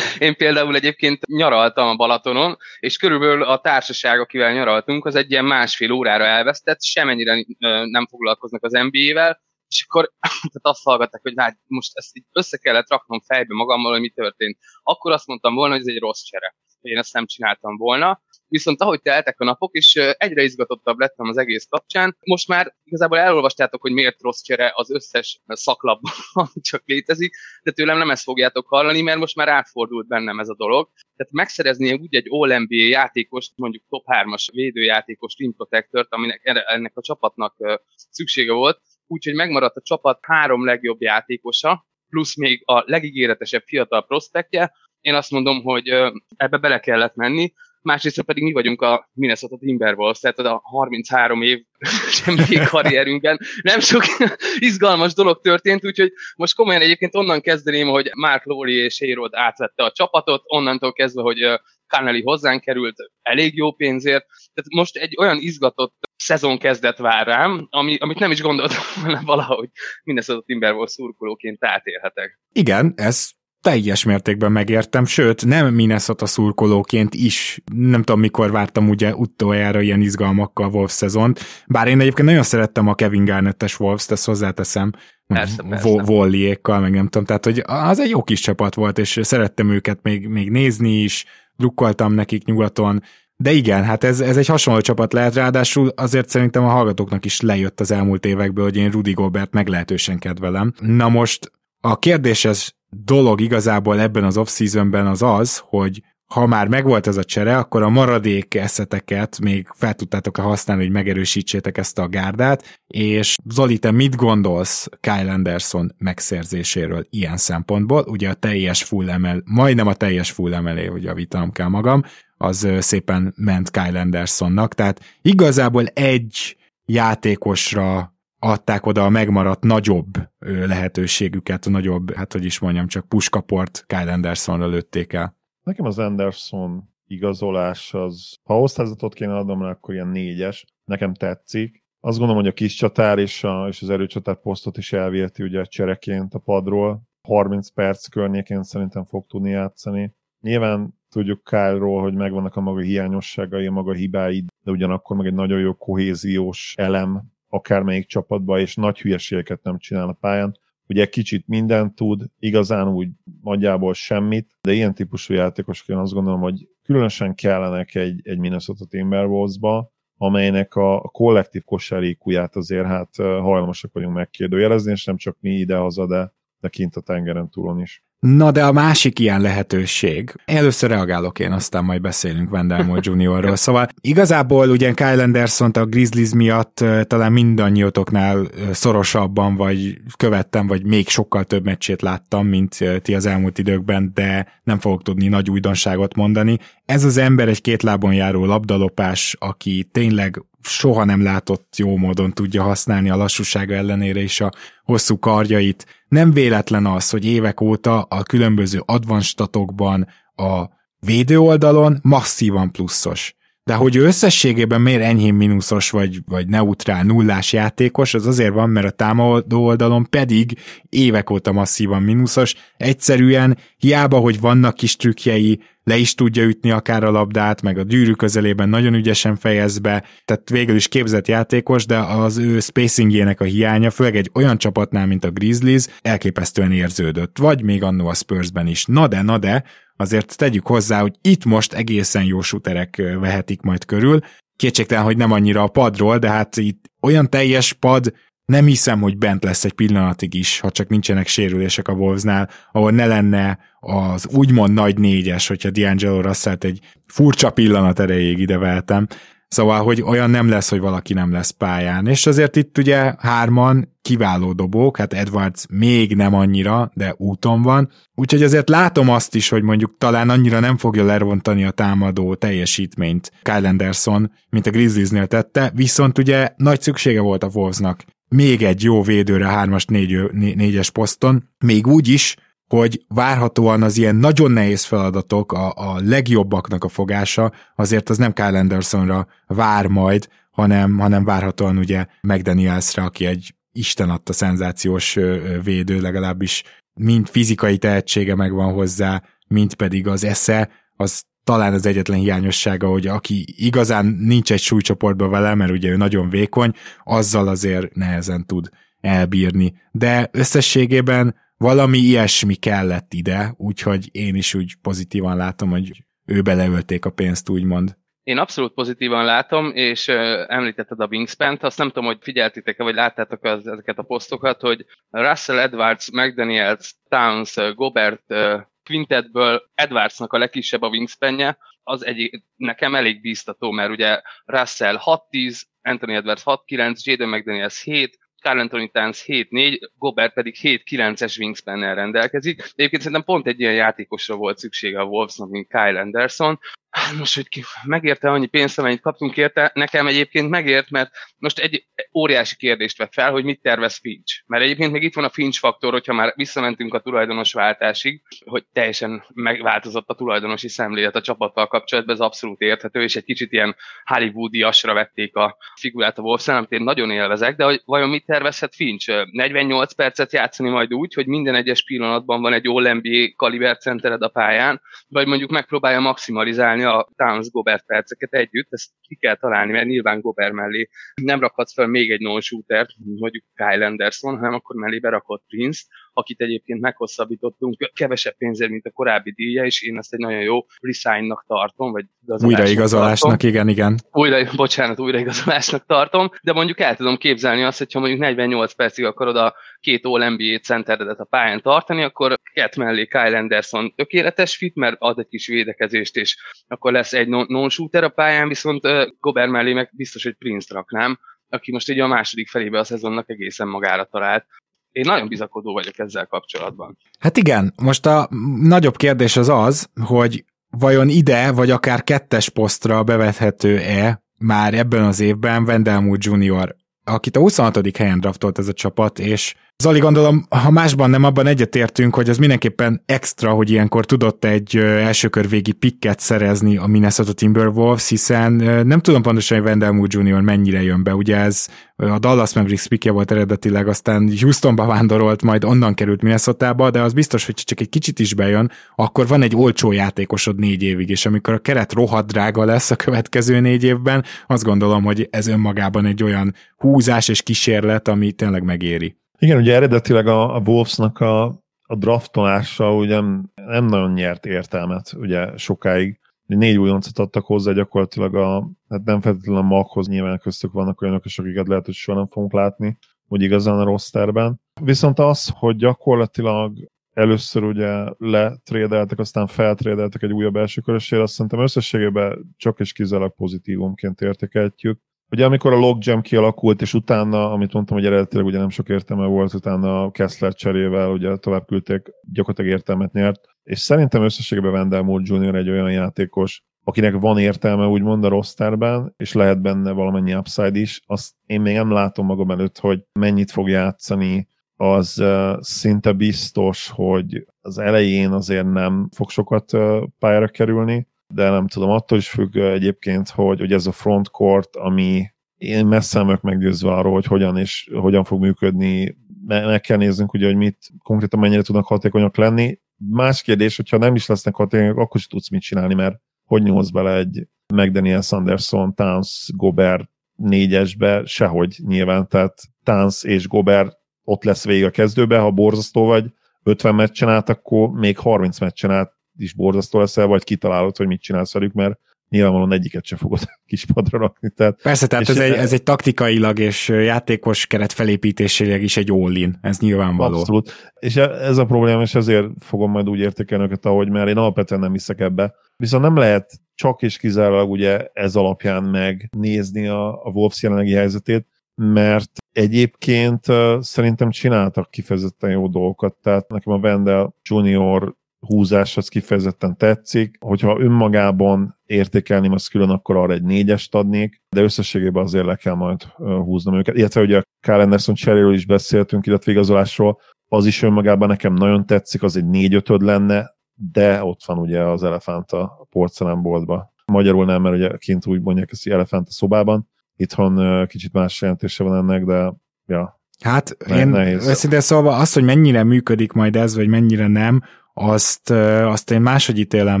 Én 0.18 0.34
például 0.36 0.74
egyébként 0.74 1.26
nyaraltam 1.26 1.88
a 1.88 1.96
Balatonon, 1.96 2.56
és 2.80 2.96
körülbelül 2.96 3.42
a 3.42 3.60
társaság, 3.60 4.20
akivel 4.20 4.52
nyaraltunk, 4.52 5.04
az 5.04 5.14
egy 5.14 5.30
ilyen 5.30 5.44
másfél 5.44 5.90
órára 5.90 6.24
elvesztett, 6.24 6.82
semennyire 6.82 7.44
nem 7.84 8.06
foglalkoznak 8.06 8.64
az 8.64 8.72
NBA-vel, 8.72 9.40
és 9.68 9.84
akkor 9.88 10.12
tehát 10.52 10.60
azt 10.60 10.84
hallgatták, 10.84 11.20
hogy 11.22 11.34
hát 11.36 11.58
most 11.66 11.90
ezt 11.94 12.16
így 12.16 12.24
össze 12.32 12.56
kellett 12.56 12.90
raknom 12.90 13.20
fejbe 13.20 13.54
magammal, 13.54 13.92
hogy 13.92 14.00
mi 14.00 14.10
történt. 14.10 14.58
Akkor 14.82 15.12
azt 15.12 15.26
mondtam 15.26 15.54
volna, 15.54 15.72
hogy 15.72 15.82
ez 15.82 15.94
egy 15.94 16.00
rossz 16.00 16.22
csere, 16.22 16.54
én 16.80 16.98
ezt 16.98 17.12
nem 17.12 17.26
csináltam 17.26 17.76
volna. 17.76 18.22
Viszont 18.50 18.80
ahogy 18.80 19.02
teltek 19.02 19.40
a 19.40 19.44
napok, 19.44 19.74
és 19.74 19.94
egyre 20.16 20.42
izgatottabb 20.42 20.98
lettem 20.98 21.26
az 21.26 21.36
egész 21.36 21.66
kapcsán, 21.68 22.16
most 22.24 22.48
már 22.48 22.74
igazából 22.84 23.18
elolvastátok, 23.18 23.80
hogy 23.80 23.92
miért 23.92 24.22
rossz 24.22 24.42
csere 24.42 24.72
az 24.74 24.90
összes 24.90 25.40
szaklapban, 25.46 26.12
ami 26.32 26.60
csak 26.60 26.82
létezik, 26.86 27.34
de 27.62 27.70
tőlem 27.70 27.98
nem 27.98 28.10
ezt 28.10 28.22
fogjátok 28.22 28.66
hallani, 28.66 29.00
mert 29.00 29.18
most 29.18 29.36
már 29.36 29.48
átfordult 29.48 30.06
bennem 30.06 30.38
ez 30.38 30.48
a 30.48 30.54
dolog. 30.54 30.88
Tehát 31.16 31.32
megszerezni 31.32 31.92
úgy 31.92 32.14
egy 32.14 32.26
All-NBA 32.28 32.74
játékost, 32.74 33.52
mondjuk 33.56 33.84
top 33.88 34.04
3-as 34.06 34.46
védőjátékos, 34.52 35.34
rim 35.36 35.54
protectort, 35.54 36.12
aminek 36.12 36.40
ennek 36.66 36.96
a 36.96 37.02
csapatnak 37.02 37.80
szüksége 38.10 38.52
volt, 38.52 38.80
úgyhogy 39.06 39.34
megmaradt 39.34 39.76
a 39.76 39.82
csapat 39.82 40.18
három 40.22 40.64
legjobb 40.64 41.00
játékosa, 41.00 41.86
plusz 42.08 42.36
még 42.36 42.62
a 42.64 42.82
legígéretesebb 42.86 43.62
fiatal 43.66 44.06
prospektje. 44.06 44.72
Én 45.00 45.14
azt 45.14 45.30
mondom, 45.30 45.62
hogy 45.62 45.88
ebbe 46.36 46.56
bele 46.58 46.80
kellett 46.80 47.14
menni, 47.14 47.52
másrészt 47.82 48.22
pedig 48.22 48.42
mi 48.42 48.52
vagyunk 48.52 48.82
a 48.82 49.10
Minnesota 49.12 49.56
Timberwolves, 49.58 50.18
tehát 50.18 50.38
a 50.38 50.60
33 50.62 51.42
év 51.42 51.58
semmi 52.22 52.66
karrierünkben 52.66 53.38
nem 53.62 53.80
sok 53.80 54.02
izgalmas 54.68 55.14
dolog 55.14 55.40
történt, 55.40 55.84
úgyhogy 55.84 56.12
most 56.36 56.54
komolyan 56.54 56.82
egyébként 56.82 57.14
onnan 57.14 57.40
kezdeném, 57.40 57.88
hogy 57.88 58.10
Mark 58.14 58.44
Lowry 58.44 58.74
és 58.74 58.98
Hayrod 58.98 59.34
átvette 59.34 59.84
a 59.84 59.92
csapatot, 59.92 60.42
onnantól 60.44 60.92
kezdve, 60.92 61.22
hogy 61.22 61.60
Connelly 61.90 62.22
hozzánk 62.22 62.60
került 62.60 62.96
elég 63.22 63.56
jó 63.56 63.72
pénzért, 63.72 64.26
tehát 64.26 64.70
most 64.70 64.96
egy 64.96 65.14
olyan 65.18 65.38
izgatott 65.38 65.94
szezon 66.16 66.58
kezdet 66.58 66.98
vár 66.98 67.26
rám, 67.26 67.66
ami, 67.70 67.96
amit 67.96 68.18
nem 68.18 68.30
is 68.30 68.40
gondoltam 68.40 68.82
volna 69.02 69.20
valahogy 69.32 69.68
Minnesota 70.04 70.42
Timberwolves 70.46 70.90
szurkolóként 70.90 71.64
átélhetek. 71.64 72.40
Igen, 72.52 72.92
ez 72.96 73.30
teljes 73.60 74.04
mértékben 74.04 74.52
megértem, 74.52 75.04
sőt, 75.04 75.46
nem 75.46 75.74
Minnesota 75.74 76.26
szurkolóként 76.26 77.14
is, 77.14 77.62
nem 77.74 78.02
tudom 78.02 78.20
mikor 78.20 78.50
vártam 78.50 78.88
ugye 78.88 79.14
utoljára 79.14 79.80
ilyen 79.80 80.00
izgalmakkal 80.00 80.68
Wolves 80.68 80.92
szezont, 80.92 81.40
bár 81.66 81.88
én 81.88 82.00
egyébként 82.00 82.28
nagyon 82.28 82.42
szerettem 82.42 82.88
a 82.88 82.94
Kevin 82.94 83.24
Garnett-es 83.24 83.80
Wolves-t, 83.80 84.10
ezt 84.10 84.24
hozzáteszem, 84.24 84.92
persze, 85.26 85.62
persze. 85.68 86.02
Volliékkal, 86.02 86.80
meg 86.80 86.92
nem 86.92 87.08
tudom, 87.08 87.24
tehát 87.24 87.44
hogy 87.44 87.62
az 87.66 87.98
egy 87.98 88.10
jó 88.10 88.22
kis 88.22 88.40
csapat 88.40 88.74
volt, 88.74 88.98
és 88.98 89.18
szerettem 89.22 89.70
őket 89.70 89.98
még, 90.02 90.26
még 90.26 90.50
nézni 90.50 91.02
is, 91.02 91.24
drukkoltam 91.56 92.12
nekik 92.12 92.44
nyugaton, 92.44 93.02
de 93.36 93.52
igen, 93.52 93.84
hát 93.84 94.04
ez, 94.04 94.20
ez 94.20 94.36
egy 94.36 94.46
hasonló 94.46 94.80
csapat 94.80 95.12
lehet, 95.12 95.34
ráadásul 95.34 95.88
azért 95.88 96.28
szerintem 96.28 96.64
a 96.64 96.68
hallgatóknak 96.68 97.24
is 97.24 97.40
lejött 97.40 97.80
az 97.80 97.90
elmúlt 97.90 98.24
évekből, 98.24 98.64
hogy 98.64 98.76
én 98.76 98.90
Rudy 98.90 99.12
Gobert 99.12 99.52
meglehetősen 99.52 100.18
kedvelem. 100.18 100.72
Na 100.78 101.08
most 101.08 101.52
a 101.80 101.98
kérdéses 101.98 102.74
dolog 102.90 103.40
igazából 103.40 104.00
ebben 104.00 104.24
az 104.24 104.36
off-seasonben 104.36 105.06
az 105.06 105.22
az, 105.22 105.62
hogy 105.64 106.02
ha 106.26 106.46
már 106.46 106.68
megvolt 106.68 107.06
ez 107.06 107.16
a 107.16 107.24
csere, 107.24 107.58
akkor 107.58 107.82
a 107.82 107.88
maradék 107.88 108.54
eszeteket 108.54 109.40
még 109.40 109.68
fel 109.74 109.94
tudtátok 109.94 110.38
-e 110.38 110.42
használni, 110.42 110.82
hogy 110.82 110.92
megerősítsétek 110.92 111.78
ezt 111.78 111.98
a 111.98 112.08
gárdát, 112.08 112.80
és 112.86 113.36
Zoli, 113.44 113.78
te 113.78 113.90
mit 113.90 114.16
gondolsz 114.16 114.88
Kyle 115.00 115.32
Anderson 115.32 115.94
megszerzéséről 115.98 117.06
ilyen 117.10 117.36
szempontból? 117.36 118.04
Ugye 118.08 118.28
a 118.28 118.34
teljes 118.34 118.82
full 118.82 119.10
emel, 119.10 119.42
majdnem 119.44 119.86
a 119.86 119.94
teljes 119.94 120.30
full 120.30 120.54
emelé, 120.54 120.86
hogy 120.86 121.02
javítanom 121.02 121.52
kell 121.52 121.68
magam, 121.68 122.02
az 122.36 122.68
szépen 122.78 123.34
ment 123.36 123.70
Kyle 123.70 124.00
Andersonnak, 124.00 124.74
tehát 124.74 125.00
igazából 125.22 125.86
egy 125.86 126.56
játékosra 126.86 128.14
adták 128.40 128.86
oda 128.86 129.04
a 129.04 129.08
megmaradt 129.08 129.62
nagyobb 129.62 130.28
lehetőségüket, 130.38 131.66
a 131.66 131.70
nagyobb, 131.70 132.14
hát 132.14 132.32
hogy 132.32 132.44
is 132.44 132.58
mondjam, 132.58 132.86
csak 132.86 133.08
puskaport 133.08 133.84
Kyle 133.86 134.12
Andersonra 134.12 134.66
lőtték 134.66 135.12
el. 135.12 135.36
Nekem 135.62 135.86
az 135.86 135.98
Anderson 135.98 136.88
igazolás 137.06 137.94
az, 137.94 138.34
ha 138.42 138.60
osztályzatot 138.60 139.14
kéne 139.14 139.36
adnom 139.36 139.62
akkor 139.62 139.94
ilyen 139.94 140.08
négyes. 140.08 140.64
Nekem 140.84 141.14
tetszik. 141.14 141.84
Azt 142.00 142.18
gondolom, 142.18 142.42
hogy 142.42 142.50
a 142.50 142.54
kis 142.54 142.74
csatár 142.74 143.18
és, 143.18 143.44
a, 143.44 143.68
és 143.68 143.82
az 143.82 143.90
erőcsatár 143.90 144.40
posztot 144.40 144.76
is 144.76 144.92
elvérti 144.92 145.42
ugye 145.42 145.64
csereként 145.64 146.34
a 146.34 146.38
padról. 146.38 147.02
30 147.28 147.68
perc 147.70 148.06
környékén 148.06 148.62
szerintem 148.62 149.04
fog 149.04 149.26
tudni 149.26 149.50
játszani. 149.50 150.14
Nyilván 150.40 150.98
tudjuk 151.08 151.44
Kyle-ról, 151.44 152.02
hogy 152.02 152.14
megvannak 152.14 152.56
a 152.56 152.60
maga 152.60 152.80
hiányosságai, 152.80 153.66
a 153.66 153.70
maga 153.70 153.92
hibái, 153.92 154.44
de 154.64 154.70
ugyanakkor 154.70 155.16
meg 155.16 155.26
egy 155.26 155.34
nagyon 155.34 155.60
jó 155.60 155.74
kohéziós 155.74 156.74
elem 156.78 157.22
akármelyik 157.50 158.06
csapatba, 158.06 158.58
és 158.58 158.74
nagy 158.74 159.00
hülyeségeket 159.00 159.62
nem 159.62 159.78
csinál 159.78 160.08
a 160.08 160.12
pályán. 160.20 160.58
Ugye 160.88 161.06
kicsit 161.06 161.46
mindent 161.46 161.94
tud, 161.94 162.24
igazán 162.38 162.88
úgy 162.88 163.08
nagyjából 163.42 163.94
semmit, 163.94 164.56
de 164.60 164.72
ilyen 164.72 164.94
típusú 164.94 165.34
játékosok 165.34 165.88
én 165.88 165.96
azt 165.96 166.12
gondolom, 166.12 166.40
hogy 166.40 166.68
különösen 166.82 167.34
kellenek 167.34 167.94
egy, 167.94 168.20
egy 168.22 168.38
Minnesota 168.38 168.86
Timberwolves-ba, 168.86 169.92
amelynek 170.16 170.74
a, 170.74 171.00
kollektív 171.00 171.62
kosárékúját 171.64 172.56
azért 172.56 172.86
hát 172.86 173.16
hajlamosak 173.16 173.92
vagyunk 173.92 174.14
megkérdőjelezni, 174.14 174.90
és 174.90 175.04
nem 175.04 175.16
csak 175.16 175.36
mi 175.40 175.50
idehaza, 175.50 176.06
de, 176.06 176.32
de 176.60 176.68
kint 176.68 176.96
a 176.96 177.00
tengeren 177.00 177.50
túlon 177.50 177.80
is. 177.80 178.04
Na 178.20 178.50
de 178.50 178.64
a 178.64 178.72
másik 178.72 179.18
ilyen 179.18 179.40
lehetőség, 179.40 180.34
először 180.44 180.90
reagálok 180.90 181.38
én, 181.38 181.52
aztán 181.52 181.84
majd 181.84 182.00
beszélünk 182.00 182.50
Vendelmo 182.50 182.96
Juniorról. 183.00 183.56
Szóval 183.70 183.88
igazából 184.00 184.68
ugye 184.68 184.92
Kyle 184.92 185.22
anderson 185.22 185.70
a 185.70 185.84
Grizzlies 185.84 186.32
miatt 186.32 186.84
talán 187.02 187.32
mindannyiotoknál 187.32 188.48
szorosabban 188.72 189.56
vagy 189.56 190.00
követtem, 190.16 190.66
vagy 190.66 190.84
még 190.84 191.08
sokkal 191.08 191.44
több 191.44 191.64
meccsét 191.64 192.02
láttam, 192.02 192.46
mint 192.46 192.78
ti 193.02 193.14
az 193.14 193.26
elmúlt 193.26 193.58
időkben, 193.58 194.10
de 194.14 194.60
nem 194.64 194.78
fogok 194.78 195.02
tudni 195.02 195.28
nagy 195.28 195.50
újdonságot 195.50 196.14
mondani. 196.14 196.58
Ez 196.84 197.04
az 197.04 197.16
ember 197.16 197.48
egy 197.48 197.60
két 197.60 197.82
lábon 197.82 198.14
járó 198.14 198.44
labdalopás, 198.44 199.36
aki 199.38 199.88
tényleg 199.92 200.42
soha 200.62 201.04
nem 201.04 201.22
látott 201.22 201.74
jó 201.76 201.96
módon 201.96 202.32
tudja 202.32 202.62
használni 202.62 203.10
a 203.10 203.16
lassúsága 203.16 203.74
ellenére 203.74 204.20
is 204.22 204.40
a 204.40 204.50
hosszú 204.84 205.18
karjait. 205.18 205.86
Nem 206.10 206.32
véletlen 206.32 206.86
az, 206.86 207.10
hogy 207.10 207.24
évek 207.24 207.60
óta 207.60 208.02
a 208.02 208.22
különböző 208.22 208.82
advanstatokban 208.84 210.06
a 210.34 210.64
védő 210.98 211.38
oldalon 211.38 211.98
masszívan 212.02 212.72
pluszos. 212.72 213.36
De 213.70 213.76
hogy 213.76 213.96
ő 213.96 214.04
összességében 214.04 214.80
miért 214.80 215.02
enyhén 215.02 215.34
mínuszos 215.34 215.90
vagy, 215.90 216.20
vagy 216.26 216.48
neutrál, 216.48 217.02
nullás 217.02 217.52
játékos, 217.52 218.14
az 218.14 218.26
azért 218.26 218.52
van, 218.52 218.70
mert 218.70 218.86
a 218.86 218.90
támadó 218.90 219.64
oldalon 219.64 220.06
pedig 220.08 220.58
évek 220.88 221.30
óta 221.30 221.52
masszívan 221.52 222.02
mínuszos. 222.02 222.54
Egyszerűen 222.76 223.58
hiába, 223.76 224.18
hogy 224.18 224.40
vannak 224.40 224.74
kis 224.74 224.96
trükkjei, 224.96 225.60
le 225.84 225.96
is 225.96 226.14
tudja 226.14 226.42
ütni 226.42 226.70
akár 226.70 227.04
a 227.04 227.10
labdát, 227.10 227.62
meg 227.62 227.78
a 227.78 227.82
gyűrű 227.82 228.12
közelében 228.12 228.68
nagyon 228.68 228.94
ügyesen 228.94 229.36
fejez 229.36 229.78
be, 229.78 230.04
tehát 230.24 230.50
végül 230.50 230.76
is 230.76 230.88
képzett 230.88 231.28
játékos, 231.28 231.86
de 231.86 231.98
az 231.98 232.38
ő 232.38 232.60
spacingjének 232.60 233.40
a 233.40 233.44
hiánya, 233.44 233.90
főleg 233.90 234.16
egy 234.16 234.30
olyan 234.34 234.58
csapatnál, 234.58 235.06
mint 235.06 235.24
a 235.24 235.30
Grizzlies, 235.30 235.86
elképesztően 236.02 236.72
érződött, 236.72 237.38
vagy 237.38 237.62
még 237.62 237.82
annó 237.82 238.06
a 238.06 238.14
Spursben 238.14 238.66
is. 238.66 238.84
Na 238.84 239.08
de, 239.08 239.22
na 239.22 239.38
de, 239.38 239.64
azért 240.00 240.36
tegyük 240.36 240.66
hozzá, 240.66 241.00
hogy 241.00 241.14
itt 241.22 241.44
most 241.44 241.72
egészen 241.72 242.24
jó 242.24 242.40
suterek 242.40 243.02
vehetik 243.20 243.60
majd 243.60 243.84
körül. 243.84 244.20
Kétségtelen, 244.56 245.04
hogy 245.04 245.16
nem 245.16 245.32
annyira 245.32 245.62
a 245.62 245.68
padról, 245.68 246.18
de 246.18 246.28
hát 246.28 246.56
itt 246.56 246.84
olyan 247.00 247.30
teljes 247.30 247.72
pad, 247.72 248.12
nem 248.44 248.66
hiszem, 248.66 249.00
hogy 249.00 249.18
bent 249.18 249.44
lesz 249.44 249.64
egy 249.64 249.72
pillanatig 249.72 250.34
is, 250.34 250.60
ha 250.60 250.70
csak 250.70 250.88
nincsenek 250.88 251.26
sérülések 251.26 251.88
a 251.88 251.92
Wolvesnál, 251.92 252.50
ahol 252.72 252.90
ne 252.90 253.06
lenne 253.06 253.58
az 253.80 254.26
úgymond 254.26 254.72
nagy 254.72 254.98
négyes, 254.98 255.48
hogyha 255.48 255.68
D'Angelo 255.72 256.20
russell 256.22 256.56
egy 256.60 256.80
furcsa 257.06 257.50
pillanat 257.50 258.00
erejéig 258.00 258.38
ide 258.38 258.58
vehetem. 258.58 259.06
Szóval, 259.50 259.82
hogy 259.82 260.02
olyan 260.02 260.30
nem 260.30 260.48
lesz, 260.48 260.70
hogy 260.70 260.80
valaki 260.80 261.12
nem 261.12 261.32
lesz 261.32 261.50
pályán. 261.50 262.06
És 262.06 262.26
azért 262.26 262.56
itt 262.56 262.78
ugye 262.78 263.14
hárman 263.18 263.96
kiváló 264.02 264.52
dobók, 264.52 264.96
hát 264.96 265.12
Edwards 265.12 265.66
még 265.70 266.16
nem 266.16 266.34
annyira, 266.34 266.90
de 266.94 267.14
úton 267.16 267.62
van. 267.62 267.90
Úgyhogy 268.14 268.42
azért 268.42 268.68
látom 268.68 269.08
azt 269.08 269.34
is, 269.34 269.48
hogy 269.48 269.62
mondjuk 269.62 269.94
talán 269.98 270.30
annyira 270.30 270.60
nem 270.60 270.76
fogja 270.76 271.04
lerontani 271.04 271.64
a 271.64 271.70
támadó 271.70 272.34
teljesítményt 272.34 273.32
Kyle 273.42 273.68
Anderson, 273.68 274.32
mint 274.50 274.66
a 274.66 274.70
Grizzliesnél 274.70 275.26
tette, 275.26 275.72
viszont 275.74 276.18
ugye 276.18 276.48
nagy 276.56 276.80
szüksége 276.80 277.20
volt 277.20 277.42
a 277.44 277.50
Wolvesnak 277.52 278.04
még 278.30 278.62
egy 278.62 278.82
jó 278.82 279.02
védőre 279.02 279.46
hármas 279.46 279.84
négy, 279.84 280.32
négyes 280.32 280.90
poszton, 280.90 281.48
még 281.58 281.86
úgy 281.86 282.08
is, 282.08 282.36
hogy 282.70 283.04
várhatóan 283.08 283.82
az 283.82 283.96
ilyen 283.96 284.16
nagyon 284.16 284.50
nehéz 284.50 284.84
feladatok, 284.84 285.52
a, 285.52 285.72
a 285.76 286.00
legjobbaknak 286.04 286.84
a 286.84 286.88
fogása, 286.88 287.52
azért 287.76 288.10
az 288.10 288.18
nem 288.18 288.32
Kyle 288.32 288.58
Andersonra 288.58 289.26
vár 289.46 289.86
majd, 289.86 290.28
hanem, 290.50 290.98
hanem 290.98 291.24
várhatóan 291.24 291.76
ugye 291.76 292.06
McDanielsre, 292.20 293.02
aki 293.02 293.26
egy 293.26 293.54
Isten 293.72 294.10
adta 294.10 294.32
szenzációs 294.32 295.18
védő, 295.62 296.00
legalábbis 296.00 296.62
mind 296.94 297.28
fizikai 297.28 297.78
tehetsége 297.78 298.34
megvan 298.34 298.72
hozzá, 298.72 299.22
mint 299.46 299.74
pedig 299.74 300.06
az 300.06 300.24
esze, 300.24 300.68
az 300.96 301.22
talán 301.44 301.72
az 301.72 301.86
egyetlen 301.86 302.18
hiányossága, 302.18 302.88
hogy 302.88 303.06
aki 303.06 303.44
igazán 303.56 304.06
nincs 304.06 304.52
egy 304.52 304.60
súlycsoportban 304.60 305.30
vele, 305.30 305.54
mert 305.54 305.70
ugye 305.70 305.88
ő 305.88 305.96
nagyon 305.96 306.28
vékony, 306.28 306.72
azzal 307.04 307.48
azért 307.48 307.94
nehezen 307.94 308.46
tud 308.46 308.68
elbírni. 309.00 309.74
De 309.92 310.28
összességében 310.32 311.34
valami 311.64 311.98
ilyesmi 311.98 312.54
kellett 312.54 313.12
ide, 313.12 313.54
úgyhogy 313.56 314.08
én 314.12 314.34
is 314.34 314.54
úgy 314.54 314.74
pozitívan 314.82 315.36
látom, 315.36 315.70
hogy 315.70 316.04
ő 316.24 316.42
beleölték 316.42 317.04
a 317.04 317.10
pénzt, 317.10 317.48
úgymond. 317.48 317.96
Én 318.22 318.38
abszolút 318.38 318.74
pozitívan 318.74 319.24
látom, 319.24 319.70
és 319.74 320.08
uh, 320.08 320.44
említetted 320.48 321.00
a 321.00 321.06
Wingspan-t, 321.06 321.62
azt 321.62 321.78
nem 321.78 321.86
tudom, 321.86 322.04
hogy 322.04 322.18
figyeltitek-e, 322.20 322.82
vagy 322.82 322.94
láttátok 322.94 323.44
az, 323.44 323.66
ezeket 323.66 323.98
a 323.98 324.02
posztokat, 324.02 324.60
hogy 324.60 324.86
Russell 325.10 325.58
Edwards, 325.58 326.10
McDaniels, 326.10 326.94
Towns, 327.08 327.54
Gobert 327.74 328.24
uh, 328.28 328.60
Quintetből 328.84 329.62
Edwardsnak 329.74 330.32
a 330.32 330.38
legkisebb 330.38 330.82
a 330.82 330.88
wingspanje, 330.88 331.58
az 331.82 332.06
egy, 332.06 332.42
nekem 332.56 332.94
elég 332.94 333.20
bíztató, 333.20 333.70
mert 333.70 333.90
ugye 333.90 334.20
Russell 334.44 334.98
6-10, 335.04 335.62
Anthony 335.82 336.14
Edwards 336.14 336.42
6-9, 336.44 337.02
Jaden 337.02 337.28
McDaniels 337.28 337.82
7, 337.82 338.18
Carl 338.40 338.58
Anthony 338.58 338.90
Towns 338.92 339.24
7-4, 339.26 339.78
Gobert 339.98 340.34
pedig 340.34 340.56
7-9-es 340.62 341.38
wingspan 341.38 341.94
rendelkezik. 341.94 342.56
De 342.56 342.64
egyébként 342.76 343.02
szerintem 343.02 343.26
pont 343.26 343.46
egy 343.46 343.60
ilyen 343.60 343.74
játékosra 343.74 344.36
volt 344.36 344.58
szüksége 344.58 345.00
a 345.00 345.04
Wolvesnak, 345.04 345.48
mint 345.48 345.68
Kyle 345.68 346.00
Anderson, 346.00 346.58
Hát 346.90 347.14
most, 347.18 347.34
hogy 347.34 347.48
megérte 347.84 348.30
annyi 348.30 348.46
pénzt, 348.46 348.78
amennyit 348.78 349.00
kaptunk 349.00 349.36
érte, 349.36 349.70
nekem 349.74 350.06
egyébként 350.06 350.50
megért, 350.50 350.90
mert 350.90 351.10
most 351.38 351.58
egy 351.58 351.84
óriási 352.14 352.56
kérdést 352.56 352.98
vett 352.98 353.12
fel, 353.12 353.30
hogy 353.30 353.44
mit 353.44 353.62
tervez 353.62 353.98
Finch. 353.98 354.42
Mert 354.46 354.62
egyébként 354.62 354.92
még 354.92 355.02
itt 355.02 355.14
van 355.14 355.24
a 355.24 355.30
Finch 355.30 355.58
faktor, 355.58 355.92
hogyha 355.92 356.12
már 356.12 356.32
visszamentünk 356.36 356.94
a 356.94 357.00
tulajdonos 357.00 357.52
váltásig, 357.52 358.22
hogy 358.44 358.64
teljesen 358.72 359.24
megváltozott 359.34 360.08
a 360.08 360.14
tulajdonosi 360.14 360.68
szemlélet 360.68 361.16
a 361.16 361.20
csapattal 361.20 361.66
kapcsolatban, 361.66 362.14
ez 362.14 362.20
abszolút 362.20 362.60
érthető, 362.60 363.02
és 363.02 363.16
egy 363.16 363.24
kicsit 363.24 363.52
ilyen 363.52 363.76
Hollywoodi-asra 364.04 364.94
vették 364.94 365.36
a 365.36 365.56
figurát 365.74 366.18
a 366.18 366.22
Wolves, 366.22 366.48
amit 366.48 366.72
én 366.72 366.82
nagyon 366.82 367.10
élvezek, 367.10 367.56
de 367.56 367.64
hogy 367.64 367.82
vajon 367.84 368.08
mit 368.08 368.24
tervezhet 368.30 368.74
Finch? 368.74 369.26
48 369.30 369.92
percet 369.92 370.32
játszani 370.32 370.68
majd 370.68 370.94
úgy, 370.94 371.14
hogy 371.14 371.26
minden 371.26 371.54
egyes 371.54 371.84
pillanatban 371.84 372.40
van 372.40 372.52
egy 372.52 372.66
All 372.66 372.92
NBA 372.92 373.32
kaliber 373.36 373.76
centered 373.76 374.22
a 374.22 374.28
pályán, 374.28 374.80
vagy 375.08 375.26
mondjuk 375.26 375.50
megpróbálja 375.50 376.00
maximalizálni 376.00 376.82
a 376.82 377.08
Towns 377.16 377.50
Gobert 377.50 377.86
perceket 377.86 378.32
együtt, 378.32 378.66
ezt 378.70 378.90
ki 379.02 379.16
kell 379.16 379.36
találni, 379.36 379.72
mert 379.72 379.86
nyilván 379.86 380.20
Gobert 380.20 380.52
mellé 380.52 380.88
nem 381.22 381.40
rakhatsz 381.40 381.74
fel 381.74 381.86
még 381.86 382.10
egy 382.10 382.20
non-shootert, 382.20 382.90
mondjuk 383.18 383.44
Kyle 383.54 383.86
Anderson, 383.86 384.36
hanem 384.36 384.54
akkor 384.54 384.76
mellé 384.76 384.98
berakott 384.98 385.44
Prince-t, 385.46 385.86
akit 386.12 386.40
egyébként 386.40 386.80
meghosszabbítottunk 386.80 387.90
kevesebb 387.94 388.36
pénzért, 388.36 388.70
mint 388.70 388.86
a 388.86 388.90
korábbi 388.90 389.32
díja, 389.32 389.64
és 389.64 389.82
én 389.82 389.98
ezt 389.98 390.12
egy 390.12 390.18
nagyon 390.18 390.40
jó 390.40 390.58
resign-nak 390.80 391.44
tartom, 391.46 391.92
vagy 391.92 392.04
újraigazolásnak, 392.26 393.30
tartom. 393.30 393.48
igen, 393.48 393.68
igen. 393.68 393.98
Újra, 394.10 394.50
bocsánat, 394.56 395.00
újraigazolásnak 395.00 395.86
tartom, 395.86 396.30
de 396.42 396.52
mondjuk 396.52 396.80
el 396.80 396.96
tudom 396.96 397.16
képzelni 397.16 397.62
azt, 397.62 397.78
hogyha 397.78 397.98
mondjuk 397.98 398.20
48 398.20 398.72
percig 398.72 399.04
akarod 399.04 399.36
a 399.36 399.54
két 399.80 400.04
All 400.04 400.28
NBA 400.28 400.58
centeredet 400.58 401.18
a 401.18 401.24
pályán 401.24 401.62
tartani, 401.62 402.02
akkor 402.02 402.38
Cat 402.54 402.76
mellé 402.76 403.06
Kyle 403.06 403.38
Anderson 403.38 403.94
tökéletes 403.94 404.56
fit, 404.56 404.74
mert 404.74 404.96
ad 404.98 405.18
egy 405.18 405.28
kis 405.28 405.46
védekezést, 405.46 406.16
és 406.16 406.36
akkor 406.68 406.92
lesz 406.92 407.12
egy 407.12 407.28
non-shooter 407.28 408.04
a 408.04 408.08
pályán, 408.08 408.48
viszont 408.48 408.82
Gobert 409.20 409.50
mellé 409.50 409.72
meg 409.72 409.90
biztos, 409.92 410.22
hogy 410.22 410.34
Prince 410.34 410.74
raknám, 410.74 411.18
aki 411.48 411.72
most 411.72 411.88
ugye 411.88 412.02
a 412.02 412.06
második 412.06 412.48
felébe 412.48 412.78
a 412.78 412.84
szezonnak 412.84 413.30
egészen 413.30 413.68
magára 413.68 414.04
talált. 414.04 414.46
Én 414.92 415.04
nagyon 415.06 415.28
bizakodó 415.28 415.72
vagyok 415.72 415.98
ezzel 415.98 416.26
kapcsolatban. 416.26 416.96
Hát 417.18 417.36
igen, 417.36 417.74
most 417.82 418.06
a 418.06 418.28
nagyobb 418.60 418.96
kérdés 418.96 419.36
az 419.36 419.48
az, 419.48 419.90
hogy 420.04 420.44
vajon 420.70 421.08
ide, 421.08 421.52
vagy 421.52 421.70
akár 421.70 422.04
kettes 422.04 422.48
posztra 422.48 423.04
bevethető-e 423.04 424.22
már 424.38 424.74
ebben 424.74 425.04
az 425.04 425.20
évben 425.20 425.62
Wendell 425.62 426.16
Junior, 426.18 426.76
akit 427.04 427.36
a 427.36 427.40
26. 427.40 427.96
helyen 427.96 428.20
draftolt 428.20 428.58
ez 428.58 428.68
a 428.68 428.72
csapat, 428.72 429.18
és 429.18 429.54
Zali, 429.80 429.98
gondolom, 429.98 430.46
ha 430.48 430.70
másban 430.70 431.10
nem, 431.10 431.24
abban 431.24 431.46
egyetértünk, 431.46 432.14
hogy 432.14 432.30
az 432.30 432.38
mindenképpen 432.38 433.02
extra, 433.06 433.50
hogy 433.50 433.70
ilyenkor 433.70 434.04
tudott 434.04 434.44
egy 434.44 434.76
elsőkör 434.76 435.48
végi 435.48 435.72
pikket 435.72 436.20
szerezni 436.20 436.76
a 436.76 436.86
Minnesota 436.86 437.32
Timberwolves, 437.32 438.08
hiszen 438.08 438.52
nem 438.86 439.00
tudom 439.00 439.22
pontosan, 439.22 439.58
hogy 439.58 439.66
Wendell 439.66 439.90
Moore 439.90 440.20
Jr. 440.20 440.40
mennyire 440.40 440.82
jön 440.82 441.02
be. 441.02 441.14
Ugye 441.14 441.36
ez 441.36 441.68
a 441.96 442.18
Dallas 442.18 442.54
Mavericks 442.54 442.86
pikje 442.86 443.10
volt 443.10 443.30
eredetileg, 443.30 443.88
aztán 443.88 444.32
Houstonba 444.40 444.86
vándorolt, 444.86 445.42
majd 445.42 445.64
onnan 445.64 445.94
került 445.94 446.22
Minnesotába, 446.22 446.90
de 446.90 447.00
az 447.00 447.12
biztos, 447.12 447.46
hogy 447.46 447.54
csak 447.54 447.80
egy 447.80 447.88
kicsit 447.88 448.18
is 448.18 448.34
bejön, 448.34 448.70
akkor 448.96 449.26
van 449.26 449.42
egy 449.42 449.56
olcsó 449.56 449.92
játékosod 449.92 450.58
négy 450.58 450.82
évig, 450.82 451.08
és 451.08 451.26
amikor 451.26 451.54
a 451.54 451.58
keret 451.58 451.92
rohadt 451.92 452.26
drága 452.26 452.64
lesz 452.64 452.90
a 452.90 452.96
következő 452.96 453.60
négy 453.60 453.84
évben, 453.84 454.24
azt 454.46 454.64
gondolom, 454.64 455.04
hogy 455.04 455.28
ez 455.30 455.46
önmagában 455.46 456.06
egy 456.06 456.22
olyan 456.22 456.54
húzás 456.76 457.28
és 457.28 457.42
kísérlet, 457.42 458.08
ami 458.08 458.32
tényleg 458.32 458.62
megéri. 458.62 459.18
Igen, 459.42 459.56
ugye 459.58 459.74
eredetileg 459.74 460.26
a, 460.26 460.54
a 460.54 460.62
Wolvesnak 460.64 461.20
a, 461.20 461.44
a 461.82 461.96
draftolása 461.96 462.94
ugye 462.94 463.20
nem 463.54 463.84
nagyon 463.84 464.12
nyert 464.12 464.46
értelmet 464.46 465.12
ugye 465.16 465.56
sokáig. 465.56 466.18
Négy 466.46 466.78
újoncot 466.78 467.18
adtak 467.18 467.44
hozzá 467.44 467.72
gyakorlatilag 467.72 468.34
a, 468.34 468.70
hát 468.88 469.04
nem 469.04 469.20
feltétlenül 469.20 469.60
a 469.60 469.66
maghoz, 469.66 470.08
nyilván 470.08 470.38
köztük 470.38 470.72
vannak 470.72 471.00
olyanok 471.02 471.24
is, 471.24 471.38
akiket 471.38 471.68
lehet, 471.68 471.84
hogy 471.84 471.94
soha 471.94 472.18
nem 472.18 472.26
fogunk 472.26 472.52
látni, 472.52 472.98
hogy 473.28 473.42
igazán 473.42 473.78
a 473.78 473.84
rosterben. 473.84 474.60
Viszont 474.82 475.18
az, 475.18 475.52
hogy 475.54 475.76
gyakorlatilag 475.76 476.90
először 477.12 477.64
ugye 477.64 478.04
letrédeltek, 478.18 479.18
aztán 479.18 479.46
feltrédeltek 479.46 480.22
egy 480.22 480.32
újabb 480.32 480.56
első 480.56 480.80
körösére, 480.80 481.22
azt 481.22 481.32
szerintem 481.32 481.60
összességében 481.60 482.54
csak 482.56 482.80
és 482.80 482.92
kizárólag 482.92 483.34
pozitívumként 483.34 484.20
értékeltjük. 484.20 485.00
Ugye 485.30 485.44
amikor 485.44 485.72
a 485.72 485.78
logjam 485.78 486.20
kialakult, 486.20 486.80
és 486.80 486.94
utána, 486.94 487.52
amit 487.52 487.72
mondtam, 487.72 487.96
hogy 487.96 488.06
eredetileg 488.06 488.46
ugye 488.46 488.58
nem 488.58 488.68
sok 488.68 488.88
értelme 488.88 489.26
volt, 489.26 489.54
utána 489.54 490.02
a 490.02 490.10
Kessler 490.10 490.54
cserével 490.54 491.10
ugye 491.10 491.36
tovább 491.36 491.66
küldték, 491.66 492.10
gyakorlatilag 492.32 492.70
értelmet 492.70 493.12
nyert, 493.12 493.40
és 493.62 493.78
szerintem 493.78 494.22
összességében 494.22 494.72
Wendell 494.72 495.02
Moore 495.02 495.22
Jr. 495.26 495.54
egy 495.54 495.70
olyan 495.70 495.92
játékos, 495.92 496.64
akinek 496.84 497.14
van 497.14 497.38
értelme 497.38 497.86
úgymond 497.86 498.24
a 498.24 498.28
rosterben, 498.28 499.14
és 499.16 499.32
lehet 499.32 499.60
benne 499.60 499.92
valamennyi 499.92 500.34
upside 500.34 500.78
is, 500.78 501.00
azt 501.06 501.32
én 501.46 501.60
még 501.60 501.74
nem 501.74 501.90
látom 501.90 502.26
magam 502.26 502.50
előtt, 502.50 502.78
hogy 502.78 503.04
mennyit 503.18 503.50
fog 503.50 503.68
játszani, 503.68 504.48
az 504.76 505.24
szinte 505.60 506.12
biztos, 506.12 506.90
hogy 506.94 507.46
az 507.60 507.78
elején 507.78 508.30
azért 508.30 508.72
nem 508.72 509.08
fog 509.14 509.30
sokat 509.30 509.72
uh, 509.72 510.02
pályára 510.18 510.48
kerülni, 510.48 511.08
de 511.32 511.50
nem 511.50 511.66
tudom, 511.66 511.90
attól 511.90 512.18
is 512.18 512.28
függ 512.28 512.56
egyébként, 512.56 513.28
hogy, 513.28 513.58
hogy 513.58 513.72
ez 513.72 513.86
a 513.86 513.92
frontcourt, 513.92 514.76
ami 514.76 515.30
én 515.56 515.86
messze 515.86 516.22
nem 516.22 516.38
meggyőzve 516.42 516.92
arról, 516.92 517.12
hogy 517.12 517.24
hogyan 517.24 517.56
és 517.56 517.90
hogyan 517.94 518.24
fog 518.24 518.40
működni, 518.40 519.16
meg 519.46 519.80
kell 519.80 519.96
néznünk 519.96 520.32
ugye, 520.32 520.46
hogy 520.46 520.56
mit 520.56 520.76
konkrétan 521.02 521.40
mennyire 521.40 521.62
tudnak 521.62 521.86
hatékonyak 521.86 522.36
lenni. 522.36 522.78
Más 522.96 523.42
kérdés, 523.42 523.76
hogyha 523.76 523.96
nem 523.96 524.14
is 524.14 524.26
lesznek 524.26 524.54
hatékonyak, 524.54 524.96
akkor 524.96 525.20
is 525.20 525.26
tudsz 525.26 525.50
mit 525.50 525.60
csinálni, 525.60 525.94
mert 525.94 526.20
hogy 526.44 526.62
nyúlsz 526.62 526.90
bele 526.90 527.16
egy 527.16 527.46
McDaniel 527.74 528.20
Sanderson, 528.20 528.94
Towns, 528.94 529.50
Gobert 529.56 530.10
négyesbe, 530.34 531.22
sehogy 531.24 531.76
nyilván, 531.86 532.28
tehát 532.28 532.62
Towns 532.82 533.24
és 533.24 533.48
Gobert 533.48 533.96
ott 534.24 534.44
lesz 534.44 534.64
végig 534.64 534.84
a 534.84 534.90
kezdőbe, 534.90 535.38
ha 535.38 535.50
borzasztó 535.50 536.04
vagy. 536.04 536.32
50 536.62 536.94
meccsen 536.94 537.28
át, 537.28 537.48
akkor 537.48 537.90
még 537.90 538.18
30 538.18 538.60
meccsen 538.60 538.90
át 538.90 539.12
is 539.42 539.54
borzasztó 539.54 539.98
leszel, 539.98 540.26
vagy 540.26 540.44
kitalálod, 540.44 540.96
hogy 540.96 541.06
mit 541.06 541.22
csinálsz 541.22 541.52
velük, 541.52 541.72
mert 541.72 541.98
nyilvánvalóan 542.30 542.72
egyiket 542.72 543.04
sem 543.04 543.18
fogod 543.18 543.40
kis 543.66 543.84
padra 543.84 544.18
rakni. 544.18 544.50
Tehát, 544.56 544.82
Persze, 544.82 545.06
tehát 545.06 545.28
ez 545.28 545.38
egy, 545.38 545.52
ez 545.52 545.72
egy 545.72 545.82
taktikailag 545.82 546.58
és 546.58 546.88
játékos 546.88 547.66
keret 547.66 547.92
felépítéséleg 547.92 548.82
is 548.82 548.96
egy 548.96 549.10
all-in, 549.10 549.58
ez 549.60 549.78
nyilvánvaló. 549.78 550.38
Abszolút. 550.38 550.92
És 550.98 551.16
e- 551.16 551.30
ez 551.30 551.56
a 551.58 551.64
probléma, 551.64 552.02
és 552.02 552.14
ezért 552.14 552.46
fogom 552.58 552.90
majd 552.90 553.08
úgy 553.08 553.18
értékelni 553.18 553.64
őket, 553.64 553.86
ahogy 553.86 554.10
mert 554.10 554.28
én 554.28 554.36
alapvetően 554.36 554.80
nem 554.80 554.92
hiszek 554.92 555.20
ebbe. 555.20 555.54
Viszont 555.76 556.02
nem 556.02 556.16
lehet 556.16 556.60
csak 556.74 557.02
és 557.02 557.18
kizárólag 557.18 557.70
ugye 557.70 558.08
ez 558.12 558.36
alapján 558.36 558.82
megnézni 558.82 559.86
a, 559.86 560.24
a 560.24 560.30
Wolves 560.30 560.62
jelenlegi 560.62 560.92
helyzetét, 560.92 561.46
mert 561.74 562.30
egyébként 562.52 563.44
szerintem 563.80 564.30
csináltak 564.30 564.90
kifejezetten 564.90 565.50
jó 565.50 565.68
dolgokat, 565.68 566.14
tehát 566.22 566.48
nekem 566.48 566.72
a 566.72 566.76
Wendell 566.76 567.32
Junior 567.42 568.14
húzás 568.46 568.96
az 568.96 569.08
kifejezetten 569.08 569.76
tetszik. 569.76 570.36
Hogyha 570.40 570.80
önmagában 570.80 571.78
értékelném 571.86 572.52
azt 572.52 572.70
külön, 572.70 572.90
akkor 572.90 573.16
arra 573.16 573.32
egy 573.32 573.42
négyest 573.42 573.94
adnék, 573.94 574.42
de 574.48 574.62
összességében 574.62 575.22
azért 575.22 575.44
le 575.44 575.56
kell 575.56 575.74
majd 575.74 576.02
húznom 576.18 576.74
őket. 576.74 576.96
Illetve 576.96 577.20
ugye 577.20 577.38
a 577.38 577.42
Kyle 577.60 577.82
Anderson 577.82 578.14
cseréről 578.14 578.54
is 578.54 578.66
beszéltünk, 578.66 579.26
illetve 579.26 579.52
igazolásról, 579.52 580.20
az 580.48 580.66
is 580.66 580.82
önmagában 580.82 581.28
nekem 581.28 581.54
nagyon 581.54 581.86
tetszik, 581.86 582.22
az 582.22 582.36
egy 582.36 582.46
négy-ötöd 582.46 583.02
lenne, 583.02 583.54
de 583.74 584.24
ott 584.24 584.44
van 584.44 584.58
ugye 584.58 584.82
az 584.82 585.02
elefánt 585.02 585.52
a 585.52 585.86
porcelánboltban. 585.90 586.92
Magyarul 587.06 587.44
nem, 587.44 587.62
mert 587.62 587.76
ugye 587.76 587.96
kint 587.96 588.26
úgy 588.26 588.40
mondják 588.40 588.68
ezt, 588.72 588.82
hogy 588.82 588.92
elefánt 588.92 589.28
a 589.28 589.32
szobában. 589.32 589.88
Itthon 590.16 590.86
kicsit 590.86 591.12
más 591.12 591.40
jelentése 591.40 591.84
van 591.84 591.96
ennek, 591.96 592.24
de 592.24 592.52
ja, 592.86 593.20
Hát 593.40 593.76
ne, 593.86 594.00
én 594.00 594.40
őszintén 594.40 594.80
szóval 594.80 595.20
azt, 595.20 595.34
hogy 595.34 595.42
mennyire 595.42 595.84
működik 595.84 596.32
majd 596.32 596.56
ez, 596.56 596.76
vagy 596.76 596.88
mennyire 596.88 597.26
nem, 597.26 597.62
azt, 597.94 598.50
azt 598.84 599.10
én 599.10 599.20
máshogy 599.20 599.58
ítélem 599.58 600.00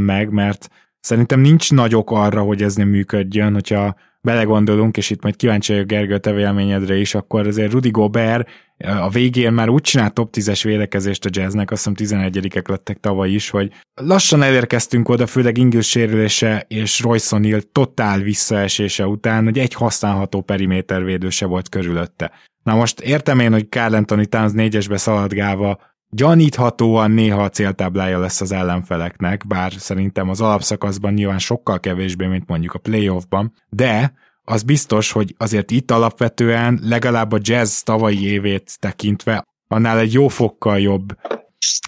meg, 0.00 0.30
mert 0.30 0.68
szerintem 1.00 1.40
nincs 1.40 1.72
nagy 1.72 1.94
ok 1.94 2.10
arra, 2.10 2.42
hogy 2.42 2.62
ez 2.62 2.74
nem 2.74 2.88
működjön, 2.88 3.52
hogyha 3.52 3.96
belegondolunk, 4.22 4.96
és 4.96 5.10
itt 5.10 5.22
majd 5.22 5.36
kíváncsi 5.36 5.72
vagyok 5.72 5.86
Gergő 5.86 6.18
te 6.18 6.32
véleményedre 6.32 6.96
is, 6.96 7.14
akkor 7.14 7.46
azért 7.46 7.72
Rudy 7.72 7.90
Gobert 7.90 8.48
a 8.84 9.08
végén 9.08 9.52
már 9.52 9.68
úgy 9.68 9.82
csinált 9.82 10.14
top 10.14 10.34
10-es 10.36 10.60
védekezést 10.64 11.24
a 11.24 11.28
jazznek, 11.32 11.70
azt 11.70 11.90
hiszem 11.94 12.30
11-ek 12.30 12.68
lettek 12.68 13.00
tavaly 13.00 13.30
is, 13.30 13.50
hogy 13.50 13.72
lassan 13.94 14.42
elérkeztünk 14.42 15.08
oda, 15.08 15.26
főleg 15.26 15.58
Ingles 15.58 15.88
sérülése 15.88 16.64
és 16.68 17.00
Royce 17.00 17.36
O'Neal 17.38 17.62
totál 17.72 18.18
visszaesése 18.18 19.06
után, 19.06 19.44
hogy 19.44 19.58
egy 19.58 19.74
használható 19.74 20.40
perimétervédőse 20.40 21.46
volt 21.46 21.68
körülötte. 21.68 22.30
Na 22.62 22.74
most 22.74 23.00
értem 23.00 23.40
én, 23.40 23.52
hogy 23.52 23.68
Carl 23.68 23.94
Anthony 23.94 24.28
Towns 24.28 24.52
négyesbe 24.52 24.96
szaladgálva 24.96 25.78
gyaníthatóan 26.10 27.10
néha 27.10 27.42
a 27.42 27.48
céltáblája 27.48 28.18
lesz 28.18 28.40
az 28.40 28.52
ellenfeleknek, 28.52 29.46
bár 29.46 29.72
szerintem 29.72 30.28
az 30.28 30.40
alapszakaszban 30.40 31.12
nyilván 31.12 31.38
sokkal 31.38 31.80
kevésbé, 31.80 32.26
mint 32.26 32.48
mondjuk 32.48 32.74
a 32.74 32.78
playoffban, 32.78 33.52
de 33.68 34.12
az 34.44 34.62
biztos, 34.62 35.12
hogy 35.12 35.34
azért 35.38 35.70
itt 35.70 35.90
alapvetően 35.90 36.80
legalább 36.82 37.32
a 37.32 37.38
jazz 37.40 37.80
tavalyi 37.80 38.26
évét 38.26 38.76
tekintve 38.78 39.44
annál 39.68 39.98
egy 39.98 40.12
jó 40.12 40.28
fokkal 40.28 40.80
jobb 40.80 41.16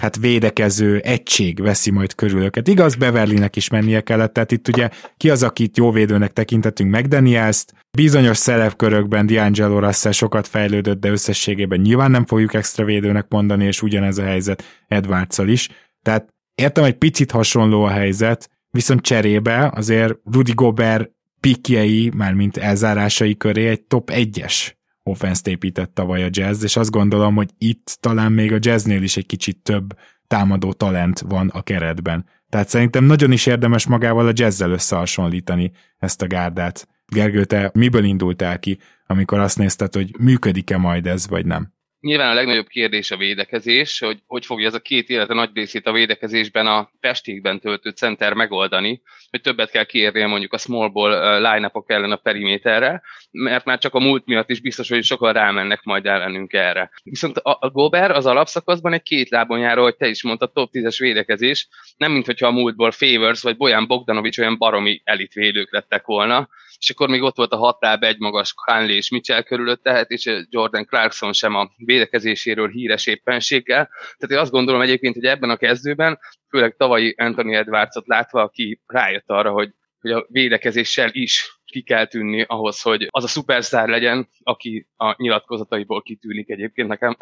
hát 0.00 0.16
védekező 0.16 0.98
egység 0.98 1.60
veszi 1.60 1.90
majd 1.90 2.14
körül 2.14 2.42
őket. 2.42 2.68
Igaz, 2.68 2.94
Beverlynek 2.94 3.56
is 3.56 3.68
mennie 3.68 4.00
kellett, 4.00 4.32
tehát 4.32 4.52
itt 4.52 4.68
ugye 4.68 4.88
ki 5.16 5.30
az, 5.30 5.42
akit 5.42 5.76
jó 5.76 5.90
védőnek 5.90 6.32
tekintetünk 6.32 6.90
meg 6.90 7.08
Daniels-t, 7.08 7.74
bizonyos 7.90 8.36
szerepkörökben 8.36 9.26
D'Angelo 9.28 9.78
Russell 9.80 10.12
sokat 10.12 10.46
fejlődött, 10.46 11.00
de 11.00 11.10
összességében 11.10 11.80
nyilván 11.80 12.10
nem 12.10 12.26
fogjuk 12.26 12.54
extra 12.54 12.84
védőnek 12.84 13.26
mondani, 13.28 13.64
és 13.64 13.82
ugyanez 13.82 14.18
a 14.18 14.24
helyzet 14.24 14.64
edwards 14.88 15.38
is. 15.38 15.68
Tehát 16.02 16.28
értem, 16.54 16.84
egy 16.84 16.98
picit 16.98 17.30
hasonló 17.30 17.82
a 17.82 17.90
helyzet, 17.90 18.50
viszont 18.70 19.00
cserébe 19.00 19.72
azért 19.74 20.14
Rudy 20.32 20.52
Gobert 20.52 21.10
pikjei, 21.40 22.10
mármint 22.14 22.56
elzárásai 22.56 23.36
köré 23.36 23.68
egy 23.68 23.82
top 23.82 24.10
1-es 24.12 24.72
offenszt 25.02 25.46
épített 25.46 25.94
tavaly 25.94 26.22
a 26.22 26.28
jazz, 26.30 26.62
és 26.62 26.76
azt 26.76 26.90
gondolom, 26.90 27.34
hogy 27.34 27.50
itt 27.58 27.96
talán 28.00 28.32
még 28.32 28.52
a 28.52 28.58
jazznél 28.60 29.02
is 29.02 29.16
egy 29.16 29.26
kicsit 29.26 29.58
több 29.62 29.98
támadó 30.26 30.72
talent 30.72 31.20
van 31.20 31.48
a 31.48 31.62
keretben. 31.62 32.26
Tehát 32.48 32.68
szerintem 32.68 33.04
nagyon 33.04 33.32
is 33.32 33.46
érdemes 33.46 33.86
magával 33.86 34.26
a 34.26 34.32
jazzzel 34.34 34.70
összehasonlítani 34.70 35.72
ezt 35.98 36.22
a 36.22 36.26
gárdát. 36.26 36.88
Gergő, 37.06 37.44
te 37.44 37.70
miből 37.74 38.04
indultál 38.04 38.58
ki, 38.58 38.78
amikor 39.06 39.38
azt 39.38 39.58
nézted, 39.58 39.94
hogy 39.94 40.14
működik-e 40.18 40.76
majd 40.76 41.06
ez, 41.06 41.28
vagy 41.28 41.46
nem? 41.46 41.72
Nyilván 42.02 42.30
a 42.30 42.34
legnagyobb 42.34 42.66
kérdés 42.66 43.10
a 43.10 43.16
védekezés, 43.16 43.98
hogy 43.98 44.18
hogy 44.26 44.46
fogja 44.46 44.66
ez 44.66 44.74
a 44.74 44.80
két 44.80 45.08
élete 45.08 45.34
nagy 45.34 45.50
részét 45.54 45.86
a 45.86 45.92
védekezésben 45.92 46.66
a 46.66 46.90
testékben 47.00 47.60
töltött 47.60 47.96
center 47.96 48.34
megoldani, 48.34 49.02
hogy 49.30 49.40
többet 49.40 49.70
kell 49.70 49.84
kiérnie 49.84 50.26
mondjuk 50.26 50.52
a 50.52 50.58
small 50.58 50.88
ball 50.88 51.36
line 51.36 51.70
ellen 51.86 52.12
a 52.12 52.16
periméterre, 52.16 53.02
mert 53.30 53.64
már 53.64 53.78
csak 53.78 53.94
a 53.94 54.00
múlt 54.00 54.26
miatt 54.26 54.50
is 54.50 54.60
biztos, 54.60 54.88
hogy 54.88 55.04
sokan 55.04 55.32
rámennek 55.32 55.82
majd 55.82 56.06
ellenünk 56.06 56.52
erre. 56.52 56.90
Viszont 57.02 57.36
a, 57.36 57.56
a 57.60 57.70
Gober 57.70 58.10
az 58.10 58.26
alapszakaszban 58.26 58.92
egy 58.92 59.02
két 59.02 59.30
lábon 59.30 59.58
járó, 59.58 59.82
hogy 59.82 59.96
te 59.96 60.08
is 60.08 60.22
mondtad, 60.22 60.52
top 60.52 60.70
10-es 60.72 60.96
védekezés, 60.98 61.68
nem 61.96 62.12
mint 62.12 62.26
hogyha 62.26 62.46
a 62.46 62.52
múltból 62.52 62.90
Favors 62.90 63.42
vagy 63.42 63.56
Bojan 63.56 63.86
Bogdanovics 63.86 64.38
olyan 64.38 64.58
baromi 64.58 65.00
elitvédők 65.04 65.72
lettek 65.72 66.06
volna, 66.06 66.48
és 66.82 66.90
akkor 66.90 67.08
még 67.08 67.22
ott 67.22 67.36
volt 67.36 67.52
a 67.52 67.56
hatláb 67.56 68.02
egy 68.02 68.18
magas 68.18 68.52
Hanley 68.56 68.96
és 68.96 69.10
Mitchell 69.10 69.42
körülött, 69.42 69.82
tehát 69.82 70.10
és 70.10 70.44
Jordan 70.48 70.86
Clarkson 70.86 71.32
sem 71.32 71.54
a 71.54 71.70
védekezéséről 71.76 72.68
híres 72.68 73.06
éppenséggel. 73.06 73.88
Tehát 73.88 74.30
én 74.30 74.38
azt 74.38 74.50
gondolom 74.50 74.80
egyébként, 74.80 75.14
hogy 75.14 75.24
ebben 75.24 75.50
a 75.50 75.56
kezdőben, 75.56 76.18
főleg 76.48 76.76
tavalyi 76.76 77.14
Anthony 77.16 77.54
Edwardsot 77.54 78.06
látva, 78.06 78.42
aki 78.42 78.80
rájött 78.86 79.28
arra, 79.28 79.50
hogy 79.50 79.70
hogy 80.02 80.10
a 80.10 80.26
védekezéssel 80.28 81.08
is 81.12 81.60
ki 81.72 81.82
kell 81.82 82.06
tűnni 82.06 82.44
ahhoz, 82.48 82.82
hogy 82.82 83.06
az 83.10 83.24
a 83.24 83.28
szupersztár 83.28 83.88
legyen, 83.88 84.28
aki 84.42 84.88
a 84.96 85.22
nyilatkozataiból 85.22 86.02
kitűnik 86.02 86.50
egyébként 86.50 86.88
nekem 86.88 87.16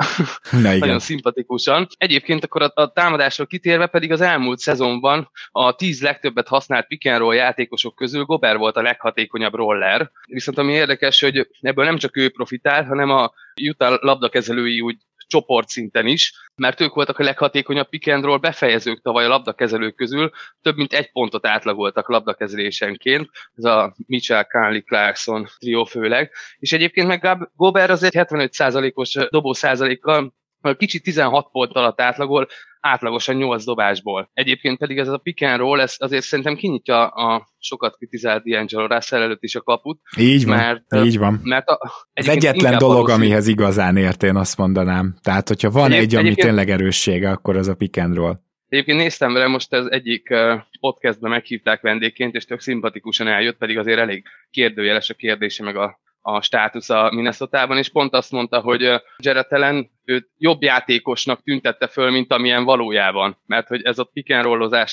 nagyon 0.81 0.99
szimpatikusan. 0.99 1.87
Egyébként 1.97 2.45
akkor 2.45 2.63
a, 2.63 2.73
a 2.75 2.93
támadásról 2.93 3.47
kitérve 3.47 3.87
pedig 3.87 4.13
az 4.13 4.21
elmúlt 4.21 4.59
szezonban 4.59 5.31
a 5.51 5.75
tíz 5.75 6.03
legtöbbet 6.03 6.49
használt 6.49 6.87
pick 6.87 7.07
and 7.07 7.19
roll 7.19 7.35
játékosok 7.35 7.95
közül 7.95 8.25
Gober 8.25 8.57
volt 8.57 8.77
a 8.77 8.83
leghatékonyabb 8.83 9.55
roller. 9.55 10.11
Viszont 10.27 10.59
ami 10.59 10.73
érdekes, 10.73 11.21
hogy 11.21 11.49
ebből 11.61 11.85
nem 11.85 11.97
csak 11.97 12.17
ő 12.17 12.31
profitál, 12.31 12.85
hanem 12.85 13.11
a 13.11 13.33
Utah 13.69 13.99
labdakezelői 14.01 14.81
úgy 14.81 14.97
csoportszinten 15.31 16.07
is, 16.07 16.33
mert 16.55 16.81
ők 16.81 16.95
voltak 16.95 17.19
a 17.19 17.23
leghatékonyabb 17.23 17.89
pick 17.89 18.13
and 18.13 18.25
roll 18.25 18.39
befejezők 18.39 19.03
tavaly 19.03 19.25
a 19.25 19.29
labdakezelők 19.29 19.95
közül, 19.95 20.31
több 20.63 20.77
mint 20.77 20.93
egy 20.93 21.13
pontot 21.13 21.47
átlagoltak 21.47 22.09
labdakezelésenként, 22.09 23.31
ez 23.55 23.65
a 23.65 23.95
Mitchell, 24.07 24.45
Conley, 24.45 24.83
Clarkson 24.83 25.47
trió 25.59 25.85
főleg, 25.85 26.31
és 26.59 26.73
egyébként 26.73 27.07
meg 27.07 27.49
Gobert 27.57 27.91
az 27.91 28.03
egy 28.03 28.15
75%-os 28.17 29.19
dobó 29.31 29.53
százalékkal 29.53 30.35
kicsit 30.77 31.03
16 31.03 31.51
pont 31.51 31.73
alatt 31.73 32.01
átlagol, 32.01 32.49
átlagosan 32.81 33.37
8 33.37 33.65
dobásból. 33.65 34.31
Egyébként 34.33 34.79
pedig 34.79 34.99
ez 34.99 35.09
a 35.09 35.19
pick 35.19 35.43
and 35.43 35.59
roll, 35.59 35.81
ez 35.81 35.95
azért 35.99 36.25
szerintem 36.25 36.57
kinyitja 36.57 37.07
a 37.07 37.49
sokat 37.59 37.97
kritizált 37.97 38.43
D'Angelo 38.47 38.87
Russell 38.89 39.23
előtt 39.23 39.43
is 39.43 39.55
a 39.55 39.61
kaput. 39.61 40.01
Így 40.17 40.47
van, 40.47 40.57
mert, 40.57 40.95
így 41.05 41.19
van. 41.19 41.41
Mert 41.43 41.69
a, 41.69 41.79
az 42.13 42.29
egyetlen 42.29 42.79
dolog, 42.79 42.95
valószínű... 42.95 43.19
amihez 43.19 43.47
igazán 43.47 43.97
ért, 43.97 44.23
én 44.23 44.37
azt 44.37 44.57
mondanám. 44.57 45.15
Tehát, 45.23 45.49
hogyha 45.49 45.71
van 45.71 45.93
egy, 45.93 45.99
egy 45.99 46.15
ami 46.15 46.35
tényleg 46.35 46.71
erőssége, 46.71 47.31
akkor 47.31 47.57
az 47.57 47.69
a 47.69 47.75
pick 47.75 47.97
and 47.97 48.15
roll. 48.15 48.41
Egyébként 48.69 48.99
néztem 48.99 49.33
vele, 49.33 49.47
most 49.47 49.73
az 49.73 49.91
egyik 49.91 50.35
podcastben 50.81 51.31
meghívták 51.31 51.81
vendégként, 51.81 52.35
és 52.35 52.45
tök 52.45 52.61
szimpatikusan 52.61 53.29
eljött, 53.29 53.57
pedig 53.57 53.79
azért 53.79 53.99
elég 53.99 54.25
kérdőjeles 54.51 55.11
a 55.11 55.15
kérdése, 55.15 55.65
meg 55.65 55.77
a, 55.77 56.01
a 56.21 56.43
státusz 56.43 56.91
a 56.91 57.11
Minnesota-ban, 57.15 57.79
és 57.79 57.89
pont 57.89 58.15
azt 58.15 58.33
mondta, 58.33 58.61
hogy 58.61 58.81
Jared 59.17 59.47
Allen 59.49 59.91
őt 60.11 60.29
jobb 60.37 60.63
játékosnak 60.63 61.43
tüntette 61.43 61.87
föl, 61.87 62.11
mint 62.11 62.33
amilyen 62.33 62.65
valójában. 62.65 63.37
Mert 63.47 63.69
hogy 63.69 63.83
ez 63.83 63.99
a 63.99 64.05
pick 64.05 64.29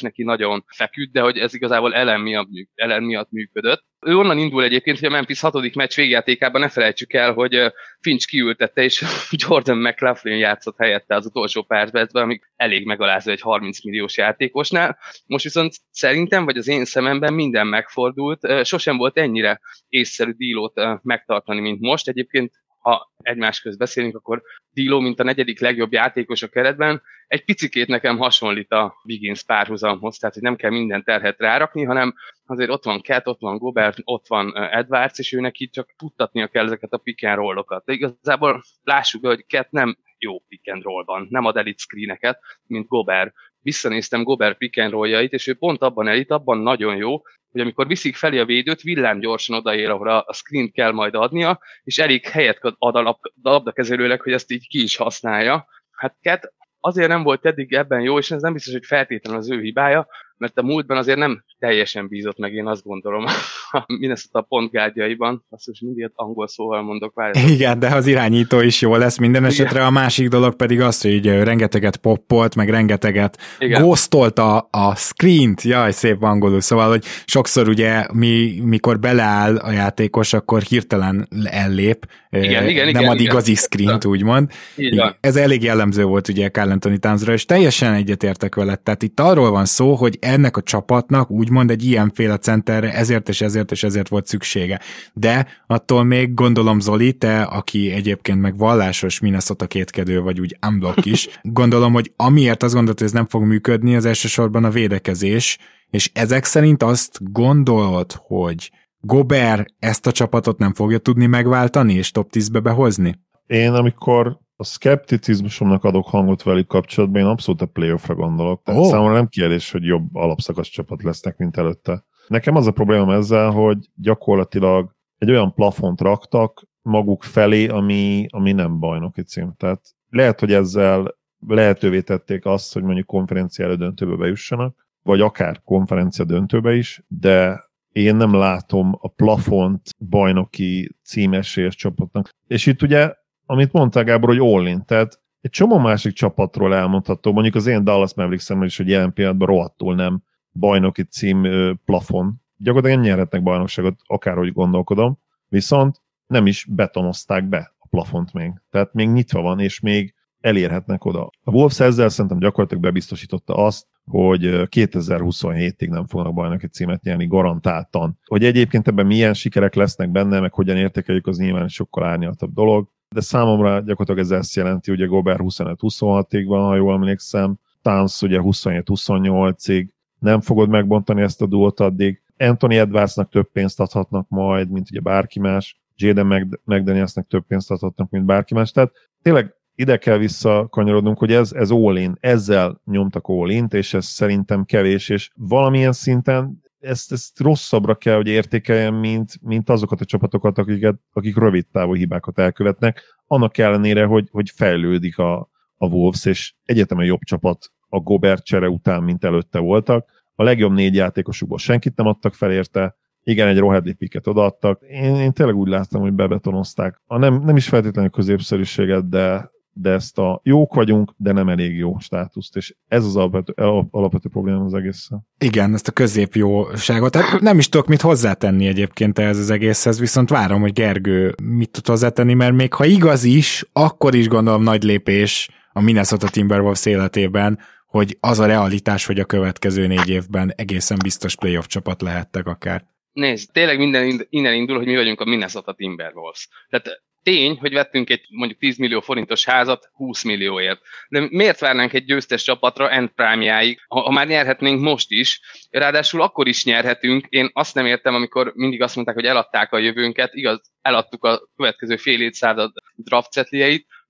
neki 0.02 0.24
nagyon 0.24 0.66
feküdt, 0.68 1.12
de 1.12 1.22
hogy 1.22 1.38
ez 1.38 1.54
igazából 1.54 1.94
ellen 1.94 2.22
miatt, 2.22 2.48
ellen 2.76 3.04
miatt 3.04 3.32
működött. 3.32 3.86
Ő 4.06 4.18
onnan 4.18 4.38
indul 4.38 4.64
egyébként, 4.64 5.00
hogy 5.00 5.08
a 5.08 5.12
Memphis 5.12 5.40
hatodik 5.40 5.76
meccs 5.76 5.96
végjátékában 5.96 6.62
ne 6.62 6.70
felejtsük 6.70 7.14
el, 7.14 7.34
hogy 7.34 7.74
Finch 8.00 8.28
kiültette, 8.28 8.84
és 8.84 9.04
Jordan 9.48 9.78
McLaughlin 9.78 10.38
játszott 10.38 10.78
helyette 10.78 11.16
az 11.16 11.26
utolsó 11.26 11.64
percben, 11.64 12.08
amíg 12.12 12.42
elég 12.56 12.86
megalázó 12.86 13.32
egy 13.32 13.42
30 13.42 13.84
milliós 13.84 14.18
játékosnál. 14.18 14.98
Most 15.26 15.44
viszont 15.44 15.74
szerintem, 15.92 16.46
vagy 16.46 16.58
az 16.58 16.68
én 16.68 16.86
szememben 16.86 17.34
minden 17.34 17.68
megfordult. 17.68 18.66
Sosem 18.66 18.98
volt 18.98 19.18
ennyire 19.18 19.60
észszerű 19.90 20.32
dílót 20.32 21.04
megtartani, 21.04 21.60
mint 21.60 21.80
most. 21.80 22.08
Egyébként 22.08 22.52
ha 22.88 23.12
egymás 23.22 23.62
közt 23.62 23.78
beszélünk, 23.78 24.16
akkor 24.16 24.42
Dilo, 24.72 25.00
mint 25.00 25.20
a 25.20 25.24
negyedik 25.24 25.60
legjobb 25.60 25.92
játékos 25.92 26.42
a 26.42 26.48
keretben, 26.48 27.02
egy 27.28 27.46
picikét 27.46 27.88
nekem 27.88 28.18
hasonlít 28.18 28.72
a 28.72 28.96
Wiggins 29.04 29.44
párhuzamhoz, 29.44 30.18
tehát 30.18 30.36
hogy 30.36 30.44
nem 30.44 30.56
kell 30.56 30.72
minden 30.72 31.04
terhet 31.04 31.40
rárakni, 31.40 31.84
hanem 31.84 32.14
azért 32.46 32.70
ott 32.70 32.84
van 32.84 33.02
Cat, 33.02 33.28
ott 33.28 33.40
van 33.40 33.58
Gobert, 33.58 33.98
ott 34.04 34.28
van 34.28 34.56
Edwards, 34.56 35.20
és 35.20 35.34
őnek 35.34 35.60
itt 35.60 35.72
csak 35.72 35.94
futtatnia 35.98 36.48
kell 36.48 36.66
ezeket 36.66 36.94
a 36.94 36.98
pick 36.98 37.24
and 37.24 37.36
roll-okat. 37.36 37.86
De 37.86 37.94
igazából 37.94 38.64
lássuk 38.84 39.22
be, 39.22 39.28
hogy 39.28 39.46
Cat 39.48 39.72
nem 39.72 39.98
jó 40.18 40.40
pick 40.40 40.72
and 40.72 40.84
roll-ban, 40.84 41.28
nem 41.30 41.46
ad 41.46 41.58
elit 41.58 41.80
screeneket, 41.80 42.40
mint 42.68 42.88
Gobert. 42.88 43.34
Visszanéztem 43.68 44.24
Gobert 44.24 44.58
roll-jait, 44.76 45.34
és 45.34 45.48
ő 45.48 45.54
pont 45.54 45.82
abban 45.82 46.08
elit, 46.08 46.32
abban 46.32 46.58
nagyon 46.58 46.96
jó, 46.96 47.22
hogy 47.52 47.62
amikor 47.62 47.88
viszik 47.88 48.16
felé 48.16 48.40
a 48.40 48.46
védőt, 48.46 48.82
villám 48.82 49.20
gyorsan 49.20 49.56
odaér, 49.56 49.90
ahol 49.90 50.10
a 50.10 50.34
screen 50.34 50.72
kell 50.72 50.92
majd 50.92 51.16
adnia, 51.16 51.60
és 51.84 51.98
elég 51.98 52.26
helyet 52.26 52.60
ad 52.78 52.96
a 52.96 53.20
labdakezelőleg, 53.42 54.22
hogy 54.22 54.34
ezt 54.34 54.52
így 54.52 54.68
ki 54.68 54.82
is 54.82 54.96
használja. 54.96 55.68
Hát 55.92 56.18
Cat 56.22 56.54
azért 56.80 57.08
nem 57.08 57.24
volt 57.24 57.46
eddig 57.46 57.74
ebben 57.74 58.02
jó, 58.02 58.18
és 58.18 58.32
ez 58.32 58.42
nem 58.42 58.54
biztos, 58.54 58.74
hogy 58.74 58.86
feltétlenül 58.86 59.40
az 59.40 59.50
ő 59.50 59.62
hibája, 59.62 60.08
mert 60.38 60.58
a 60.58 60.64
múltban 60.64 60.98
azért 60.98 61.18
nem 61.18 61.44
teljesen 61.60 62.08
bízott 62.08 62.38
meg, 62.38 62.54
én 62.54 62.68
azt 62.68 62.84
gondolom, 62.84 63.26
a 63.72 63.84
Minnesota 63.88 64.42
pontgárdjaiban. 64.42 65.46
Azt 65.50 65.68
is 65.68 65.80
mindig 65.80 66.12
angol 66.16 66.48
szóval 66.48 66.82
mondok. 66.82 67.14
Várjátok. 67.16 67.52
Igen, 67.52 67.80
de 67.80 67.88
az 67.88 68.08
irányító 68.08 68.60
is 68.60 68.82
jó 68.82 68.96
lesz 68.96 69.18
minden 69.18 69.42
Igen. 69.42 69.54
esetre. 69.54 69.86
A 69.86 69.90
másik 69.90 70.28
dolog 70.28 70.56
pedig 70.56 70.82
az, 70.82 71.02
hogy 71.02 71.26
rengeteget 71.26 71.98
poppolt, 71.98 72.56
meg 72.56 72.70
rengeteget 72.70 73.38
Igen. 73.60 73.82
ghostolta 73.82 74.58
a 74.60 74.96
screen-t. 74.96 75.62
Jaj, 75.62 75.92
szép 75.92 76.24
angolul. 76.24 76.62
Szóval, 76.62 76.90
hogy 76.90 77.04
sokszor 77.26 77.68
ugye 77.68 78.06
mi, 78.14 78.62
mikor 78.64 79.00
beleáll 79.00 79.58
a 79.58 79.72
játékos, 79.72 80.34
akkor 80.34 80.62
hirtelen 80.62 81.28
ellép. 81.44 82.06
Igen, 82.30 82.68
igen, 82.68 82.86
nem 82.86 83.02
igen, 83.02 83.10
ad 83.10 83.20
igazi 83.20 83.56
screen-t, 83.56 84.06
úgymond. 84.06 84.52
Igen. 84.76 85.16
Ez 85.20 85.36
elég 85.36 85.64
jellemző 85.64 86.04
volt 86.04 86.28
ugye 86.28 86.50
Carl 86.50 86.72
Anthony 86.72 87.00
Townsra, 87.00 87.34
és 87.34 87.46
teljesen 87.46 87.94
egyetértek 87.94 88.56
vele. 88.56 88.76
Tehát 88.76 89.04
itt 89.04 89.20
arról 89.20 89.52
van 89.52 89.66
szó, 89.66 89.96
hogy 89.96 90.18
ennek 90.28 90.58
a 90.58 90.62
csapatnak 90.62 91.32
úgymond 91.32 91.72
egy 91.72 91.84
ilyenféle 91.84 92.38
centerre 92.38 92.94
ezért 92.94 93.30
és 93.30 93.42
ezért 93.42 93.72
és 93.72 93.84
ezért 93.84 94.08
volt 94.08 94.28
szüksége. 94.28 94.80
De 95.14 95.48
attól 95.68 96.04
még 96.04 96.34
gondolom 96.34 96.80
Zoli, 96.80 97.14
te, 97.14 97.42
aki 97.42 97.92
egyébként 97.92 98.42
meg 98.42 98.58
vallásos 98.58 99.20
Minnesota 99.20 99.68
kétkedő 99.68 100.22
vagy 100.22 100.40
úgy 100.40 100.58
unblock 100.68 101.06
is, 101.06 101.40
gondolom, 101.42 101.94
hogy 101.94 102.12
amiért 102.16 102.64
azt 102.64 102.74
gondolod, 102.74 102.98
hogy 102.98 103.08
ez 103.08 103.14
nem 103.14 103.28
fog 103.28 103.44
működni, 103.44 103.96
az 103.96 104.06
elsősorban 104.06 104.64
a 104.64 104.70
védekezés, 104.70 105.58
és 105.90 106.10
ezek 106.14 106.46
szerint 106.46 106.84
azt 106.84 107.32
gondolod, 107.32 108.12
hogy 108.18 108.72
Gober 109.00 109.66
ezt 109.80 110.08
a 110.08 110.12
csapatot 110.12 110.58
nem 110.58 110.74
fogja 110.74 110.98
tudni 110.98 111.26
megváltani 111.26 111.94
és 111.94 112.12
top 112.12 112.30
10-be 112.34 112.60
behozni? 112.60 113.20
Én 113.48 113.72
amikor 113.72 114.40
a 114.60 114.64
szkepticizmusomnak 114.64 115.84
adok 115.84 116.08
hangot 116.08 116.44
velük 116.44 116.68
kapcsolatban, 116.68 117.22
én 117.22 117.28
abszolút 117.28 117.62
a 117.62 117.66
playoffra 117.66 118.16
gondolok. 118.16 118.64
Tehát 118.64 118.82
oh. 118.82 118.90
számomra 118.90 119.14
nem 119.14 119.28
kérdés, 119.28 119.72
hogy 119.72 119.84
jobb 119.84 120.16
alapszakasz 120.16 120.68
csapat 120.68 121.04
lesznek, 121.04 121.38
mint 121.38 121.58
előtte. 121.58 122.06
Nekem 122.28 122.56
az 122.56 122.68
a 122.68 122.72
problémám 122.72 123.10
ezzel, 123.10 123.52
hogy 123.52 123.78
gyakorlatilag 123.96 124.96
egy 125.18 125.30
olyan 125.30 125.54
plafont 125.54 126.02
raktak 126.02 126.68
maguk 126.82 127.24
felé, 127.24 127.68
ami, 127.68 128.26
ami 128.30 128.52
nem 128.52 128.80
bajnoki 128.80 129.22
cím. 129.22 129.54
Tehát 129.58 129.82
lehet, 130.10 130.40
hogy 130.40 130.54
ezzel 130.54 131.16
lehetővé 131.48 132.02
tették 132.02 132.46
azt, 132.46 132.74
hogy 132.74 132.84
mondjuk 132.84 133.06
konferencia 133.06 133.66
elődöntőbe 133.66 134.16
bejussanak, 134.16 134.88
vagy 135.04 135.22
akár 135.22 135.62
konferencia 135.64 136.26
döntőbe 136.26 136.76
is, 136.76 137.04
de 137.08 137.66
én 137.92 138.16
nem 138.16 138.34
látom 138.34 138.98
a 139.02 139.08
plafont 139.08 139.82
bajnoki 140.10 140.96
címesélyes 141.04 141.76
csapatnak. 141.76 142.30
És 142.48 142.66
itt 142.66 142.82
ugye 142.82 143.14
amit 143.48 143.72
mondtál 143.72 144.04
Gábor, 144.04 144.30
hogy 144.30 144.40
all 144.40 144.84
tehát 144.86 145.20
egy 145.42 145.52
csomó 145.52 145.78
másik 145.78 146.14
csapatról 146.14 146.76
elmondható, 146.76 147.32
mondjuk 147.34 147.56
az 147.56 147.68
én 147.68 147.84
Dallas 147.84 148.14
mavericks 148.14 148.50
is, 148.62 148.78
hogy 148.78 148.88
jelen 148.90 149.14
pillanatban 149.14 149.48
rohadtul 149.48 149.96
nem 149.96 150.24
bajnoki 150.54 151.04
cím 151.04 151.42
plafon. 151.86 152.42
Gyakorlatilag 152.58 153.04
nem 153.04 153.10
nyerhetnek 153.10 153.44
bajnokságot, 153.44 154.00
akárhogy 154.04 154.54
gondolkodom, 154.54 155.20
viszont 155.48 156.02
nem 156.28 156.46
is 156.46 156.68
betonozták 156.70 157.50
be 157.50 157.76
a 157.80 157.88
plafont 157.90 158.34
még. 158.34 158.54
Tehát 158.70 158.94
még 158.94 159.10
nyitva 159.10 159.42
van, 159.42 159.60
és 159.60 159.80
még 159.80 160.16
elérhetnek 160.40 161.06
oda. 161.06 161.30
A 161.44 161.52
Wolves 161.52 161.80
ezzel 161.80 162.10
szerintem 162.10 162.40
gyakorlatilag 162.40 162.84
bebiztosította 162.84 163.54
azt, 163.56 163.88
hogy 164.06 164.42
2027-ig 164.44 165.90
nem 165.90 166.08
fognak 166.08 166.34
bajnoki 166.34 166.68
címet 166.68 167.02
nyerni 167.02 167.28
garantáltan. 167.28 168.20
Hogy 168.26 168.44
egyébként 168.44 168.88
ebben 168.88 169.06
milyen 169.06 169.34
sikerek 169.34 169.76
lesznek 169.76 170.12
benne, 170.12 170.40
meg 170.40 170.54
hogyan 170.54 170.78
értékeljük, 170.78 171.28
az 171.28 171.38
nyilván 171.38 171.68
sokkal 171.68 172.04
árnyaltabb 172.04 172.54
dolog 172.54 172.90
de 173.10 173.22
számomra 173.22 173.80
gyakorlatilag 173.80 174.20
ez 174.20 174.40
ezt 174.40 174.56
jelenti, 174.56 174.92
ugye 174.92 175.06
Gobert 175.06 175.40
25-26-ig 175.44 176.44
van, 176.48 176.66
ha 176.66 176.76
jól 176.76 176.94
emlékszem, 176.94 177.60
Towns 177.82 178.22
ugye 178.22 178.40
27-28-ig, 178.42 179.88
nem 180.20 180.42
fogod 180.42 180.70
megbontani 180.70 181.22
ezt 181.22 181.42
a 181.42 181.46
duót 181.46 181.80
addig. 181.80 182.22
Anthony 182.38 182.74
Edwardsnak 182.74 183.30
több 183.30 183.52
pénzt 183.52 183.80
adhatnak 183.80 184.30
majd, 184.30 184.70
mint 184.70 184.90
ugye 184.90 185.00
bárki 185.00 185.40
más, 185.40 185.82
Jaden 185.96 186.60
McDanielsnek 186.64 187.28
több 187.28 187.46
pénzt 187.48 187.72
adhatnak, 187.72 188.10
mint 188.10 188.26
bárki 188.26 188.54
más. 188.54 188.72
Tehát 188.72 188.92
tényleg 189.22 189.56
ide 189.76 189.98
kell 189.98 190.18
visszakanyarodnunk, 190.18 191.18
hogy 191.18 191.32
ez, 191.32 191.52
ez 191.52 191.72
all-in, 191.72 192.18
ezzel 192.20 192.82
nyomtak 192.86 193.28
all 193.28 193.50
és 193.50 193.94
ez 193.94 194.06
szerintem 194.06 194.66
kevés, 194.66 195.10
és 195.10 195.32
valamilyen 195.36 195.92
szinten 195.92 196.62
ezt, 196.80 197.12
ezt 197.12 197.40
rosszabbra 197.40 197.96
kell, 197.96 198.16
hogy 198.16 198.28
értékeljem, 198.28 198.96
mint, 198.96 199.34
mint 199.42 199.70
azokat 199.70 200.02
a 200.02 200.06
csapatokat, 200.06 200.58
akiket, 200.58 200.96
akik 201.14 201.38
rövid 201.38 201.68
távú 201.72 201.96
hibákat 201.96 202.40
elkövetnek, 202.40 203.02
annak 203.26 203.58
ellenére, 203.58 204.06
hogy, 204.06 204.28
hogy 204.32 204.52
fejlődik 204.56 205.18
a, 205.18 205.50
a 205.78 205.88
Wolves, 205.88 206.26
és 206.26 206.54
egyetemen 206.64 207.06
jobb 207.06 207.22
csapat 207.22 207.72
a 207.90 208.00
Gobert 208.00 208.46
csere 208.46 208.70
után, 208.70 209.04
mint 209.04 209.24
előtte 209.24 209.60
voltak. 209.60 210.10
A 210.36 210.44
legjobb 210.44 210.72
négy 210.72 210.96
játékosukból 210.96 211.58
senkit 211.58 211.96
nem 211.96 212.08
adtak 212.08 212.34
fel 212.34 212.52
érte, 212.52 212.96
igen, 213.24 213.48
egy 213.48 213.58
Rohedli 213.58 213.94
piket 213.94 214.28
odaadtak. 214.28 214.82
Én, 214.82 215.16
én 215.16 215.32
tényleg 215.34 215.56
úgy 215.56 215.68
láttam, 215.68 216.02
hogy 216.02 216.14
bebetonozták. 216.14 217.02
A 217.06 217.18
nem, 217.18 217.42
nem 217.44 217.56
is 217.56 217.68
feltétlenül 217.68 218.10
középszerűséget, 218.10 219.10
de, 219.10 219.52
de 219.80 219.90
ezt 219.90 220.18
a 220.18 220.42
jók 220.44 220.74
vagyunk, 220.74 221.14
de 221.18 221.32
nem 221.32 221.50
elég 221.50 221.78
jó 221.78 222.00
státuszt, 222.00 222.56
és 222.56 222.76
ez 222.88 223.06
az 223.06 223.16
alapvető, 223.16 223.54
alapvető 223.92 224.30
probléma 224.30 224.64
az 224.64 224.74
egészen. 224.74 225.28
Igen, 225.40 225.74
ezt 225.74 225.88
a 225.88 225.92
középjóságot. 225.92 227.16
Hát 227.16 227.42
nem 227.42 227.58
is 227.58 227.70
tudok 227.70 227.88
mit 227.88 228.02
hozzátenni 228.02 228.68
egyébként 228.68 229.20
ehhez 229.20 229.38
az 229.38 229.50
egészhez, 229.50 230.00
viszont 230.00 230.30
várom, 230.30 230.62
hogy 230.62 230.74
Gergő 230.74 231.34
mit 231.44 231.72
tud 231.72 231.88
hozzátenni, 231.88 232.34
mert 232.34 232.56
még 232.56 232.74
ha 232.74 232.86
igaz 232.86 233.24
is, 233.24 233.66
akkor 233.74 234.16
is 234.16 234.28
gondolom 234.28 234.64
nagy 234.64 234.84
lépés 234.84 235.50
a 235.72 235.82
Minnesota 235.82 236.30
Timberwolves 236.30 236.86
életében, 236.86 237.60
hogy 237.88 238.18
az 238.20 238.40
a 238.40 238.46
realitás, 238.46 239.06
hogy 239.06 239.20
a 239.20 239.26
következő 239.26 239.88
négy 239.88 240.10
évben 240.10 240.54
egészen 240.56 240.98
biztos 241.04 241.36
playoff 241.36 241.66
csapat 241.66 242.02
lehettek 242.02 242.46
akár. 242.46 242.86
Nézd, 243.12 243.52
tényleg 243.52 243.78
minden 243.78 244.26
innen 244.30 244.54
indul, 244.54 244.78
hogy 244.78 244.86
mi 244.86 244.96
vagyunk 244.96 245.22
a 245.22 245.26
Minnesota 245.26 245.74
Timberwolves. 245.74 246.50
Tehát 246.70 247.02
tény, 247.28 247.58
hogy 247.60 247.74
vettünk 247.74 248.10
egy 248.10 248.26
mondjuk 248.30 248.60
10 248.60 248.78
millió 248.78 249.02
forintos 249.02 249.46
házat 249.46 249.90
20 249.94 250.24
millióért. 250.24 250.82
De 251.10 251.28
miért 251.30 251.60
várnánk 251.60 251.94
egy 251.94 252.06
győztes 252.06 252.44
csapatra 252.44 252.90
end 252.90 253.10
prime 253.10 253.76
ha, 253.88 254.12
már 254.12 254.28
nyerhetnénk 254.28 254.82
most 254.82 255.12
is? 255.12 255.42
Ráadásul 255.70 256.22
akkor 256.22 256.48
is 256.48 256.66
nyerhetünk. 256.66 257.26
Én 257.30 257.50
azt 257.54 257.76
nem 257.76 257.86
értem, 257.86 258.16
amikor 258.16 258.52
mindig 258.56 258.82
azt 258.82 258.96
mondták, 258.96 259.16
hogy 259.16 259.26
eladták 259.26 259.74
a 259.74 259.78
jövőnket. 259.78 260.34
Igaz, 260.34 260.72
eladtuk 260.82 261.24
a 261.24 261.42
következő 261.56 261.98
fél 261.98 262.22
évszázad 262.22 262.72
draft 262.96 263.50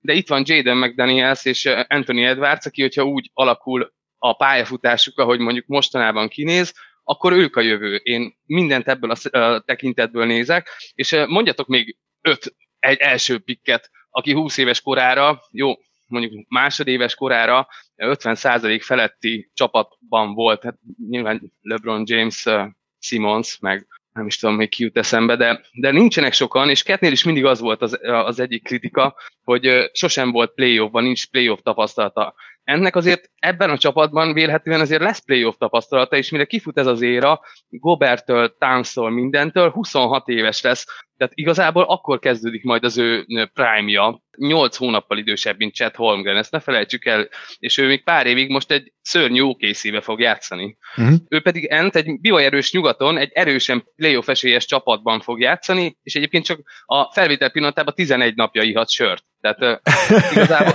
de 0.00 0.12
itt 0.12 0.28
van 0.28 0.42
Jaden 0.46 0.76
McDaniels 0.76 1.44
és 1.44 1.66
Anthony 1.88 2.22
Edwards, 2.22 2.66
aki, 2.66 2.82
hogyha 2.82 3.04
úgy 3.04 3.30
alakul 3.32 3.92
a 4.18 4.36
pályafutásuk, 4.36 5.18
ahogy 5.18 5.38
mondjuk 5.38 5.66
mostanában 5.66 6.28
kinéz, 6.28 6.74
akkor 7.04 7.32
ők 7.32 7.56
a 7.56 7.60
jövő. 7.60 7.94
Én 7.94 8.34
mindent 8.44 8.88
ebből 8.88 9.10
a 9.30 9.60
tekintetből 9.60 10.26
nézek, 10.26 10.68
és 10.94 11.16
mondjatok 11.26 11.66
még 11.66 11.96
öt 12.20 12.54
egy 12.78 12.98
első 12.98 13.38
pikket, 13.38 13.90
aki 14.10 14.32
20 14.32 14.56
éves 14.56 14.80
korára, 14.80 15.40
jó, 15.50 15.72
mondjuk 16.06 16.46
másodéves 16.48 17.14
korára 17.14 17.68
50% 17.96 18.80
feletti 18.84 19.50
csapatban 19.54 20.34
volt, 20.34 20.62
hát 20.62 20.78
nyilván 21.08 21.52
LeBron 21.60 22.02
James, 22.06 22.44
Simmons, 22.98 23.58
meg 23.58 23.86
nem 24.12 24.26
is 24.26 24.38
tudom, 24.38 24.54
még 24.54 24.68
ki 24.68 24.82
jut 24.82 24.96
eszembe, 24.96 25.36
de, 25.36 25.60
de 25.72 25.90
nincsenek 25.90 26.32
sokan, 26.32 26.70
és 26.70 26.82
Ketnél 26.82 27.12
is 27.12 27.24
mindig 27.24 27.44
az 27.44 27.60
volt 27.60 27.82
az, 27.82 27.98
az 28.02 28.40
egyik 28.40 28.62
kritika, 28.62 29.16
hogy 29.42 29.90
sosem 29.92 30.30
volt 30.30 30.54
playoffban, 30.54 31.02
nincs 31.02 31.30
playoff 31.30 31.60
tapasztalata 31.62 32.34
ennek 32.68 32.96
azért 32.96 33.30
ebben 33.38 33.70
a 33.70 33.78
csapatban 33.78 34.32
vélhetően 34.32 34.80
azért 34.80 35.02
lesz 35.02 35.24
playoff 35.24 35.54
tapasztalata, 35.58 36.16
és 36.16 36.30
mire 36.30 36.44
kifut 36.44 36.78
ez 36.78 36.86
az 36.86 37.00
éra, 37.00 37.40
Gobertől, 37.68 38.56
Townstól, 38.58 39.10
mindentől, 39.10 39.70
26 39.70 40.28
éves 40.28 40.62
lesz, 40.62 40.86
tehát 41.16 41.32
igazából 41.36 41.82
akkor 41.82 42.18
kezdődik 42.18 42.64
majd 42.64 42.84
az 42.84 42.98
ő 42.98 43.26
prime-ja. 43.52 44.22
8 44.36 44.76
hónappal 44.76 45.18
idősebb, 45.18 45.58
mint 45.58 45.74
Chet 45.74 45.96
Holmgren, 45.96 46.36
ezt 46.36 46.52
ne 46.52 46.60
felejtsük 46.60 47.04
el, 47.04 47.28
és 47.58 47.78
ő 47.78 47.86
még 47.86 48.04
pár 48.04 48.26
évig 48.26 48.50
most 48.50 48.70
egy 48.70 48.92
szörnyű 49.00 49.40
OKC-be 49.40 50.00
fog 50.00 50.20
játszani. 50.20 50.76
Uh-huh. 50.96 51.14
Ő 51.28 51.40
pedig 51.40 51.64
Ent 51.64 51.96
egy 51.96 52.20
bioerős 52.20 52.72
nyugaton, 52.72 53.18
egy 53.18 53.30
erősen 53.32 53.84
playoff 53.96 54.28
esélyes 54.28 54.64
csapatban 54.64 55.20
fog 55.20 55.40
játszani, 55.40 55.98
és 56.02 56.14
egyébként 56.14 56.44
csak 56.44 56.60
a 56.84 57.12
felvétel 57.12 57.50
pillanatában 57.50 57.94
11 57.94 58.34
napja 58.34 58.62
ihat 58.62 58.90
sört. 58.90 59.24
Tehát 59.40 59.82
igazából... 60.32 60.72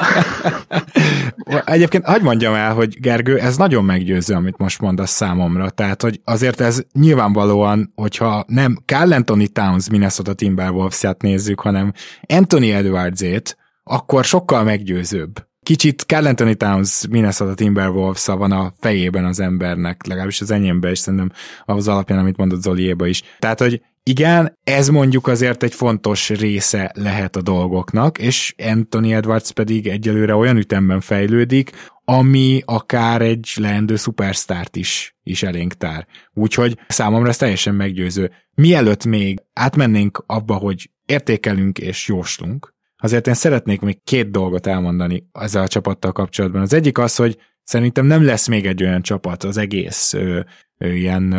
Egyébként 1.65 2.05
hagyd 2.05 2.23
mondjam 2.23 2.53
el, 2.53 2.73
hogy 2.73 2.99
Gergő, 2.99 3.39
ez 3.39 3.57
nagyon 3.57 3.85
meggyőző, 3.85 4.33
amit 4.33 4.57
most 4.57 4.81
mondasz 4.81 5.11
számomra. 5.11 5.69
Tehát, 5.69 6.01
hogy 6.01 6.21
azért 6.23 6.59
ez 6.59 6.83
nyilvánvalóan, 6.93 7.91
hogyha 7.95 8.43
nem 8.47 8.77
Carl 8.85 9.13
Anthony 9.13 9.51
Towns 9.51 9.89
Minnesota 9.89 10.33
Timberwolves-ját 10.33 11.21
nézzük, 11.21 11.59
hanem 11.59 11.91
Anthony 12.27 12.69
Edwards-ét, 12.69 13.57
akkor 13.83 14.23
sokkal 14.23 14.63
meggyőzőbb. 14.63 15.47
Kicsit 15.63 16.01
Carl 16.01 16.27
Anthony 16.27 16.57
Towns 16.57 17.07
Minnesota 17.09 17.53
timberwolves 17.53 18.25
van 18.25 18.51
a 18.51 18.73
fejében 18.79 19.25
az 19.25 19.39
embernek, 19.39 20.05
legalábbis 20.07 20.41
az 20.41 20.51
enyémben, 20.51 20.91
és 20.91 20.99
szerintem 20.99 21.31
az 21.65 21.87
alapján, 21.87 22.19
amit 22.19 22.37
mondott 22.37 22.61
Zoliéba 22.61 23.05
is. 23.07 23.23
Tehát, 23.39 23.59
hogy 23.59 23.81
igen, 24.03 24.57
ez 24.63 24.89
mondjuk 24.89 25.27
azért 25.27 25.63
egy 25.63 25.73
fontos 25.73 26.29
része 26.29 26.91
lehet 26.95 27.35
a 27.35 27.41
dolgoknak, 27.41 28.17
és 28.17 28.55
Anthony 28.57 29.11
Edwards 29.11 29.51
pedig 29.51 29.87
egyelőre 29.87 30.35
olyan 30.35 30.57
ütemben 30.57 30.99
fejlődik, 30.99 31.71
ami 32.05 32.61
akár 32.65 33.21
egy 33.21 33.51
leendő 33.55 33.95
szupersztárt 33.95 34.75
is, 34.75 35.15
is 35.23 35.43
elénk 35.43 35.73
tár. 35.73 36.07
Úgyhogy 36.33 36.77
számomra 36.87 37.29
ez 37.29 37.37
teljesen 37.37 37.75
meggyőző. 37.75 38.31
Mielőtt 38.55 39.05
még 39.05 39.41
átmennénk 39.53 40.23
abba, 40.27 40.55
hogy 40.55 40.89
értékelünk 41.05 41.79
és 41.79 42.07
jóslunk, 42.07 42.73
azért 42.97 43.27
én 43.27 43.33
szeretnék 43.33 43.81
még 43.81 44.03
két 44.03 44.31
dolgot 44.31 44.67
elmondani 44.67 45.29
ezzel 45.31 45.63
a 45.63 45.67
csapattal 45.67 46.11
kapcsolatban. 46.11 46.61
Az 46.61 46.73
egyik 46.73 46.97
az, 46.97 47.15
hogy 47.15 47.37
szerintem 47.63 48.05
nem 48.05 48.25
lesz 48.25 48.47
még 48.47 48.65
egy 48.65 48.83
olyan 48.83 49.01
csapat 49.01 49.43
az 49.43 49.57
egész 49.57 50.13
ö, 50.13 50.39
ö, 50.77 50.87
ilyen 50.87 51.33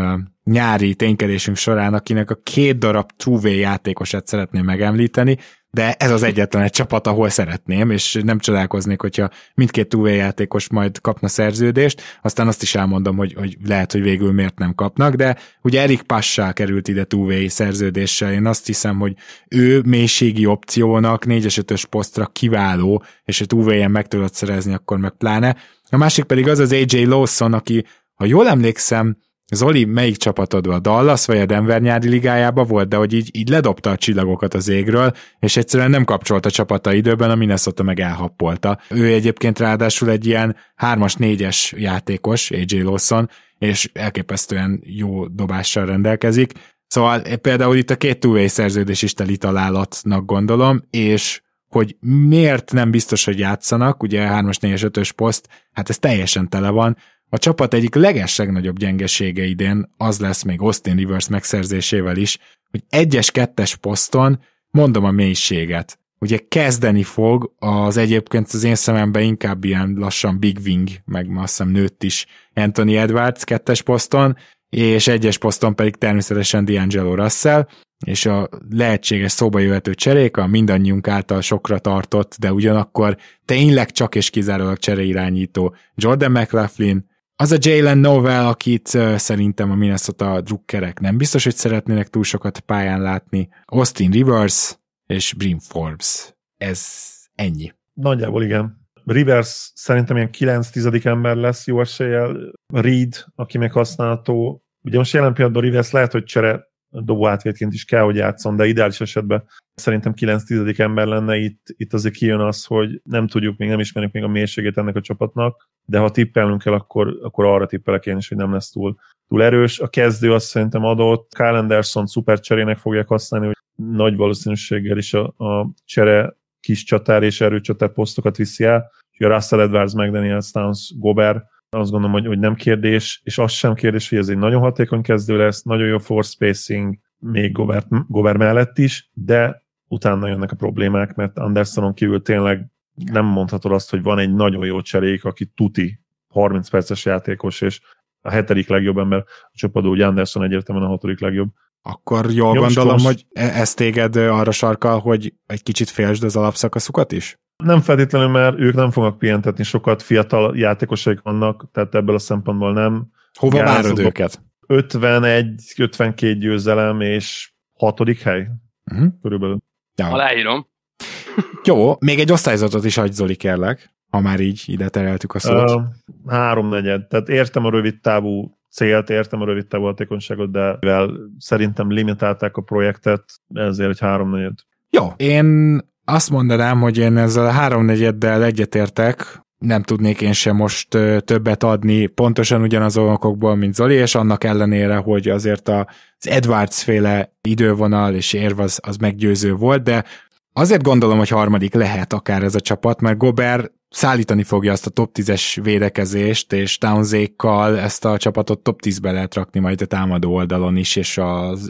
nyári 0.44 0.94
ténykedésünk 0.94 1.56
során, 1.56 1.94
akinek 1.94 2.30
a 2.30 2.40
két 2.42 2.78
darab 2.78 3.10
2 3.16 3.48
játékosát 3.48 4.26
szeretném 4.26 4.64
megemlíteni, 4.64 5.38
de 5.70 5.92
ez 5.92 6.10
az 6.10 6.22
egyetlen 6.22 6.62
egy 6.62 6.70
csapat, 6.70 7.06
ahol 7.06 7.28
szeretném, 7.28 7.90
és 7.90 8.20
nem 8.24 8.38
csodálkoznék, 8.38 9.00
hogyha 9.00 9.30
mindkét 9.54 9.88
2 9.88 10.08
játékos 10.08 10.68
majd 10.68 11.00
kapna 11.00 11.28
szerződést, 11.28 12.02
aztán 12.22 12.46
azt 12.46 12.62
is 12.62 12.74
elmondom, 12.74 13.16
hogy, 13.16 13.34
hogy 13.34 13.56
lehet, 13.64 13.92
hogy 13.92 14.02
végül 14.02 14.32
miért 14.32 14.58
nem 14.58 14.74
kapnak, 14.74 15.14
de 15.14 15.36
ugye 15.62 15.80
Erik 15.80 16.02
Passá 16.02 16.52
került 16.52 16.88
ide 16.88 17.04
2 17.04 17.48
szerződéssel, 17.48 18.32
én 18.32 18.46
azt 18.46 18.66
hiszem, 18.66 18.98
hogy 18.98 19.14
ő 19.48 19.82
mélységi 19.86 20.46
opciónak 20.46 21.24
4-es 21.26 21.58
5 21.58 21.84
posztra 21.84 22.26
kiváló, 22.26 23.04
és 23.24 23.40
a 23.40 23.46
2 23.46 23.88
meg 23.88 24.06
tudod 24.06 24.34
szerezni, 24.34 24.74
akkor 24.74 24.98
meg 24.98 25.10
pláne. 25.10 25.56
A 25.90 25.96
másik 25.96 26.24
pedig 26.24 26.48
az 26.48 26.58
az 26.58 26.72
AJ 26.72 27.04
Lawson, 27.04 27.52
aki, 27.52 27.84
ha 28.14 28.24
jól 28.24 28.48
emlékszem, 28.48 29.16
Zoli, 29.52 29.84
melyik 29.84 30.16
csapatod 30.16 30.66
a 30.66 30.78
Dallas 30.78 31.26
vagy 31.26 31.38
a 31.38 31.46
Denver 31.46 31.80
nyári 31.80 32.08
ligájába 32.08 32.64
volt, 32.64 32.88
de 32.88 32.96
hogy 32.96 33.12
így, 33.12 33.30
így 33.32 33.48
ledobta 33.48 33.90
a 33.90 33.96
csillagokat 33.96 34.54
az 34.54 34.68
égről, 34.68 35.12
és 35.38 35.56
egyszerűen 35.56 35.90
nem 35.90 36.04
kapcsolta 36.04 36.50
csapata 36.50 36.92
időben, 36.92 37.30
a 37.30 37.34
Minnesota 37.34 37.82
meg 37.82 38.00
elhappolta. 38.00 38.78
Ő 38.90 39.12
egyébként 39.12 39.58
ráadásul 39.58 40.10
egy 40.10 40.26
ilyen 40.26 40.56
3-as, 40.82 41.14
4-es 41.18 41.76
játékos, 41.76 42.50
AJ 42.50 42.80
Lawson, 42.82 43.30
és 43.58 43.90
elképesztően 43.92 44.82
jó 44.84 45.26
dobással 45.26 45.86
rendelkezik. 45.86 46.52
Szóval 46.86 47.22
például 47.40 47.76
itt 47.76 47.90
a 47.90 47.96
két 47.96 48.20
two 48.20 48.48
szerződés 48.48 49.02
is 49.02 49.14
teli 49.14 49.36
találatnak 49.36 50.24
gondolom, 50.24 50.82
és 50.90 51.42
hogy 51.68 51.96
miért 52.00 52.72
nem 52.72 52.90
biztos, 52.90 53.24
hogy 53.24 53.38
játszanak, 53.38 54.02
ugye 54.02 54.28
3-as, 54.30 54.56
4-es, 54.60 54.90
5-ös 54.92 55.10
poszt, 55.16 55.48
hát 55.72 55.88
ez 55.88 55.98
teljesen 55.98 56.48
tele 56.48 56.70
van, 56.70 56.96
a 57.28 57.38
csapat 57.38 57.74
egyik 57.74 57.94
leges 57.94 58.36
legnagyobb 58.36 58.78
gyengesége 58.78 59.44
idén 59.44 59.92
az 59.96 60.18
lesz 60.18 60.42
még 60.42 60.60
Austin 60.60 60.96
Rivers 60.96 61.28
megszerzésével 61.28 62.16
is, 62.16 62.38
hogy 62.70 62.82
egyes 62.88 63.30
kettes 63.30 63.76
poszton 63.76 64.40
mondom 64.70 65.04
a 65.04 65.10
mélységet. 65.10 65.98
Ugye 66.18 66.38
kezdeni 66.48 67.02
fog 67.02 67.52
az 67.58 67.96
egyébként 67.96 68.48
az 68.52 68.64
én 68.64 68.74
szememben 68.74 69.22
inkább 69.22 69.64
ilyen 69.64 69.94
lassan 69.98 70.38
Big 70.38 70.58
Wing, 70.64 70.88
meg 71.04 71.26
azt 71.36 71.56
hiszem 71.56 71.68
nőtt 71.68 72.02
is 72.02 72.26
Anthony 72.54 72.92
Edwards 72.92 73.44
kettes 73.44 73.82
poszton, 73.82 74.36
és 74.68 75.06
egyes 75.06 75.38
poszton 75.38 75.74
pedig 75.74 75.96
természetesen 75.96 76.64
D'Angelo 76.66 77.12
Russell, 77.14 77.66
és 78.06 78.26
a 78.26 78.48
lehetséges 78.70 79.32
szóba 79.32 79.58
jöhető 79.58 79.94
cserék 79.94 80.36
a 80.36 80.46
mindannyiunk 80.46 81.08
által 81.08 81.40
sokra 81.40 81.78
tartott, 81.78 82.36
de 82.38 82.52
ugyanakkor 82.52 83.16
tényleg 83.44 83.90
csak 83.90 84.14
és 84.14 84.30
kizárólag 84.30 84.78
csereirányító 84.78 85.74
Jordan 85.94 86.30
McLaughlin, 86.30 87.12
az 87.36 87.52
a 87.52 87.56
Jalen 87.60 87.98
Novel, 87.98 88.46
akit 88.48 88.86
szerintem 89.16 89.70
a 89.70 89.74
Minnesota 89.74 90.40
drukkerek 90.40 91.00
nem 91.00 91.16
biztos, 91.16 91.44
hogy 91.44 91.54
szeretnének 91.54 92.08
túl 92.08 92.24
sokat 92.24 92.60
pályán 92.60 93.00
látni. 93.00 93.48
Austin 93.64 94.10
Rivers 94.10 94.78
és 95.06 95.32
Brim 95.32 95.58
Forbes. 95.58 96.34
Ez 96.56 96.86
ennyi. 97.34 97.72
Nagyjából 97.92 98.42
igen. 98.42 98.82
Rivers 99.04 99.72
szerintem 99.74 100.16
ilyen 100.16 100.30
9-10 100.32 101.04
ember 101.04 101.36
lesz 101.36 101.66
jó 101.66 101.80
eséllyel. 101.80 102.36
Reed, 102.74 103.24
aki 103.34 103.58
meg 103.58 103.72
használható. 103.72 104.64
Ugye 104.82 104.98
most 104.98 105.12
jelen 105.12 105.34
pillanatban 105.34 105.62
Rivers 105.62 105.90
lehet, 105.90 106.12
hogy 106.12 106.24
csere 106.24 106.72
dobó 107.02 107.26
átvétként 107.26 107.72
is 107.72 107.84
kell, 107.84 108.02
hogy 108.02 108.16
játszon, 108.16 108.56
de 108.56 108.66
ideális 108.66 109.00
esetben 109.00 109.44
szerintem 109.74 110.12
9-10 110.16 110.78
ember 110.78 111.06
lenne. 111.06 111.36
Itt, 111.36 111.66
itt 111.76 111.92
azért 111.92 112.14
kijön 112.14 112.40
az, 112.40 112.64
hogy 112.64 113.00
nem 113.04 113.26
tudjuk, 113.26 113.56
még 113.58 113.68
nem 113.68 113.80
ismerjük 113.80 114.12
még 114.12 114.22
a 114.22 114.28
mélységét 114.28 114.78
ennek 114.78 114.96
a 114.96 115.00
csapatnak, 115.00 115.68
de 115.84 115.98
ha 115.98 116.10
tippelnünk 116.10 116.62
kell, 116.62 116.72
akkor, 116.72 117.18
akkor 117.22 117.44
arra 117.44 117.66
tippelek 117.66 118.06
én 118.06 118.16
is, 118.16 118.28
hogy 118.28 118.36
nem 118.36 118.52
lesz 118.52 118.70
túl, 118.70 118.96
túl 119.28 119.42
erős. 119.42 119.80
A 119.80 119.88
kezdő 119.88 120.32
azt 120.32 120.46
szerintem 120.46 120.84
adott, 120.84 121.34
Kyle 121.34 121.58
Anderson 121.58 122.06
szuper 122.06 122.40
cserének 122.40 122.78
fogják 122.78 123.08
használni, 123.08 123.46
hogy 123.46 123.56
nagy 123.94 124.16
valószínűséggel 124.16 124.98
is 124.98 125.14
a, 125.14 125.24
a 125.24 125.68
csere 125.84 126.36
kis 126.60 126.84
csatár 126.84 127.22
és 127.22 127.40
erőcsatár 127.40 127.92
posztokat 127.92 128.36
viszi 128.36 128.64
el, 128.64 128.90
a 129.18 129.26
Russell 129.26 129.60
Edwards, 129.60 129.94
McDaniels, 129.94 130.50
Towns, 130.50 130.92
Gobert, 130.98 131.44
azt 131.74 131.90
gondolom, 131.90 132.12
hogy, 132.12 132.26
hogy 132.26 132.38
nem 132.38 132.54
kérdés, 132.54 133.20
és 133.24 133.38
az 133.38 133.52
sem 133.52 133.74
kérdés, 133.74 134.08
hogy 134.08 134.18
ez 134.18 134.28
egy 134.28 134.38
nagyon 134.38 134.60
hatékony 134.60 135.02
kezdő 135.02 135.36
lesz, 135.36 135.62
nagyon 135.62 135.86
jó 135.86 135.98
force 135.98 136.30
spacing, 136.30 136.98
még 137.18 137.52
Gobert, 137.52 137.86
Gobert 138.08 138.38
mellett 138.38 138.78
is, 138.78 139.10
de 139.12 139.62
utána 139.88 140.28
jönnek 140.28 140.52
a 140.52 140.56
problémák, 140.56 141.14
mert 141.14 141.38
Andersonon 141.38 141.94
kívül 141.94 142.22
tényleg 142.22 142.66
nem 142.94 143.24
mondhatod 143.24 143.72
azt, 143.72 143.90
hogy 143.90 144.02
van 144.02 144.18
egy 144.18 144.34
nagyon 144.34 144.64
jó 144.64 144.80
cserék, 144.80 145.24
aki 145.24 145.46
tuti 145.46 146.00
30 146.28 146.68
perces 146.68 147.04
játékos, 147.04 147.60
és 147.60 147.80
a 148.20 148.30
hetedik 148.30 148.68
legjobb 148.68 148.98
ember 148.98 149.18
a 149.18 149.50
csapatban, 149.52 149.92
ugye 149.92 150.06
Anderson 150.06 150.42
egyértelműen 150.42 150.86
a 150.86 150.90
hatodik 150.90 151.20
legjobb. 151.20 151.48
Akkor 151.82 152.30
jól 152.30 152.54
Jó, 152.54 152.60
gondolom, 152.60 152.92
most... 152.92 153.04
hogy 153.04 153.26
e- 153.32 153.60
ez 153.60 153.74
téged 153.74 154.16
arra 154.16 154.50
sarkal, 154.50 154.98
hogy 154.98 155.34
egy 155.46 155.62
kicsit 155.62 155.88
félsd 155.88 156.24
az 156.24 156.36
alapszakaszukat 156.36 157.12
is? 157.12 157.38
Nem 157.56 157.80
feltétlenül, 157.80 158.28
mert 158.28 158.58
ők 158.58 158.74
nem 158.74 158.90
fognak 158.90 159.18
pihentetni, 159.18 159.64
sokat 159.64 160.02
fiatal 160.02 160.56
játékosaik 160.56 161.20
vannak, 161.22 161.68
tehát 161.72 161.94
ebből 161.94 162.14
a 162.14 162.18
szempontból 162.18 162.72
nem. 162.72 163.06
Hova 163.32 163.62
várod 163.62 163.98
őket? 163.98 164.42
51-52 164.68 166.36
győzelem 166.38 167.00
és 167.00 167.52
hatodik 167.78 168.20
hely. 168.20 168.48
Uh-huh. 168.92 169.08
Körülbelül. 169.22 169.58
Ja. 169.96 170.06
Aláírom. 170.06 170.66
Jó, 171.64 171.94
még 171.98 172.18
egy 172.18 172.32
osztályzatot 172.32 172.84
is 172.84 172.96
adj 172.96 173.12
Zoli, 173.12 173.36
kérlek, 173.36 173.94
ha 174.10 174.20
már 174.20 174.40
így 174.40 174.62
ide 174.66 174.88
tereltük 174.88 175.34
a 175.34 175.38
szót. 175.38 175.70
Uh, 175.70 175.82
háromnegyed. 176.26 177.06
Tehát 177.06 177.28
értem 177.28 177.64
a 177.64 177.70
rövid 177.70 178.00
távú 178.00 178.58
célt, 178.70 179.10
értem 179.10 179.40
a 179.40 179.44
rövid 179.44 179.66
távú 179.66 179.84
hatékonyságot, 179.84 180.50
de 180.50 180.76
mivel 180.80 181.10
szerintem 181.38 181.90
limitálták 181.90 182.56
a 182.56 182.62
projektet, 182.62 183.24
ezért 183.54 183.90
egy 183.90 184.00
háromnegyed. 184.00 184.58
Jó, 184.90 185.12
én 185.16 185.78
Azt 186.04 186.30
mondanám, 186.30 186.80
hogy 186.80 186.98
én 186.98 187.16
ezzel 187.16 187.46
a 187.46 187.50
háromnegyeddel 187.50 188.44
egyetértek, 188.44 189.42
nem 189.58 189.82
tudnék 189.82 190.20
én 190.20 190.32
sem 190.32 190.56
most 190.56 190.88
többet 191.18 191.62
adni, 191.62 192.06
pontosan 192.06 192.62
ugyanazon 192.62 193.08
okokból, 193.08 193.54
mint 193.54 193.74
Zoli, 193.74 193.94
és 193.94 194.14
annak 194.14 194.44
ellenére, 194.44 194.96
hogy 194.96 195.28
azért 195.28 195.68
az 195.68 196.28
Edwards 196.28 196.82
féle 196.82 197.36
idővonal 197.40 198.14
és 198.14 198.32
érv 198.32 198.60
az, 198.60 198.80
az 198.82 198.96
meggyőző 198.96 199.54
volt, 199.54 199.82
de 199.82 200.04
azért 200.52 200.82
gondolom, 200.82 201.18
hogy 201.18 201.28
harmadik 201.28 201.74
lehet 201.74 202.12
akár 202.12 202.42
ez 202.42 202.54
a 202.54 202.60
csapat, 202.60 203.00
mert 203.00 203.18
Gobert 203.18 203.72
szállítani 203.88 204.42
fogja 204.42 204.72
azt 204.72 204.86
a 204.86 204.90
top 204.90 205.10
10-es 205.18 205.58
védekezést, 205.62 206.52
és 206.52 206.78
Townsékkal 206.78 207.78
ezt 207.78 208.04
a 208.04 208.18
csapatot 208.18 208.60
top 208.62 208.80
10-be 208.84 209.12
lehet 209.12 209.34
rakni 209.34 209.60
majd 209.60 209.80
a 209.80 209.86
támadó 209.86 210.34
oldalon 210.34 210.76
is, 210.76 210.96
és 210.96 211.18
az 211.18 211.68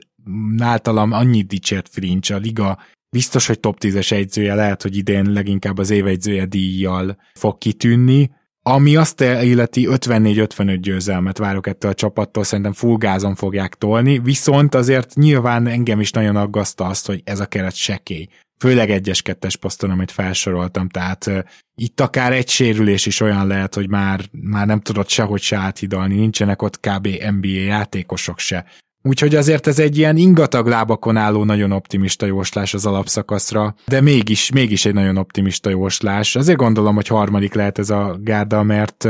általam 0.58 1.12
annyit 1.12 1.46
dicsért 1.46 1.88
Frincs, 1.88 2.30
a 2.30 2.36
liga 2.36 2.78
biztos, 3.14 3.46
hogy 3.46 3.60
top 3.60 3.76
10-es 3.80 4.12
egyzője, 4.12 4.54
lehet, 4.54 4.82
hogy 4.82 4.96
idén 4.96 5.32
leginkább 5.32 5.78
az 5.78 5.90
évegyzője 5.90 6.44
díjjal 6.44 7.16
fog 7.34 7.58
kitűnni, 7.58 8.30
ami 8.62 8.96
azt 8.96 9.20
illeti 9.20 9.86
54-55 9.90 10.78
győzelmet 10.80 11.38
várok 11.38 11.66
ettől 11.66 11.90
a 11.90 11.94
csapattól, 11.94 12.44
szerintem 12.44 12.72
full 12.72 12.96
gázon 12.96 13.34
fogják 13.34 13.74
tolni, 13.74 14.18
viszont 14.18 14.74
azért 14.74 15.14
nyilván 15.14 15.66
engem 15.66 16.00
is 16.00 16.10
nagyon 16.10 16.36
aggaszta 16.36 16.84
azt, 16.84 17.06
hogy 17.06 17.20
ez 17.24 17.40
a 17.40 17.46
keret 17.46 17.74
sekély. 17.74 18.28
Főleg 18.58 18.90
egyes-kettes 18.90 19.56
poszton, 19.56 19.90
amit 19.90 20.10
felsoroltam, 20.10 20.88
tehát 20.88 21.26
uh, 21.26 21.38
itt 21.74 22.00
akár 22.00 22.32
egy 22.32 22.48
sérülés 22.48 23.06
is 23.06 23.20
olyan 23.20 23.46
lehet, 23.46 23.74
hogy 23.74 23.88
már, 23.88 24.20
már 24.30 24.66
nem 24.66 24.80
tudod 24.80 25.08
sehogy 25.08 25.40
se 25.40 25.56
áthidalni, 25.56 26.14
nincsenek 26.14 26.62
ott 26.62 26.80
kb. 26.80 27.08
NBA 27.40 27.48
játékosok 27.48 28.38
se. 28.38 28.64
Úgyhogy 29.08 29.34
azért 29.34 29.66
ez 29.66 29.78
egy 29.78 29.98
ilyen 29.98 30.16
ingatag 30.16 30.66
lábakon 30.66 31.16
álló 31.16 31.44
nagyon 31.44 31.72
optimista 31.72 32.26
jóslás 32.26 32.74
az 32.74 32.86
alapszakaszra, 32.86 33.74
de 33.86 34.00
mégis, 34.00 34.50
mégis 34.50 34.84
egy 34.84 34.94
nagyon 34.94 35.16
optimista 35.16 35.70
jóslás. 35.70 36.36
Azért 36.36 36.58
gondolom, 36.58 36.94
hogy 36.94 37.06
harmadik 37.06 37.54
lehet 37.54 37.78
ez 37.78 37.90
a 37.90 38.16
gárda, 38.20 38.62
mert 38.62 39.08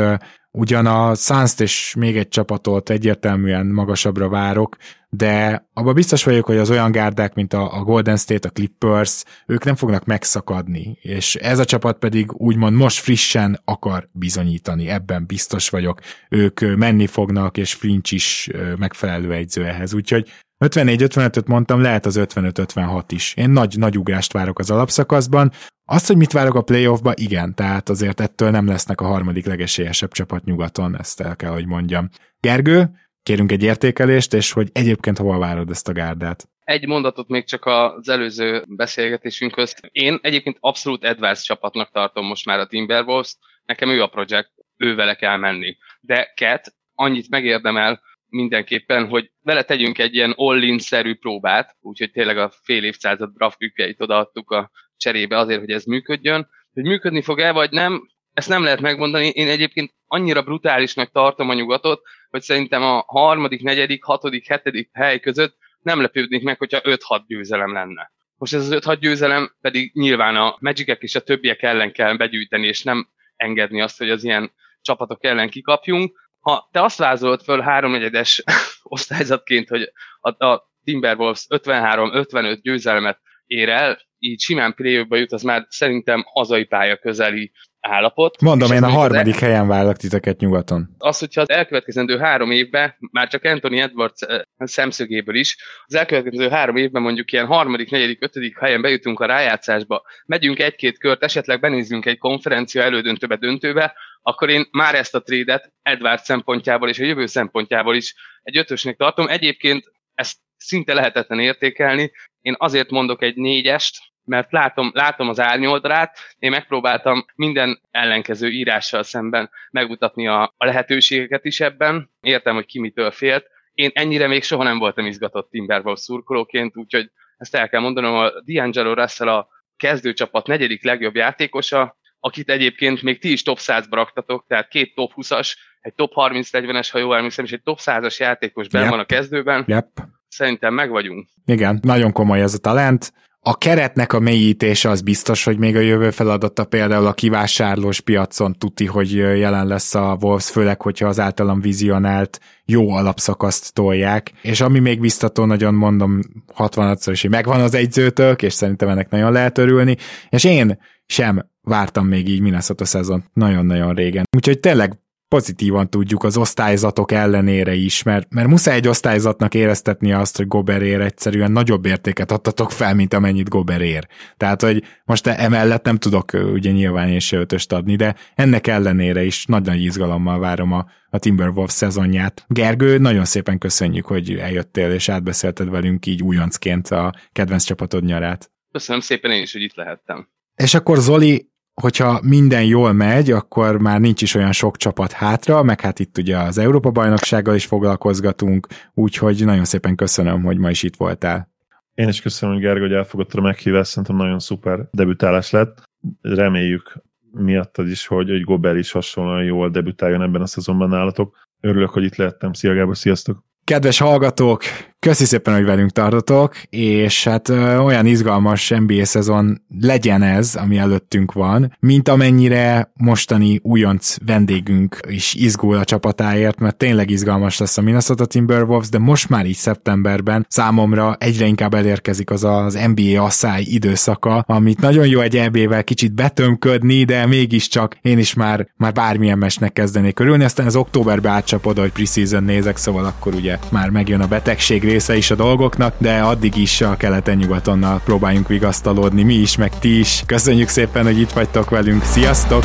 ugyan 0.56 0.86
a 0.86 1.14
suns 1.14 1.58
és 1.58 1.94
még 1.98 2.16
egy 2.16 2.28
csapatot 2.28 2.90
egyértelműen 2.90 3.66
magasabbra 3.66 4.28
várok, 4.28 4.76
de 5.08 5.66
abba 5.72 5.92
biztos 5.92 6.24
vagyok, 6.24 6.46
hogy 6.46 6.56
az 6.56 6.70
olyan 6.70 6.92
gárdák, 6.92 7.34
mint 7.34 7.52
a 7.52 7.82
Golden 7.84 8.16
State, 8.16 8.48
a 8.48 8.50
Clippers, 8.50 9.24
ők 9.46 9.64
nem 9.64 9.74
fognak 9.74 10.04
megszakadni, 10.04 10.98
és 11.00 11.34
ez 11.34 11.58
a 11.58 11.64
csapat 11.64 11.98
pedig 11.98 12.32
úgymond 12.32 12.76
most 12.76 12.98
frissen 12.98 13.60
akar 13.64 14.08
bizonyítani, 14.12 14.88
ebben 14.88 15.26
biztos 15.26 15.68
vagyok. 15.68 16.00
Ők 16.28 16.60
menni 16.76 17.06
fognak, 17.06 17.56
és 17.56 17.74
Flinch 17.74 18.12
is 18.12 18.50
megfelelő 18.78 19.32
egyző 19.32 19.64
ehhez, 19.64 19.94
úgyhogy 19.94 20.30
54-55-öt 20.64 21.46
mondtam, 21.46 21.80
lehet 21.80 22.06
az 22.06 22.18
55-56 22.20 23.02
is. 23.08 23.34
Én 23.36 23.50
nagy, 23.50 23.78
nagy 23.78 23.98
ugrást 23.98 24.32
várok 24.32 24.58
az 24.58 24.70
alapszakaszban. 24.70 25.52
Azt, 25.86 26.06
hogy 26.06 26.16
mit 26.16 26.32
várok 26.32 26.54
a 26.54 26.62
playoffba, 26.62 27.12
igen, 27.14 27.54
tehát 27.54 27.88
azért 27.88 28.20
ettől 28.20 28.50
nem 28.50 28.66
lesznek 28.66 29.00
a 29.00 29.06
harmadik 29.06 29.46
legesélyesebb 29.46 30.12
csapat 30.12 30.44
nyugaton, 30.44 30.98
ezt 30.98 31.20
el 31.20 31.36
kell, 31.36 31.50
hogy 31.50 31.66
mondjam. 31.66 32.08
Gergő, 32.40 32.90
kérünk 33.22 33.52
egy 33.52 33.62
értékelést, 33.62 34.34
és 34.34 34.52
hogy 34.52 34.68
egyébként 34.72 35.18
hova 35.18 35.38
várod 35.38 35.70
ezt 35.70 35.88
a 35.88 35.92
gárdát? 35.92 36.48
Egy 36.60 36.86
mondatot 36.86 37.28
még 37.28 37.46
csak 37.46 37.66
az 37.66 38.08
előző 38.08 38.64
beszélgetésünkhöz. 38.68 39.74
Én 39.90 40.18
egyébként 40.22 40.56
abszolút 40.60 41.04
Edwards 41.04 41.42
csapatnak 41.42 41.90
tartom 41.90 42.26
most 42.26 42.46
már 42.46 42.58
a 42.58 42.66
Timberwolves, 42.66 43.36
nekem 43.64 43.88
ő 43.88 44.02
a 44.02 44.06
projekt, 44.06 44.50
ő 44.76 45.14
kell 45.18 45.36
menni. 45.36 45.76
De 46.00 46.32
Cat 46.34 46.74
annyit 46.94 47.30
megérdemel 47.30 48.00
mindenképpen, 48.26 49.08
hogy 49.08 49.30
vele 49.42 49.62
tegyünk 49.62 49.98
egy 49.98 50.14
ilyen 50.14 50.32
all-in-szerű 50.36 51.14
próbát, 51.14 51.76
úgyhogy 51.80 52.10
tényleg 52.10 52.38
a 52.38 52.52
fél 52.62 52.84
évszázad 52.84 53.30
draftjükkeit 53.34 54.00
odaadtuk 54.00 54.50
a 54.50 54.70
cserébe 54.96 55.38
azért, 55.38 55.60
hogy 55.60 55.70
ez 55.70 55.84
működjön. 55.84 56.48
Hogy 56.72 56.84
működni 56.84 57.22
fog-e, 57.22 57.52
vagy 57.52 57.70
nem, 57.70 58.08
ezt 58.32 58.48
nem 58.48 58.62
lehet 58.62 58.80
megmondani. 58.80 59.26
Én 59.26 59.48
egyébként 59.48 59.94
annyira 60.06 60.42
brutálisnak 60.42 61.10
tartom 61.10 61.48
a 61.48 61.54
nyugatot, 61.54 62.02
hogy 62.30 62.42
szerintem 62.42 62.82
a 62.82 63.04
harmadik, 63.06 63.62
negyedik, 63.62 64.04
hatodik, 64.04 64.48
hetedik 64.48 64.88
hely 64.92 65.20
között 65.20 65.56
nem 65.84 66.00
lepődnék 66.00 66.42
meg, 66.42 66.58
hogyha 66.58 66.80
5-6 66.82 67.22
győzelem 67.26 67.72
lenne. 67.72 68.12
Most 68.36 68.54
ez 68.54 68.70
az 68.70 68.78
5-6 68.86 68.96
győzelem 69.00 69.54
pedig 69.60 69.90
nyilván 69.94 70.36
a 70.36 70.56
Magicek 70.60 71.02
és 71.02 71.14
a 71.14 71.20
többiek 71.20 71.62
ellen 71.62 71.92
kell 71.92 72.16
begyűjteni, 72.16 72.66
és 72.66 72.82
nem 72.82 73.08
engedni 73.36 73.80
azt, 73.80 73.98
hogy 73.98 74.10
az 74.10 74.24
ilyen 74.24 74.52
csapatok 74.80 75.24
ellen 75.24 75.48
kikapjunk. 75.48 76.20
Ha 76.40 76.68
te 76.72 76.82
azt 76.82 76.98
vázolod 76.98 77.42
föl 77.42 77.60
háromnegyedes 77.60 78.42
osztályzatként, 78.82 79.68
hogy 79.68 79.92
a, 80.20 80.44
a 80.46 80.70
Timberwolves 80.84 81.46
53-55 81.48 82.58
győzelmet 82.62 83.20
ér 83.46 83.68
el, 83.68 83.98
így 84.18 84.40
simán 84.40 84.74
play 84.74 85.06
jut, 85.10 85.32
az 85.32 85.42
már 85.42 85.66
szerintem 85.68 86.22
hazai 86.26 86.64
pálya 86.64 86.96
közeli 86.96 87.52
állapot. 87.80 88.40
Mondom, 88.40 88.72
én 88.72 88.82
a 88.82 88.88
harmadik 88.88 89.38
helyen 89.38 89.68
várlak 89.68 89.96
titeket 89.96 90.40
nyugaton. 90.40 90.94
Az, 90.98 91.18
hogyha 91.18 91.40
az 91.40 91.50
elkövetkezendő 91.50 92.18
három 92.18 92.50
évben, 92.50 92.94
már 93.10 93.28
csak 93.28 93.44
Anthony 93.44 93.78
Edwards 93.78 94.22
eh, 94.22 94.40
szemszögéből 94.56 95.34
is, 95.34 95.56
az 95.86 95.94
elkövetkezendő 95.94 96.48
három 96.48 96.76
évben 96.76 97.02
mondjuk 97.02 97.32
ilyen 97.32 97.46
harmadik, 97.46 97.90
negyedik, 97.90 98.22
ötödik 98.22 98.58
helyen 98.58 98.82
bejutunk 98.82 99.20
a 99.20 99.26
rájátszásba, 99.26 100.02
megyünk 100.26 100.58
egy-két 100.58 100.98
kört, 100.98 101.22
esetleg 101.22 101.60
benézzünk 101.60 102.06
egy 102.06 102.18
konferencia 102.18 102.82
elődöntőbe, 102.82 103.36
döntőbe, 103.36 103.94
akkor 104.22 104.50
én 104.50 104.68
már 104.70 104.94
ezt 104.94 105.14
a 105.14 105.22
trédet 105.22 105.72
Edwards 105.82 106.22
szempontjából 106.22 106.88
és 106.88 106.98
a 106.98 107.04
jövő 107.04 107.26
szempontjából 107.26 107.96
is 107.96 108.14
egy 108.42 108.56
ötösnek 108.56 108.96
tartom. 108.96 109.28
Egyébként 109.28 109.84
ezt 110.14 110.36
szinte 110.56 110.94
lehetetlen 110.94 111.40
értékelni. 111.40 112.12
Én 112.44 112.54
azért 112.58 112.90
mondok 112.90 113.22
egy 113.22 113.36
négyest, 113.36 113.98
mert 114.24 114.52
látom, 114.52 114.90
látom 114.94 115.28
az 115.28 115.40
árnyoldrát, 115.40 116.18
én 116.38 116.50
megpróbáltam 116.50 117.24
minden 117.34 117.80
ellenkező 117.90 118.48
írással 118.48 119.02
szemben 119.02 119.50
megmutatni 119.70 120.26
a, 120.28 120.54
a 120.56 120.64
lehetőségeket 120.64 121.44
is 121.44 121.60
ebben, 121.60 122.10
értem, 122.20 122.54
hogy 122.54 122.66
ki 122.66 122.80
mitől 122.80 123.10
félt. 123.10 123.46
Én 123.72 123.90
ennyire 123.94 124.26
még 124.26 124.42
soha 124.42 124.62
nem 124.62 124.78
voltam 124.78 125.06
izgatott 125.06 125.50
Timberwolves 125.50 126.00
szurkolóként, 126.00 126.76
úgyhogy 126.76 127.10
ezt 127.36 127.54
el 127.54 127.68
kell 127.68 127.80
mondanom, 127.80 128.14
a 128.14 128.30
D'Angelo 128.46 128.92
Russell 128.94 129.28
a 129.28 129.48
kezdőcsapat 129.76 130.46
negyedik 130.46 130.84
legjobb 130.84 131.14
játékosa, 131.14 131.96
akit 132.20 132.50
egyébként 132.50 133.02
még 133.02 133.18
ti 133.20 133.32
is 133.32 133.42
top 133.42 133.58
100-ba 133.60 133.86
raktatok, 133.90 134.44
tehát 134.48 134.68
két 134.68 134.94
top 134.94 135.12
20-as, 135.16 135.54
egy 135.80 135.94
top 135.94 136.12
30-40-es, 136.14 136.88
ha 136.92 136.98
jól 136.98 137.16
emlékszem, 137.16 137.44
és 137.44 137.52
egy 137.52 137.62
top 137.62 137.78
100-as 137.80 138.16
játékos 138.16 138.66
yep. 138.70 138.88
van 138.88 138.98
a 138.98 139.04
kezdőben. 139.04 139.64
Yep. 139.66 139.88
Szerintem 140.34 140.74
meg 140.74 140.90
vagyunk. 140.90 141.28
Igen, 141.44 141.78
nagyon 141.82 142.12
komoly 142.12 142.40
ez 142.40 142.54
a 142.54 142.58
talent 142.58 143.12
a 143.46 143.58
keretnek 143.58 144.12
a 144.12 144.18
mélyítése 144.18 144.88
az 144.88 145.00
biztos, 145.00 145.44
hogy 145.44 145.58
még 145.58 145.76
a 145.76 145.80
jövő 145.80 146.10
feladata 146.10 146.64
például 146.64 147.06
a 147.06 147.12
kivásárlós 147.12 148.00
piacon 148.00 148.52
tuti, 148.58 148.86
hogy 148.86 149.12
jelen 149.12 149.66
lesz 149.66 149.94
a 149.94 150.16
Wolves, 150.20 150.50
főleg, 150.50 150.82
hogyha 150.82 151.08
az 151.08 151.20
általam 151.20 151.60
vizionált 151.60 152.40
jó 152.64 152.90
alapszakaszt 152.90 153.74
tolják, 153.74 154.32
és 154.42 154.60
ami 154.60 154.78
még 154.78 155.00
biztató, 155.00 155.44
nagyon 155.44 155.74
mondom 155.74 156.20
60-szor 156.56 157.10
is, 157.10 157.20
hogy 157.20 157.30
megvan 157.30 157.60
az 157.60 157.74
egyzőtök, 157.74 158.42
és 158.42 158.52
szerintem 158.52 158.88
ennek 158.88 159.10
nagyon 159.10 159.32
lehet 159.32 159.58
örülni, 159.58 159.96
és 160.28 160.44
én 160.44 160.78
sem 161.06 161.48
vártam 161.62 162.06
még 162.06 162.28
így 162.28 162.40
Minnesota 162.40 162.84
szezon 162.84 163.24
nagyon-nagyon 163.32 163.94
régen. 163.94 164.24
Úgyhogy 164.36 164.60
tényleg 164.60 164.98
pozitívan 165.34 165.90
tudjuk 165.90 166.24
az 166.24 166.36
osztályzatok 166.36 167.12
ellenére 167.12 167.74
is, 167.74 168.02
mert, 168.02 168.32
mert 168.32 168.48
muszáj 168.48 168.76
egy 168.76 168.88
osztályzatnak 168.88 169.54
éreztetni 169.54 170.12
azt, 170.12 170.36
hogy 170.36 170.46
Goberér 170.46 171.00
egyszerűen 171.00 171.52
nagyobb 171.52 171.86
értéket 171.86 172.30
adtatok 172.30 172.70
fel, 172.70 172.94
mint 172.94 173.14
amennyit 173.14 173.48
Goberér. 173.48 174.06
Tehát, 174.36 174.62
hogy 174.62 174.82
most 175.04 175.26
emellett 175.26 175.84
nem 175.84 175.96
tudok 175.96 176.32
ugye 176.52 176.70
nyilván 176.70 177.08
én 177.08 177.18
se 177.18 177.36
ötöst 177.36 177.72
adni, 177.72 177.96
de 177.96 178.14
ennek 178.34 178.66
ellenére 178.66 179.24
is 179.24 179.44
nagy-nagy 179.46 179.82
izgalommal 179.82 180.38
várom 180.38 180.72
a, 180.72 180.86
a 181.10 181.18
Timberwolves 181.18 181.72
szezonját. 181.72 182.44
Gergő, 182.48 182.98
nagyon 182.98 183.24
szépen 183.24 183.58
köszönjük, 183.58 184.06
hogy 184.06 184.34
eljöttél 184.34 184.92
és 184.92 185.08
átbeszélted 185.08 185.70
velünk 185.70 186.06
így 186.06 186.22
újoncként 186.22 186.88
a 186.88 187.14
kedvenc 187.32 187.64
csapatod 187.64 188.04
nyarát. 188.04 188.50
Köszönöm 188.72 189.00
szépen 189.00 189.30
én 189.30 189.42
is, 189.42 189.52
hogy 189.52 189.62
itt 189.62 189.74
lehettem. 189.74 190.28
És 190.54 190.74
akkor 190.74 190.98
Zoli, 190.98 191.52
hogyha 191.74 192.20
minden 192.22 192.64
jól 192.64 192.92
megy, 192.92 193.30
akkor 193.30 193.78
már 193.78 194.00
nincs 194.00 194.22
is 194.22 194.34
olyan 194.34 194.52
sok 194.52 194.76
csapat 194.76 195.12
hátra, 195.12 195.62
meg 195.62 195.80
hát 195.80 195.98
itt 195.98 196.18
ugye 196.18 196.36
az 196.36 196.58
Európa-bajnoksággal 196.58 197.54
is 197.54 197.66
foglalkozgatunk, 197.66 198.66
úgyhogy 198.94 199.44
nagyon 199.44 199.64
szépen 199.64 199.94
köszönöm, 199.94 200.42
hogy 200.42 200.58
ma 200.58 200.70
is 200.70 200.82
itt 200.82 200.96
voltál. 200.96 201.52
Én 201.94 202.08
is 202.08 202.20
köszönöm, 202.20 202.54
hogy 202.54 202.64
Gergő, 202.64 202.80
hogy 202.80 202.92
elfogadta 202.92 203.38
a 203.38 203.42
meghívást, 203.42 203.90
szerintem 203.90 204.16
nagyon 204.16 204.38
szuper 204.38 204.88
debütálás 204.90 205.50
lett. 205.50 205.82
Reméljük 206.20 207.02
miattad 207.30 207.88
is, 207.88 208.06
hogy, 208.06 208.28
hogy 208.30 208.42
Gobel 208.42 208.76
is 208.76 208.90
hasonlóan 208.90 209.44
jól 209.44 209.70
debütáljon 209.70 210.22
ebben 210.22 210.42
a 210.42 210.46
szezonban 210.46 210.88
nálatok. 210.88 211.36
Örülök, 211.60 211.90
hogy 211.90 212.04
itt 212.04 212.16
lehettem. 212.16 212.52
Szia 212.52 212.74
Gábor, 212.74 212.96
sziasztok! 212.96 213.44
Kedves 213.64 213.98
hallgatók, 213.98 214.62
Köszi 215.04 215.24
szépen, 215.24 215.54
hogy 215.54 215.64
velünk 215.64 215.90
tartotok, 215.90 216.54
és 216.70 217.24
hát 217.24 217.48
ö, 217.48 217.76
olyan 217.76 218.06
izgalmas 218.06 218.68
NBA 218.68 219.04
szezon 219.04 219.62
legyen 219.80 220.22
ez, 220.22 220.54
ami 220.54 220.76
előttünk 220.78 221.32
van, 221.32 221.76
mint 221.80 222.08
amennyire 222.08 222.92
mostani 222.94 223.60
újonc 223.62 224.16
vendégünk 224.26 224.98
is 225.08 225.34
izgul 225.34 225.76
a 225.76 225.84
csapatáért, 225.84 226.58
mert 226.58 226.76
tényleg 226.76 227.10
izgalmas 227.10 227.58
lesz 227.58 227.78
a 227.78 227.82
Minnesota 227.82 228.24
Timberwolves, 228.24 228.88
de 228.88 228.98
most 228.98 229.28
már 229.28 229.46
így 229.46 229.56
szeptemberben 229.56 230.46
számomra 230.48 231.16
egyre 231.18 231.46
inkább 231.46 231.74
elérkezik 231.74 232.30
az 232.30 232.44
az 232.44 232.78
NBA 232.94 233.22
asszály 233.22 233.62
időszaka, 233.62 234.44
amit 234.46 234.80
nagyon 234.80 235.06
jó 235.06 235.20
egy 235.20 235.36
EB-vel 235.36 235.84
kicsit 235.84 236.14
betömködni, 236.14 237.04
de 237.04 237.26
mégiscsak 237.26 237.96
én 238.02 238.18
is 238.18 238.34
már, 238.34 238.68
már 238.76 238.92
bármilyen 238.92 239.38
mesnek 239.38 239.72
kezdenék 239.72 240.14
körülni, 240.14 240.44
aztán 240.44 240.66
az 240.66 240.76
októberbe 240.76 241.28
átcsapod, 241.28 241.78
hogy 241.78 241.92
preseason 241.92 242.44
nézek, 242.44 242.76
szóval 242.76 243.04
akkor 243.04 243.34
ugye 243.34 243.58
már 243.70 243.90
megjön 243.90 244.20
a 244.20 244.26
betegség 244.26 244.92
része 244.94 245.16
is 245.16 245.30
a 245.30 245.34
dolgoknak, 245.34 245.94
de 245.98 246.20
addig 246.20 246.56
is 246.56 246.80
a 246.80 246.96
keleten-nyugatonnal 246.96 248.00
próbáljunk 248.04 248.48
vigasztalódni, 248.48 249.22
mi 249.22 249.34
is, 249.34 249.56
meg 249.56 249.78
ti 249.78 249.98
is. 249.98 250.22
Köszönjük 250.26 250.68
szépen, 250.68 251.04
hogy 251.04 251.20
itt 251.20 251.32
vagytok 251.32 251.70
velünk, 251.70 252.04
sziasztok! 252.04 252.64